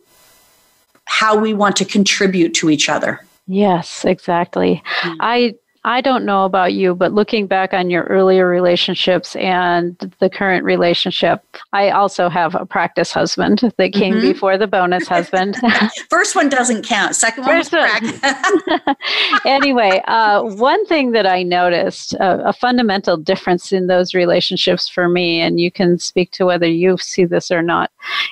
how 1.04 1.36
we 1.36 1.52
want 1.52 1.76
to 1.76 1.84
contribute 1.84 2.54
to 2.54 2.70
each 2.70 2.88
other. 2.88 3.20
Yes, 3.46 4.04
exactly. 4.04 4.82
Mm. 5.02 5.16
I 5.20 5.54
I 5.84 6.00
don't 6.00 6.24
know 6.24 6.44
about 6.44 6.74
you, 6.74 6.94
but 6.94 7.12
looking 7.12 7.48
back 7.48 7.74
on 7.74 7.90
your 7.90 8.04
earlier 8.04 8.46
relationships 8.48 9.34
and 9.34 9.96
the 10.20 10.30
current 10.30 10.64
relationship, 10.64 11.42
I 11.72 11.90
also 11.90 12.28
have 12.28 12.54
a 12.54 12.64
practice 12.64 13.10
husband 13.12 13.72
that 13.78 13.92
came 13.92 14.14
Mhm. 14.14 14.22
before 14.22 14.56
the 14.56 14.68
bonus 14.68 15.08
husband. 15.16 15.56
First 16.08 16.36
one 16.36 16.48
doesn't 16.48 16.86
count. 16.86 17.16
Second 17.16 17.46
one 17.46 17.58
was 17.58 17.68
First 17.68 18.22
one. 18.22 18.96
anyway, 19.44 20.00
uh, 20.06 20.42
one 20.42 20.86
thing 20.86 21.10
that 21.12 21.26
I 21.26 21.42
noticed, 21.42 22.14
uh, 22.20 22.38
a 22.44 22.52
fundamental 22.52 23.16
difference 23.16 23.72
in 23.72 23.88
those 23.88 24.14
relationships 24.14 24.88
for 24.88 25.08
me, 25.08 25.40
and 25.40 25.58
you 25.58 25.72
can 25.72 25.98
speak 25.98 26.30
to 26.32 26.44
whether 26.46 26.66
you 26.68 26.96
see 26.98 27.24
this 27.24 27.50
or 27.50 27.60
not. 27.62 27.90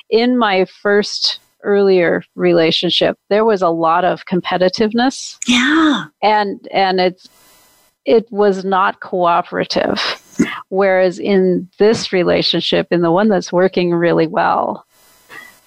In 0.09 0.37
my 0.37 0.63
first 0.65 1.39
earlier 1.63 2.23
relationship, 2.35 3.17
there 3.29 3.45
was 3.45 3.61
a 3.61 3.69
lot 3.69 4.03
of 4.05 4.25
competitiveness 4.25 5.37
yeah. 5.47 6.05
and 6.21 6.67
and 6.71 6.99
it's 6.99 7.27
it 8.05 8.25
was 8.31 8.65
not 8.65 8.99
cooperative 8.99 9.99
whereas 10.69 11.19
in 11.19 11.69
this 11.77 12.11
relationship 12.11 12.87
in 12.91 13.01
the 13.01 13.11
one 13.11 13.29
that's 13.29 13.53
working 13.53 13.93
really 13.93 14.25
well 14.27 14.85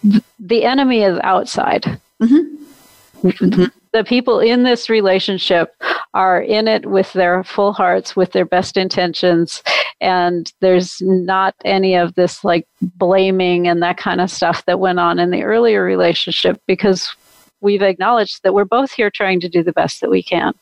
th- 0.03 0.23
the 0.41 0.65
enemy 0.65 1.03
is 1.03 1.19
outside 1.23 2.01
Mhm. 2.21 3.71
The 3.95 4.05
people 4.05 4.41
in 4.41 4.65
this 4.65 4.91
relationship 4.91 5.75
are 6.15 6.43
in 6.43 6.67
it 6.67 6.85
with 6.85 7.13
their 7.13 7.45
full 7.45 7.73
hearts 7.73 8.17
with 8.17 8.33
their 8.33 8.45
best 8.45 8.77
intentions 8.77 9.63
and 10.01 10.53
there's 10.61 11.01
not 11.01 11.55
any 11.65 11.95
of 11.95 12.15
this 12.17 12.43
like 12.43 12.67
blaming 12.83 13.69
and 13.69 13.83
that 13.83 13.97
kind 13.97 14.21
of 14.21 14.31
stuff 14.31 14.65
that 14.67 14.81
went 14.81 14.99
on 14.99 15.21
in 15.21 15.31
the 15.31 15.45
earlier 15.45 15.85
relationship 15.85 16.61
because 16.67 17.15
we've 17.61 17.83
acknowledged 17.83 18.43
that 18.43 18.53
we're 18.53 18.65
both 18.65 18.91
here 18.91 19.11
trying 19.11 19.39
to 19.39 19.49
do 19.49 19.63
the 19.63 19.73
best 19.73 20.01
that 20.01 20.11
we 20.11 20.23
can 20.23 20.53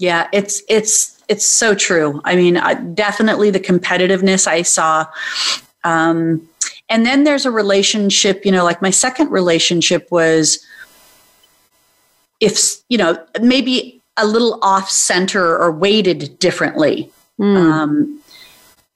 Yeah, 0.00 0.28
it's 0.32 0.62
it's 0.68 1.22
it's 1.28 1.46
so 1.46 1.76
true. 1.76 2.20
I 2.24 2.34
mean, 2.34 2.56
uh, 2.56 2.74
definitely 2.94 3.50
the 3.50 3.60
competitiveness 3.60 4.48
I 4.48 4.62
saw. 4.62 5.06
Um, 5.84 6.48
and 6.88 7.06
then 7.06 7.22
there's 7.22 7.46
a 7.46 7.52
relationship, 7.52 8.44
you 8.44 8.50
know, 8.50 8.64
like 8.64 8.82
my 8.82 8.90
second 8.90 9.30
relationship 9.30 10.08
was 10.10 10.66
if, 12.40 12.82
you 12.88 12.98
know, 12.98 13.22
maybe 13.40 14.00
a 14.16 14.26
little 14.26 14.58
off 14.62 14.90
center 14.90 15.56
or 15.58 15.70
weighted 15.70 16.38
differently. 16.38 17.10
Hmm. 17.38 17.56
Um, 17.56 18.20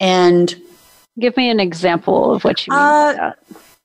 and 0.00 0.54
Give 1.18 1.36
me 1.36 1.48
an 1.48 1.60
example 1.60 2.34
of 2.34 2.44
what 2.44 2.66
you 2.66 2.72
mean 2.72 2.80
Uh, 2.80 3.32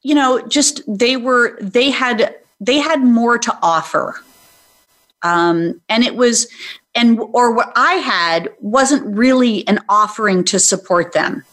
you 0.01 0.15
know 0.15 0.41
just 0.47 0.81
they 0.87 1.17
were 1.17 1.57
they 1.61 1.89
had 1.91 2.35
they 2.59 2.79
had 2.79 3.03
more 3.03 3.37
to 3.37 3.57
offer 3.61 4.15
um 5.21 5.79
and 5.89 6.03
it 6.03 6.15
was 6.15 6.47
and 6.95 7.19
or 7.33 7.51
what 7.53 7.71
i 7.75 7.93
had 7.95 8.49
wasn't 8.61 9.05
really 9.05 9.67
an 9.67 9.79
offering 9.89 10.43
to 10.45 10.59
support 10.59 11.13
them 11.13 11.43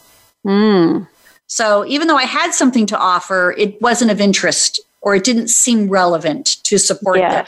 Mm. 0.46 1.08
so 1.48 1.84
even 1.86 2.06
though 2.06 2.16
i 2.16 2.24
had 2.24 2.52
something 2.52 2.86
to 2.86 2.96
offer 2.96 3.52
it 3.58 3.82
wasn't 3.82 4.12
of 4.12 4.20
interest 4.20 4.80
or 5.06 5.14
it 5.14 5.24
didn't 5.24 5.48
seem 5.48 5.88
relevant 5.88 6.62
to 6.64 6.78
support 6.78 7.18
them 7.18 7.46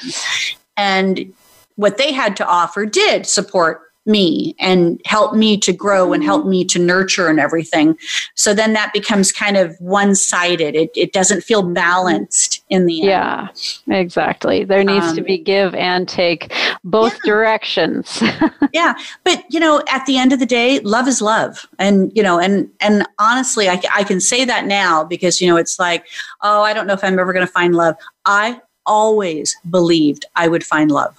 and 0.79 1.35
what 1.79 1.99
they 1.99 2.13
had 2.13 2.37
to 2.37 2.47
offer 2.47 2.87
did 2.87 3.27
support 3.27 3.83
me 4.07 4.57
and 4.59 5.01
help 5.05 5.35
me 5.35 5.59
to 5.59 5.73
grow 5.73 6.13
and 6.13 6.25
help 6.25 6.47
me 6.47 6.65
to 6.65 6.79
nurture 6.79 7.29
and 7.29 7.39
everything. 7.39 7.97
So 8.35 8.55
then 8.55 8.73
that 8.73 8.93
becomes 8.93 9.31
kind 9.31 9.57
of 9.57 9.77
one 9.81 10.15
sided. 10.15 10.75
It, 10.75 10.91
it 10.97 11.13
doesn't 11.13 11.43
feel 11.43 11.63
balanced 11.63 12.58
in 12.71 12.87
the 12.87 13.03
end. 13.03 13.11
Yeah, 13.11 13.49
exactly. 13.97 14.65
There 14.65 14.85
needs 14.85 15.13
to 15.15 15.21
Um, 15.21 15.27
be 15.27 15.39
give 15.39 15.75
and 15.75 16.09
take 16.09 16.53
both 16.85 17.19
directions. 17.25 18.23
yeah 18.73 18.95
but 19.25 19.45
you 19.49 19.59
know 19.59 19.83
at 19.89 20.05
the 20.07 20.19
end 20.19 20.33
of 20.33 20.39
the 20.39 20.47
day 20.47 20.79
love 20.81 21.09
is 21.09 21.23
love 21.23 21.67
and 21.79 22.13
you 22.15 22.23
know 22.23 22.39
and 22.39 22.69
and 22.81 23.07
honestly 23.19 23.69
I, 23.69 23.81
I 23.95 24.05
can 24.05 24.21
say 24.21 24.45
that 24.45 24.67
now 24.67 25.05
because 25.05 25.41
you 25.41 25.49
know 25.49 25.57
it's 25.57 25.79
like 25.79 26.07
oh 26.43 26.63
i 26.63 26.73
don't 26.73 26.87
know 26.87 26.93
if 26.93 27.03
i'm 27.03 27.19
ever 27.19 27.33
going 27.33 27.47
to 27.47 27.53
find 27.53 27.75
love 27.75 27.97
i 28.27 28.61
always 28.85 29.57
believed 29.71 30.27
i 30.37 30.49
would 30.49 30.65
find 30.65 30.91
love 30.91 31.17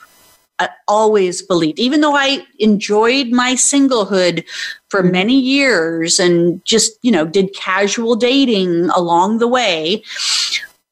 i 0.60 0.70
always 0.88 1.41
believed 1.41 1.80
even 1.80 2.02
though 2.02 2.16
i 2.16 2.45
enjoyed 2.60 3.30
my 3.32 3.54
singlehood 3.54 4.43
for 4.89 5.02
many 5.04 5.39
years 5.39 6.20
and 6.20 6.64
just 6.66 6.97
you 7.02 7.12
know 7.12 7.26
did 7.26 7.54
casual 7.56 8.16
dating 8.16 8.89
along 8.91 9.39
the 9.39 9.47
way 9.47 10.04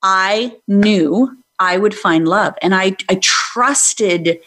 i 0.03 0.55
knew 0.67 1.35
i 1.59 1.77
would 1.77 1.95
find 1.95 2.27
love 2.27 2.53
and 2.61 2.73
i 2.75 2.95
i 3.09 3.15
trusted 3.21 4.39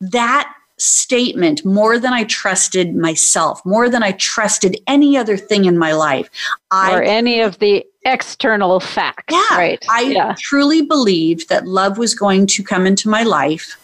that 0.00 0.52
statement 0.80 1.64
more 1.64 1.98
than 1.98 2.12
I 2.12 2.22
trusted 2.22 2.94
myself, 2.94 3.60
more 3.66 3.88
than 3.90 4.04
I 4.04 4.12
trusted 4.12 4.76
any 4.86 5.16
other 5.16 5.36
thing 5.36 5.64
in 5.64 5.76
my 5.76 5.92
life. 5.92 6.30
or 6.72 7.02
any 7.02 7.40
of 7.40 7.58
the 7.58 7.84
external 8.04 8.78
facts. 8.78 9.24
yeah, 9.34 9.56
Right. 9.58 9.84
I 9.90 10.02
yeah. 10.02 10.36
truly 10.38 10.82
believed 10.82 11.48
that 11.48 11.66
love 11.66 11.98
was 11.98 12.14
going 12.14 12.46
to 12.46 12.62
come 12.62 12.86
into 12.86 13.08
my 13.08 13.24
life 13.24 13.76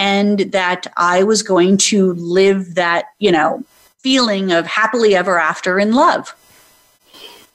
and 0.00 0.40
that 0.50 0.88
I 0.96 1.22
was 1.22 1.44
going 1.44 1.76
to 1.76 2.12
live 2.14 2.74
that, 2.74 3.04
you 3.20 3.30
know, 3.30 3.62
feeling 4.00 4.50
of 4.50 4.66
happily 4.66 5.14
ever 5.14 5.38
after 5.38 5.78
in 5.78 5.92
love. 5.94 6.34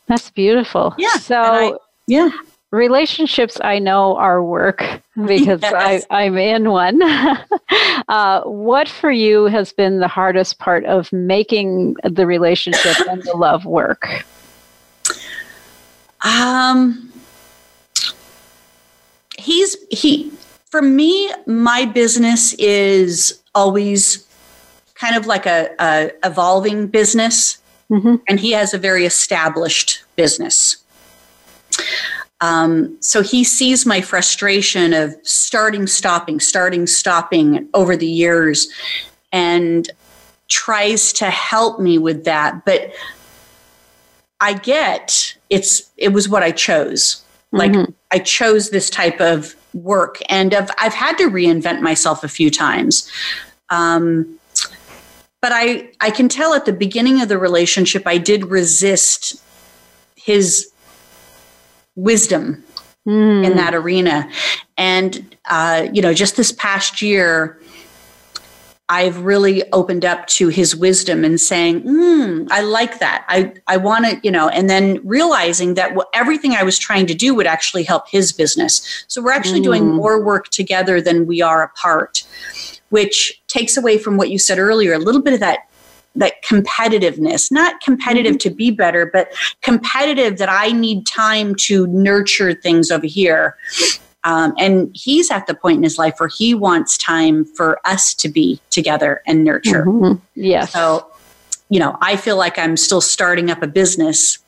That's 0.07 0.30
beautiful. 0.30 0.95
Yeah, 0.97 1.17
So 1.17 1.36
I- 1.41 1.73
Yeah. 2.07 2.30
Relationships 2.72 3.57
I 3.63 3.80
know 3.80 4.15
are 4.18 4.43
work 4.43 4.80
because 5.26 5.61
Yes. 5.61 6.05
I, 6.09 6.24
I'm 6.26 6.38
in 6.38 6.70
one. 6.70 7.01
uh, 8.07 8.41
what 8.43 8.88
for 8.89 9.11
you 9.11 9.45
has 9.45 9.72
been 9.74 9.99
the 9.99 10.07
hardest 10.07 10.59
part 10.59 10.86
of 10.86 11.11
making 11.13 11.95
the 12.03 12.26
relationship 12.26 12.97
and 13.09 13.24
the 13.24 13.36
love 13.36 13.65
work? 13.65 14.26
Um, 16.22 17.11
he's 19.38 19.78
he 19.91 20.32
for 20.65 20.82
me. 20.82 21.32
My 21.45 21.86
business 21.86 22.53
is 22.53 23.41
always 23.55 24.26
kind 24.95 25.15
of 25.15 25.28
like 25.28 25.45
a, 25.45 25.70
a 25.80 26.09
evolving 26.24 26.88
business, 26.88 27.59
Mhm. 27.91 28.20
and 28.28 28.39
he 28.39 28.51
has 28.51 28.74
a 28.74 28.78
very 28.80 29.05
established 29.05 30.03
business. 30.15 30.78
Um, 32.42 32.98
so 33.02 33.24
he 33.24 33.44
sees 33.44 33.86
my 33.86 34.02
frustration 34.02 34.94
of 34.94 35.16
starting, 35.24 35.88
stopping, 35.88 36.40
starting, 36.40 36.86
stopping 36.86 37.68
over 37.74 37.98
the 37.98 38.08
years, 38.08 38.68
and 39.32 39.90
tries 40.48 41.12
to 41.14 41.30
help 41.30 41.80
me 41.80 41.98
with 41.98 42.24
that, 42.26 42.64
but 42.64 42.94
I 44.40 44.54
get 44.54 45.36
it's 45.50 45.90
it 45.98 46.10
was 46.10 46.30
what 46.30 46.44
I 46.44 46.52
chose. 46.52 47.24
Like 47.52 47.72
Mhm. 47.72 47.94
I 48.12 48.20
chose 48.20 48.70
this 48.70 48.90
type 48.90 49.20
of 49.20 49.56
work, 49.74 50.20
and 50.30 50.54
I've, 50.54 50.70
I've 50.80 50.94
had 50.94 51.18
to 51.18 51.30
reinvent 51.30 51.82
myself 51.82 52.24
a 52.24 52.28
few 52.28 52.50
times. 52.50 53.10
Um, 53.70 54.38
but 55.42 55.52
I 55.54 55.90
I 56.02 56.12
can 56.12 56.30
tell 56.30 56.54
at 56.54 56.66
the 56.66 56.74
beginning 56.74 57.22
of 57.22 57.30
the 57.30 57.38
relationship 57.38 58.04
I 58.06 58.18
did 58.18 58.46
resist 58.46 59.42
his 60.16 60.70
wisdom 61.98 62.64
Mm. 63.08 63.45
in 63.45 63.56
that 63.56 63.74
arena. 63.74 64.30
And, 64.78 65.34
uh, 65.50 65.88
you 65.93 66.02
know, 66.02 66.14
just 66.14 66.36
this 66.36 66.52
past 66.52 67.02
year, 67.02 67.58
I've 68.89 69.20
really 69.20 69.64
opened 69.72 70.04
up 70.04 70.28
to 70.28 70.50
his 70.50 70.76
wisdom 70.76 71.24
and 71.24 71.39
saying, 71.39 71.84
mm, 71.84 72.48
I 72.52 72.62
like 72.62 73.00
that. 73.00 73.24
I, 73.30 73.54
I 73.68 73.78
want 73.78 74.06
to, 74.06 74.20
you 74.24 74.32
know, 74.32 74.50
and 74.50 74.70
then 74.70 75.00
realizing 75.06 75.76
that 75.76 75.93
everything 76.14 76.52
I 76.54 76.64
was 76.64 76.78
trying 76.78 77.06
to 77.08 77.14
do 77.14 77.34
would 77.34 77.48
actually 77.48 77.84
help 77.84 78.10
his 78.10 78.34
business. 78.34 79.06
So 79.08 79.22
we're 79.22 79.32
actually 79.32 79.62
doing 79.62 79.84
Mm. 79.84 79.95
more 79.95 80.22
work 80.22 80.50
together 80.50 81.00
than 81.00 81.28
we 81.28 81.41
are 81.41 81.64
apart, 81.64 82.24
which 82.89 83.41
takes 83.48 83.78
away 83.78 83.98
from 83.98 84.18
what 84.18 84.30
you 84.30 84.38
said 84.39 84.60
earlier, 84.60 84.93
a 84.93 85.00
little 85.00 85.22
bit 85.22 85.34
of 85.34 85.39
that 85.39 85.60
that 86.18 86.43
competitiveness, 86.43 87.51
not 87.51 87.80
competitive 87.82 88.38
to 88.39 88.49
be 88.49 88.72
better, 88.72 89.05
but 89.05 89.30
competitive 89.61 90.38
that 90.38 90.49
I 90.49 90.72
need 90.72 91.05
time 91.05 91.55
to 91.55 91.88
nurture 91.88 92.53
things 92.53 92.91
over 92.91 93.07
here. 93.07 93.55
Um, 94.24 94.53
and 94.57 94.91
he's 94.93 95.32
at 95.32 95.47
the 95.47 95.53
point 95.53 95.78
in 95.78 95.84
his 95.84 95.97
life 95.97 96.15
where 96.20 96.30
he 96.30 96.53
wants 96.53 96.97
time 96.97 97.45
for 97.45 97.80
us 97.86 98.13
to 98.15 98.30
be 98.30 98.59
together 98.70 99.22
and 99.26 99.43
nurture. 99.43 99.86
Mhm. 99.86 100.20
Yes. 100.36 100.74
So, 100.74 101.05
you 101.70 101.80
know, 101.80 101.97
I 102.01 102.18
feel 102.18 102.36
like 102.36 102.59
I'm 102.59 102.76
still 102.76 103.01
starting 103.01 103.49
up 103.49 103.63
a 103.63 103.68
business 103.68 104.39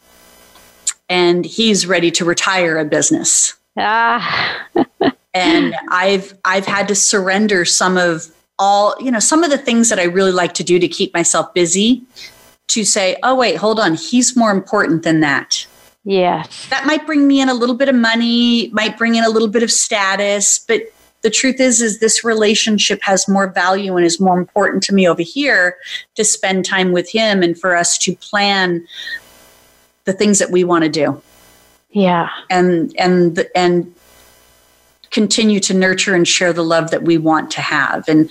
and 1.07 1.45
he's 1.45 1.87
ready 1.87 2.11
to 2.11 2.25
retire 2.25 2.77
a 2.77 2.85
business. 2.85 3.53
Ah. 3.77 4.67
and 5.33 5.75
I've 5.91 6.33
I've 6.43 6.65
had 6.65 6.87
to 6.89 6.95
surrender 6.95 7.63
some 7.65 7.97
of 7.97 8.27
all, 8.59 8.95
you 8.99 9.09
know, 9.09 9.19
some 9.19 9.43
of 9.43 9.49
the 9.49 9.57
things 9.57 9.89
that 9.89 9.97
I 9.99 10.03
really 10.03 10.31
like 10.31 10.53
to 10.55 10.63
do 10.63 10.77
to 10.77 10.87
keep 10.87 11.13
myself 11.13 11.53
busy 11.53 12.03
to 12.67 12.83
say, 12.83 13.17
"Oh 13.23 13.33
wait, 13.33 13.55
hold 13.55 13.79
on, 13.79 13.95
he's 13.95 14.35
more 14.35 14.51
important 14.51 15.03
than 15.03 15.21
that." 15.21 15.65
Yes. 16.03 16.67
That 16.69 16.85
might 16.85 17.05
bring 17.05 17.27
me 17.27 17.41
in 17.41 17.49
a 17.49 17.53
little 17.53 17.75
bit 17.75 17.89
of 17.89 17.95
money, 17.95 18.69
might 18.71 18.97
bring 18.97 19.15
in 19.15 19.23
a 19.23 19.29
little 19.29 19.47
bit 19.47 19.63
of 19.63 19.71
status, 19.71 20.59
but 20.59 20.83
the 21.21 21.29
truth 21.29 21.59
is 21.59 21.81
is 21.81 21.99
this 21.99 22.23
relationship 22.23 23.01
has 23.03 23.27
more 23.27 23.47
value 23.47 23.97
and 23.97 24.05
is 24.05 24.19
more 24.19 24.37
important 24.39 24.83
to 24.83 24.93
me 24.93 25.07
over 25.07 25.21
here 25.21 25.75
to 26.15 26.23
spend 26.23 26.65
time 26.65 26.91
with 26.91 27.09
him 27.09 27.43
and 27.43 27.59
for 27.59 27.75
us 27.75 27.97
to 27.97 28.15
plan 28.15 28.87
the 30.05 30.13
things 30.13 30.39
that 30.39 30.49
we 30.51 30.63
want 30.63 30.83
to 30.85 30.89
do 30.89 31.21
Yeah. 31.91 32.29
and 32.49 32.95
and 32.97 33.45
and 33.53 33.93
continue 35.11 35.59
to 35.59 35.73
nurture 35.73 36.13
and 36.15 36.27
share 36.27 36.53
the 36.53 36.63
love 36.63 36.91
that 36.91 37.03
we 37.03 37.17
want 37.17 37.51
to 37.51 37.61
have 37.61 38.07
and 38.07 38.29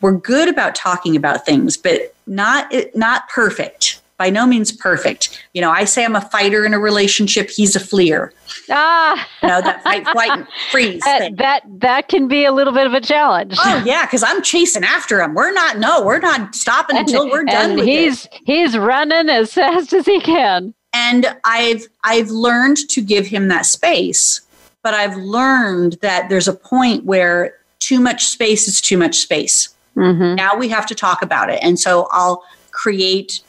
we're 0.00 0.12
good 0.12 0.48
about 0.48 0.74
talking 0.74 1.16
about 1.16 1.44
things 1.44 1.76
but 1.76 2.14
not 2.26 2.72
not 2.94 3.28
perfect 3.28 4.00
by 4.16 4.28
no 4.30 4.46
means 4.46 4.72
perfect 4.72 5.44
you 5.52 5.60
know 5.60 5.70
i 5.70 5.84
say 5.84 6.04
i'm 6.04 6.16
a 6.16 6.20
fighter 6.20 6.64
in 6.64 6.74
a 6.74 6.78
relationship 6.78 7.50
he's 7.50 7.74
a 7.76 7.80
fleer 7.80 8.32
Ah. 8.70 9.26
you 9.42 9.48
know 9.48 9.60
that 9.62 9.82
fight 9.82 10.06
flight 10.08 10.30
and 10.30 10.46
freeze 10.70 11.00
that, 11.02 11.18
thing 11.20 11.36
that 11.36 11.62
that 11.80 12.08
can 12.08 12.28
be 12.28 12.44
a 12.44 12.52
little 12.52 12.72
bit 12.72 12.86
of 12.86 12.92
a 12.92 13.00
challenge. 13.00 13.54
oh 13.58 13.82
yeah 13.86 14.04
because 14.04 14.22
i'm 14.22 14.42
chasing 14.42 14.84
after 14.84 15.20
him 15.20 15.34
we're 15.34 15.52
not 15.52 15.78
no 15.78 16.04
we're 16.04 16.18
not 16.18 16.54
stopping 16.54 16.96
until 16.96 17.30
we're 17.30 17.44
done 17.44 17.72
and 17.72 17.80
he's 17.80 18.26
it. 18.26 18.40
he's 18.44 18.76
running 18.76 19.28
as 19.28 19.52
fast 19.54 19.92
as 19.92 20.04
he 20.04 20.20
can. 20.20 20.74
and 20.92 21.34
i've 21.44 21.86
i've 22.04 22.28
learned 22.30 22.76
to 22.76 23.00
give 23.00 23.26
him 23.26 23.48
that 23.48 23.64
space 23.66 24.40
but 24.82 24.94
i've 24.94 25.16
learned 25.16 25.94
that 26.02 26.28
there's 26.28 26.48
a 26.48 26.52
point 26.54 27.04
where 27.04 27.54
too 27.78 28.00
much 28.00 28.26
space 28.26 28.68
is 28.68 28.80
too 28.80 28.96
much 28.98 29.16
space 29.16 29.74
Mm-hmm. 29.96 30.36
now 30.36 30.56
we 30.56 30.68
have 30.68 30.86
to 30.86 30.94
talk 30.94 31.22
about 31.22 31.50
it 31.50 31.58
and 31.60 31.76
so 31.80 32.06
i'll 32.12 32.44
create 32.70 33.40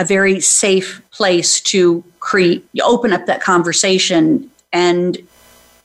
a 0.00 0.04
very 0.04 0.40
safe 0.40 1.00
place 1.12 1.60
to 1.60 2.02
create 2.18 2.66
open 2.82 3.12
up 3.12 3.26
that 3.26 3.40
conversation 3.40 4.50
and 4.72 5.18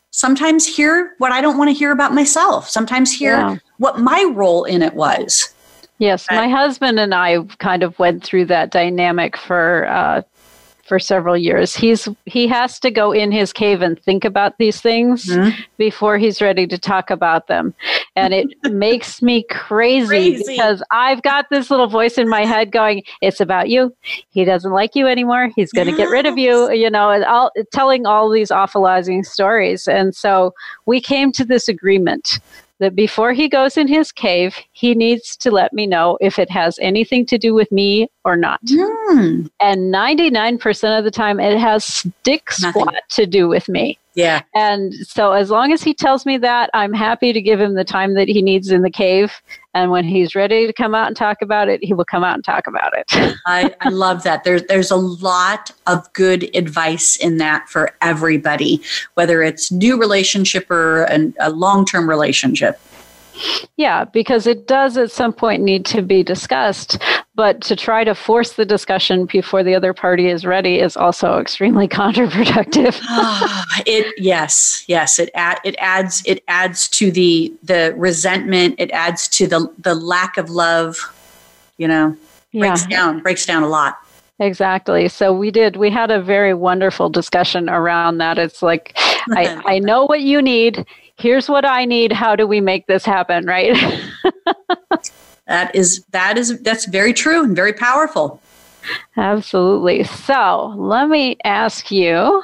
sometimes 0.10 0.66
hear 0.66 1.14
what 1.20 1.32
i 1.32 1.42
don't 1.42 1.60
want 1.60 1.70
to 1.70 1.74
hear 1.76 1.92
about 1.92 2.12
myself 2.14 2.68
sometimes 2.68 3.12
hear 3.14 3.34
Yeah. 3.38 3.58
what 3.78 4.00
my 4.00 4.24
role 4.34 4.64
in 4.64 4.82
it 4.82 4.96
was 4.96 5.50
Yes, 6.00 6.26
my 6.32 6.50
husband 6.50 7.00
and 7.00 7.14
I 7.14 7.38
kind 7.60 7.82
of 7.84 7.98
went 8.00 8.24
through 8.24 8.46
that 8.46 8.72
dynamic 8.72 9.38
for 9.38 9.88
uh, 9.88 10.24
for 10.84 11.00
several 11.00 11.38
years. 11.38 11.74
He's 11.74 12.10
he 12.26 12.46
has 12.48 12.78
to 12.82 12.92
go 12.92 13.12
in 13.14 13.32
his 13.32 13.54
cave 13.54 13.82
and 13.82 13.98
think 14.04 14.26
about 14.26 14.58
these 14.58 14.82
things 14.82 15.26
Mhm. 15.28 15.54
before 15.78 16.18
he's 16.18 16.42
ready 16.42 16.68
to 16.68 16.78
talk 16.78 17.10
about 17.10 17.48
them, 17.48 17.74
and 18.18 18.34
it 18.34 18.48
makes 18.64 19.22
me 19.22 19.44
crazy, 19.50 20.08
Crazy. 20.08 20.44
because 20.46 20.84
I've 20.92 21.22
got 21.22 21.50
this 21.50 21.72
little 21.72 21.88
voice 21.88 22.18
in 22.18 22.28
my 22.28 22.44
head 22.46 22.72
going, 22.72 23.04
"It's 23.22 23.40
about 23.40 23.70
you. 23.70 23.96
He 24.32 24.44
doesn't 24.44 24.72
like 24.74 24.94
you 24.94 25.08
anymore. 25.08 25.50
He's 25.56 25.72
going 25.72 25.88
to 25.88 25.96
get 25.96 26.10
rid 26.10 26.26
of 26.26 26.38
you." 26.38 26.70
You 26.72 26.90
know, 26.90 27.10
and 27.12 27.24
all 27.24 27.52
telling 27.72 28.06
all 28.06 28.30
these 28.30 28.50
awfulizing 28.50 29.26
stories, 29.26 29.88
and 29.88 30.14
so 30.14 30.54
we 30.86 31.00
came 31.00 31.32
to 31.32 31.46
this 31.46 31.70
agreement 31.70 32.40
that 32.80 32.96
before 32.96 33.34
he 33.34 33.48
goes 33.48 33.78
in 33.78 33.88
his 33.88 34.12
cave, 34.12 34.58
he 34.72 34.94
needs 34.96 35.38
to 35.38 35.52
let 35.52 35.74
me 35.74 35.86
know 35.88 36.18
if 36.22 36.38
it 36.40 36.50
has 36.50 36.78
anything 36.82 37.26
to 37.28 37.38
do 37.38 37.54
with 37.54 37.72
me 37.72 38.10
or 38.26 38.36
not. 38.36 38.60
Hmm. 38.68 39.48
And 39.60 39.94
99% 39.94 40.98
of 40.98 41.04
the 41.04 41.12
time, 41.12 41.40
it 41.40 41.58
has 41.58 41.86
stick 41.86 42.50
Nothing. 42.62 42.82
squat 42.82 42.96
to 43.12 43.26
do 43.26 43.48
with 43.48 43.70
me. 43.70 43.98
yeah 44.16 44.42
And 44.54 44.94
so, 44.94 45.32
as 45.32 45.50
long 45.50 45.72
as 45.72 45.84
he 45.84 45.94
tells 45.94 46.26
me 46.26 46.38
that, 46.40 46.70
I'm 46.74 46.94
happy 46.94 47.32
to 47.34 47.42
give 47.42 47.60
him 47.60 47.76
the 47.76 47.84
time 47.86 48.16
that 48.16 48.28
he 48.28 48.42
needs 48.42 48.70
in 48.72 48.82
the 48.82 48.92
cave. 48.92 49.34
And 49.74 49.90
when 49.90 50.04
he's 50.04 50.36
ready 50.36 50.68
to 50.68 50.74
come 50.74 50.94
out 50.94 51.08
and 51.08 51.16
talk 51.16 51.42
about 51.42 51.68
it, 51.68 51.84
he 51.84 51.94
will 51.94 52.06
come 52.06 52.24
out 52.24 52.36
and 52.36 52.44
talk 52.44 52.68
about 52.68 52.94
it. 52.96 53.06
I, 53.46 53.74
I 53.82 53.90
love 53.90 54.24
that. 54.24 54.44
There's 54.44 54.64
there's 54.64 54.92
a 54.92 54.96
lot 54.96 55.72
of 55.88 56.12
good 56.14 56.56
advice 56.56 57.16
in 57.16 57.38
that 57.38 57.68
for 57.70 57.92
everybody, 58.02 58.82
whether 59.16 59.42
it's 59.42 59.72
new 59.72 60.00
relationship 60.00 60.70
or 60.70 61.04
an, 61.04 61.34
a 61.40 61.50
long 61.50 61.86
term 61.86 62.08
relationship. 62.08 62.80
Yeah, 63.78 64.06
because 64.06 64.46
it 64.46 64.68
does 64.68 64.96
at 64.98 65.12
some 65.12 65.34
point 65.34 65.64
need 65.64 65.86
to 65.88 66.02
be 66.02 66.22
discussed, 66.22 67.00
but 67.36 67.62
to 67.62 67.76
try 67.76 68.04
to 68.04 68.14
force 68.14 68.54
the 68.54 68.66
discussion 68.66 69.26
before 69.26 69.64
the 69.64 69.74
other 69.74 69.94
party 69.94 70.28
is 70.28 70.46
ready 70.46 70.80
is 70.80 70.96
also 70.96 71.40
extremely 71.40 71.88
counterproductive. 72.00 73.00
Ah, 73.04 73.66
it 73.86 74.14
yes 74.18 74.84
yes 74.88 75.20
it 75.20 75.30
add, 75.34 75.60
it 75.64 75.76
adds 75.80 76.24
it 76.26 76.44
adds 76.48 76.88
to 76.90 77.12
the 77.12 77.54
the 77.64 77.94
resentment. 77.98 78.76
It 78.78 78.92
adds 78.92 79.28
to 79.30 79.48
the 79.48 79.72
the 79.80 79.96
lack 79.96 80.38
of 80.38 80.50
love. 80.50 80.98
You 81.78 81.88
know, 81.88 82.18
breaks 82.54 82.86
down 82.86 83.22
breaks 83.22 83.46
down 83.46 83.64
a 83.64 83.68
lot. 83.68 83.98
Exactly. 84.40 85.08
So 85.08 85.32
we 85.32 85.52
did, 85.52 85.76
we 85.76 85.90
had 85.90 86.10
a 86.10 86.22
very 86.22 86.54
wonderful 86.54 87.08
discussion 87.10 87.70
around 87.70 88.18
that. 88.18 88.38
It's 88.40 88.62
like, 88.62 88.94
I, 89.32 89.62
I 89.66 89.80
know 89.80 90.06
what 90.06 90.22
you 90.22 90.42
need. 90.42 90.86
Here's 91.18 91.48
what 91.48 91.66
I 91.66 91.86
need. 91.86 92.12
How 92.12 92.36
do 92.36 92.48
we 92.48 92.60
make 92.60 92.88
this 92.88 93.06
happen? 93.06 93.46
Right. 93.46 93.78
That 95.48 95.76
is 95.76 96.04
that 96.12 96.38
is 96.38 96.60
that's 96.62 96.86
very 96.86 97.14
true 97.14 97.44
and 97.44 97.56
very 97.56 97.74
powerful. 97.74 98.42
Absolutely. 99.16 100.04
So 100.04 100.74
let 100.78 101.10
me 101.10 101.38
ask 101.44 101.92
you 101.92 102.44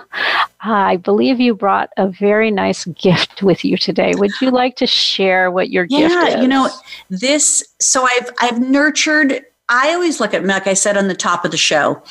I 0.61 0.97
believe 0.97 1.39
you 1.39 1.53
brought 1.55 1.89
a 1.97 2.07
very 2.07 2.51
nice 2.51 2.85
gift 2.85 3.41
with 3.41 3.63
you 3.63 3.77
today. 3.77 4.13
Would 4.15 4.31
you 4.41 4.51
like 4.51 4.75
to 4.77 4.87
share 4.87 5.51
what 5.51 5.69
your 5.69 5.85
gift 5.85 6.03
is? 6.03 6.11
Yeah, 6.11 6.41
you 6.41 6.47
know, 6.47 6.69
this 7.09 7.63
so 7.79 8.05
I've 8.05 8.29
I've 8.41 8.59
nurtured 8.59 9.45
I 9.69 9.93
always 9.93 10.19
look 10.19 10.33
at 10.33 10.45
like 10.45 10.67
I 10.67 10.73
said 10.73 10.97
on 10.97 11.07
the 11.07 11.15
top 11.15 11.45
of 11.45 11.51
the 11.51 11.57
show. 11.57 12.01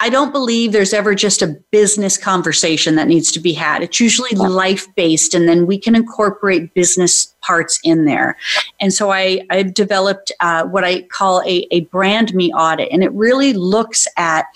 I 0.00 0.10
don't 0.10 0.32
believe 0.32 0.72
there's 0.72 0.92
ever 0.92 1.14
just 1.14 1.40
a 1.40 1.56
business 1.70 2.18
conversation 2.18 2.96
that 2.96 3.06
needs 3.06 3.30
to 3.32 3.40
be 3.40 3.52
had. 3.52 3.82
It's 3.82 4.00
usually 4.00 4.32
life 4.32 4.92
based, 4.96 5.34
and 5.34 5.48
then 5.48 5.66
we 5.66 5.78
can 5.78 5.94
incorporate 5.94 6.74
business 6.74 7.34
parts 7.42 7.78
in 7.84 8.04
there. 8.04 8.36
And 8.80 8.92
so 8.92 9.12
I, 9.12 9.46
I've 9.50 9.72
developed 9.72 10.32
uh, 10.40 10.64
what 10.64 10.82
I 10.84 11.02
call 11.02 11.42
a, 11.42 11.66
a 11.70 11.82
brand 11.82 12.34
me 12.34 12.52
audit, 12.52 12.90
and 12.90 13.04
it 13.04 13.12
really 13.12 13.52
looks 13.52 14.08
at 14.16 14.46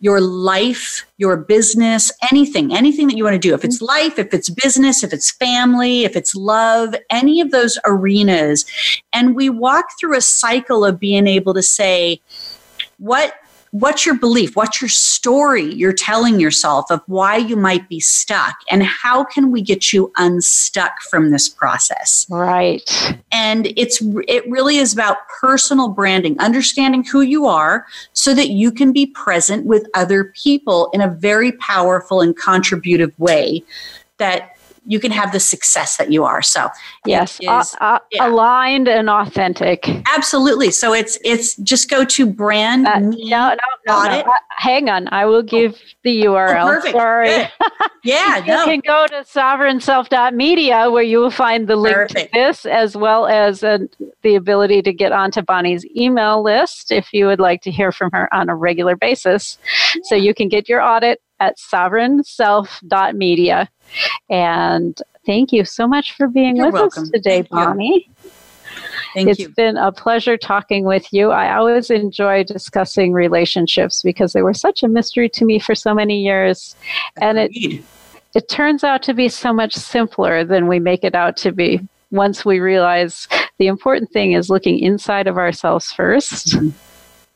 your 0.00 0.18
life, 0.18 1.06
your 1.18 1.36
business, 1.36 2.10
anything, 2.32 2.74
anything 2.74 3.06
that 3.08 3.18
you 3.18 3.24
want 3.24 3.34
to 3.34 3.38
do. 3.38 3.52
If 3.52 3.66
it's 3.66 3.82
life, 3.82 4.18
if 4.18 4.32
it's 4.32 4.48
business, 4.48 5.04
if 5.04 5.12
it's 5.12 5.30
family, 5.30 6.04
if 6.04 6.16
it's 6.16 6.34
love, 6.34 6.94
any 7.10 7.42
of 7.42 7.50
those 7.50 7.78
arenas. 7.84 8.64
And 9.12 9.36
we 9.36 9.50
walk 9.50 9.98
through 10.00 10.16
a 10.16 10.22
cycle 10.22 10.86
of 10.86 10.98
being 10.98 11.26
able 11.26 11.52
to 11.52 11.62
say, 11.62 12.22
what 12.96 13.34
what's 13.72 14.04
your 14.04 14.16
belief? 14.16 14.56
What's 14.56 14.80
your 14.80 14.88
story 14.88 15.72
you're 15.74 15.92
telling 15.92 16.40
yourself 16.40 16.90
of 16.90 17.00
why 17.06 17.36
you 17.36 17.56
might 17.56 17.88
be 17.88 18.00
stuck? 18.00 18.56
And 18.70 18.82
how 18.82 19.24
can 19.24 19.50
we 19.50 19.62
get 19.62 19.92
you 19.92 20.12
unstuck 20.16 21.00
from 21.02 21.30
this 21.30 21.48
process? 21.48 22.26
Right. 22.28 22.82
And 23.30 23.72
it's 23.76 24.02
it 24.26 24.48
really 24.50 24.78
is 24.78 24.92
about 24.92 25.18
personal 25.40 25.88
branding, 25.88 26.38
understanding 26.38 27.04
who 27.04 27.20
you 27.20 27.46
are 27.46 27.86
so 28.12 28.34
that 28.34 28.50
you 28.50 28.72
can 28.72 28.92
be 28.92 29.06
present 29.06 29.66
with 29.66 29.86
other 29.94 30.32
people 30.42 30.90
in 30.92 31.00
a 31.00 31.08
very 31.08 31.52
powerful 31.52 32.20
and 32.20 32.36
contributive 32.36 33.18
way 33.18 33.62
that 34.18 34.56
you 34.86 34.98
can 34.98 35.10
have 35.10 35.32
the 35.32 35.40
success 35.40 35.96
that 35.96 36.10
you 36.10 36.24
are. 36.24 36.42
So 36.42 36.68
yes, 37.06 37.38
is, 37.40 37.48
uh, 37.48 37.64
uh, 37.80 37.98
yeah. 38.12 38.28
aligned 38.28 38.88
and 38.88 39.08
authentic. 39.08 39.88
Absolutely. 40.12 40.70
So 40.70 40.92
it's 40.92 41.18
it's 41.24 41.56
just 41.56 41.90
go 41.90 42.04
to 42.04 42.26
brand. 42.26 42.86
Uh, 42.86 43.00
no, 43.00 43.10
no, 43.10 43.56
no, 43.86 43.94
audit. 43.94 44.26
no. 44.26 44.32
Uh, 44.32 44.36
hang 44.56 44.88
on, 44.88 45.08
I 45.12 45.26
will 45.26 45.42
give 45.42 45.74
oh. 45.74 45.88
the 46.04 46.24
URL. 46.24 46.64
Oh, 46.64 46.68
perfect. 46.68 46.96
Sorry. 46.96 47.28
Yeah, 47.28 47.50
yeah 48.04 48.38
you 48.38 48.46
no. 48.46 48.64
can 48.64 48.80
go 48.86 49.06
to 49.08 49.24
sovereignself.media 49.24 50.90
where 50.90 51.02
you 51.02 51.18
will 51.18 51.30
find 51.30 51.68
the 51.68 51.76
link 51.76 51.94
perfect. 51.94 52.34
to 52.34 52.40
this 52.40 52.66
as 52.66 52.96
well 52.96 53.26
as 53.26 53.62
uh, 53.62 53.78
the 54.22 54.34
ability 54.34 54.82
to 54.82 54.92
get 54.92 55.12
onto 55.12 55.42
Bonnie's 55.42 55.84
email 55.96 56.42
list 56.42 56.90
if 56.90 57.12
you 57.12 57.26
would 57.26 57.40
like 57.40 57.62
to 57.62 57.70
hear 57.70 57.92
from 57.92 58.10
her 58.12 58.32
on 58.34 58.48
a 58.48 58.56
regular 58.56 58.96
basis. 58.96 59.58
Yeah. 59.94 60.00
So 60.04 60.14
you 60.14 60.34
can 60.34 60.48
get 60.48 60.68
your 60.68 60.82
audit 60.82 61.20
at 61.40 61.58
sovereignself.media. 61.58 63.68
and 64.28 65.00
thank 65.26 65.52
you 65.52 65.64
so 65.64 65.86
much 65.86 66.12
for 66.14 66.28
being 66.28 66.56
You're 66.56 66.66
with 66.66 66.74
welcome. 66.74 67.04
us 67.04 67.10
today, 67.10 67.42
thank 67.42 67.50
Bonnie. 67.50 68.08
You. 68.24 68.30
Thank 69.14 69.28
it's 69.28 69.40
you. 69.40 69.48
been 69.50 69.76
a 69.76 69.90
pleasure 69.90 70.36
talking 70.36 70.84
with 70.84 71.12
you. 71.12 71.30
I 71.30 71.56
always 71.56 71.90
enjoy 71.90 72.44
discussing 72.44 73.12
relationships 73.12 74.02
because 74.02 74.32
they 74.32 74.42
were 74.42 74.54
such 74.54 74.82
a 74.82 74.88
mystery 74.88 75.28
to 75.30 75.44
me 75.44 75.58
for 75.58 75.74
so 75.74 75.94
many 75.94 76.22
years. 76.22 76.76
And 77.20 77.38
it 77.38 77.82
it 78.34 78.48
turns 78.48 78.84
out 78.84 79.02
to 79.04 79.14
be 79.14 79.28
so 79.28 79.52
much 79.52 79.74
simpler 79.74 80.44
than 80.44 80.68
we 80.68 80.78
make 80.78 81.02
it 81.02 81.16
out 81.16 81.36
to 81.38 81.50
be 81.50 81.80
once 82.12 82.44
we 82.44 82.60
realize 82.60 83.26
the 83.58 83.66
important 83.66 84.12
thing 84.12 84.32
is 84.32 84.50
looking 84.50 84.78
inside 84.78 85.26
of 85.26 85.36
ourselves 85.36 85.92
1st 85.96 86.54
mm-hmm 86.54 86.89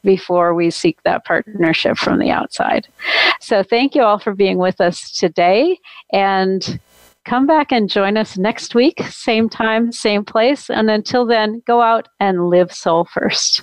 before 0.05 0.55
we 0.55 0.70
seek 0.70 1.02
that 1.02 1.24
partnership 1.24 1.96
from 1.96 2.18
the 2.18 2.30
outside. 2.30 2.86
So, 3.40 3.62
thank 3.62 3.94
you 3.94 4.02
all 4.02 4.18
for 4.18 4.34
being 4.34 4.59
with 4.59 4.80
us 4.80 5.11
today. 5.11 5.78
And 6.12 6.78
come 7.24 7.46
back 7.46 7.72
and 7.72 7.88
join 7.88 8.16
us 8.16 8.36
next 8.36 8.74
week, 8.74 9.02
same 9.09 9.48
time, 9.48 9.92
same 9.92 10.24
place. 10.24 10.70
And 10.70 10.90
until 10.90 11.26
then, 11.26 11.62
go 11.66 11.80
out 11.80 12.09
and 12.20 12.48
live 12.48 12.72
soul 12.72 13.07
first. 13.07 13.62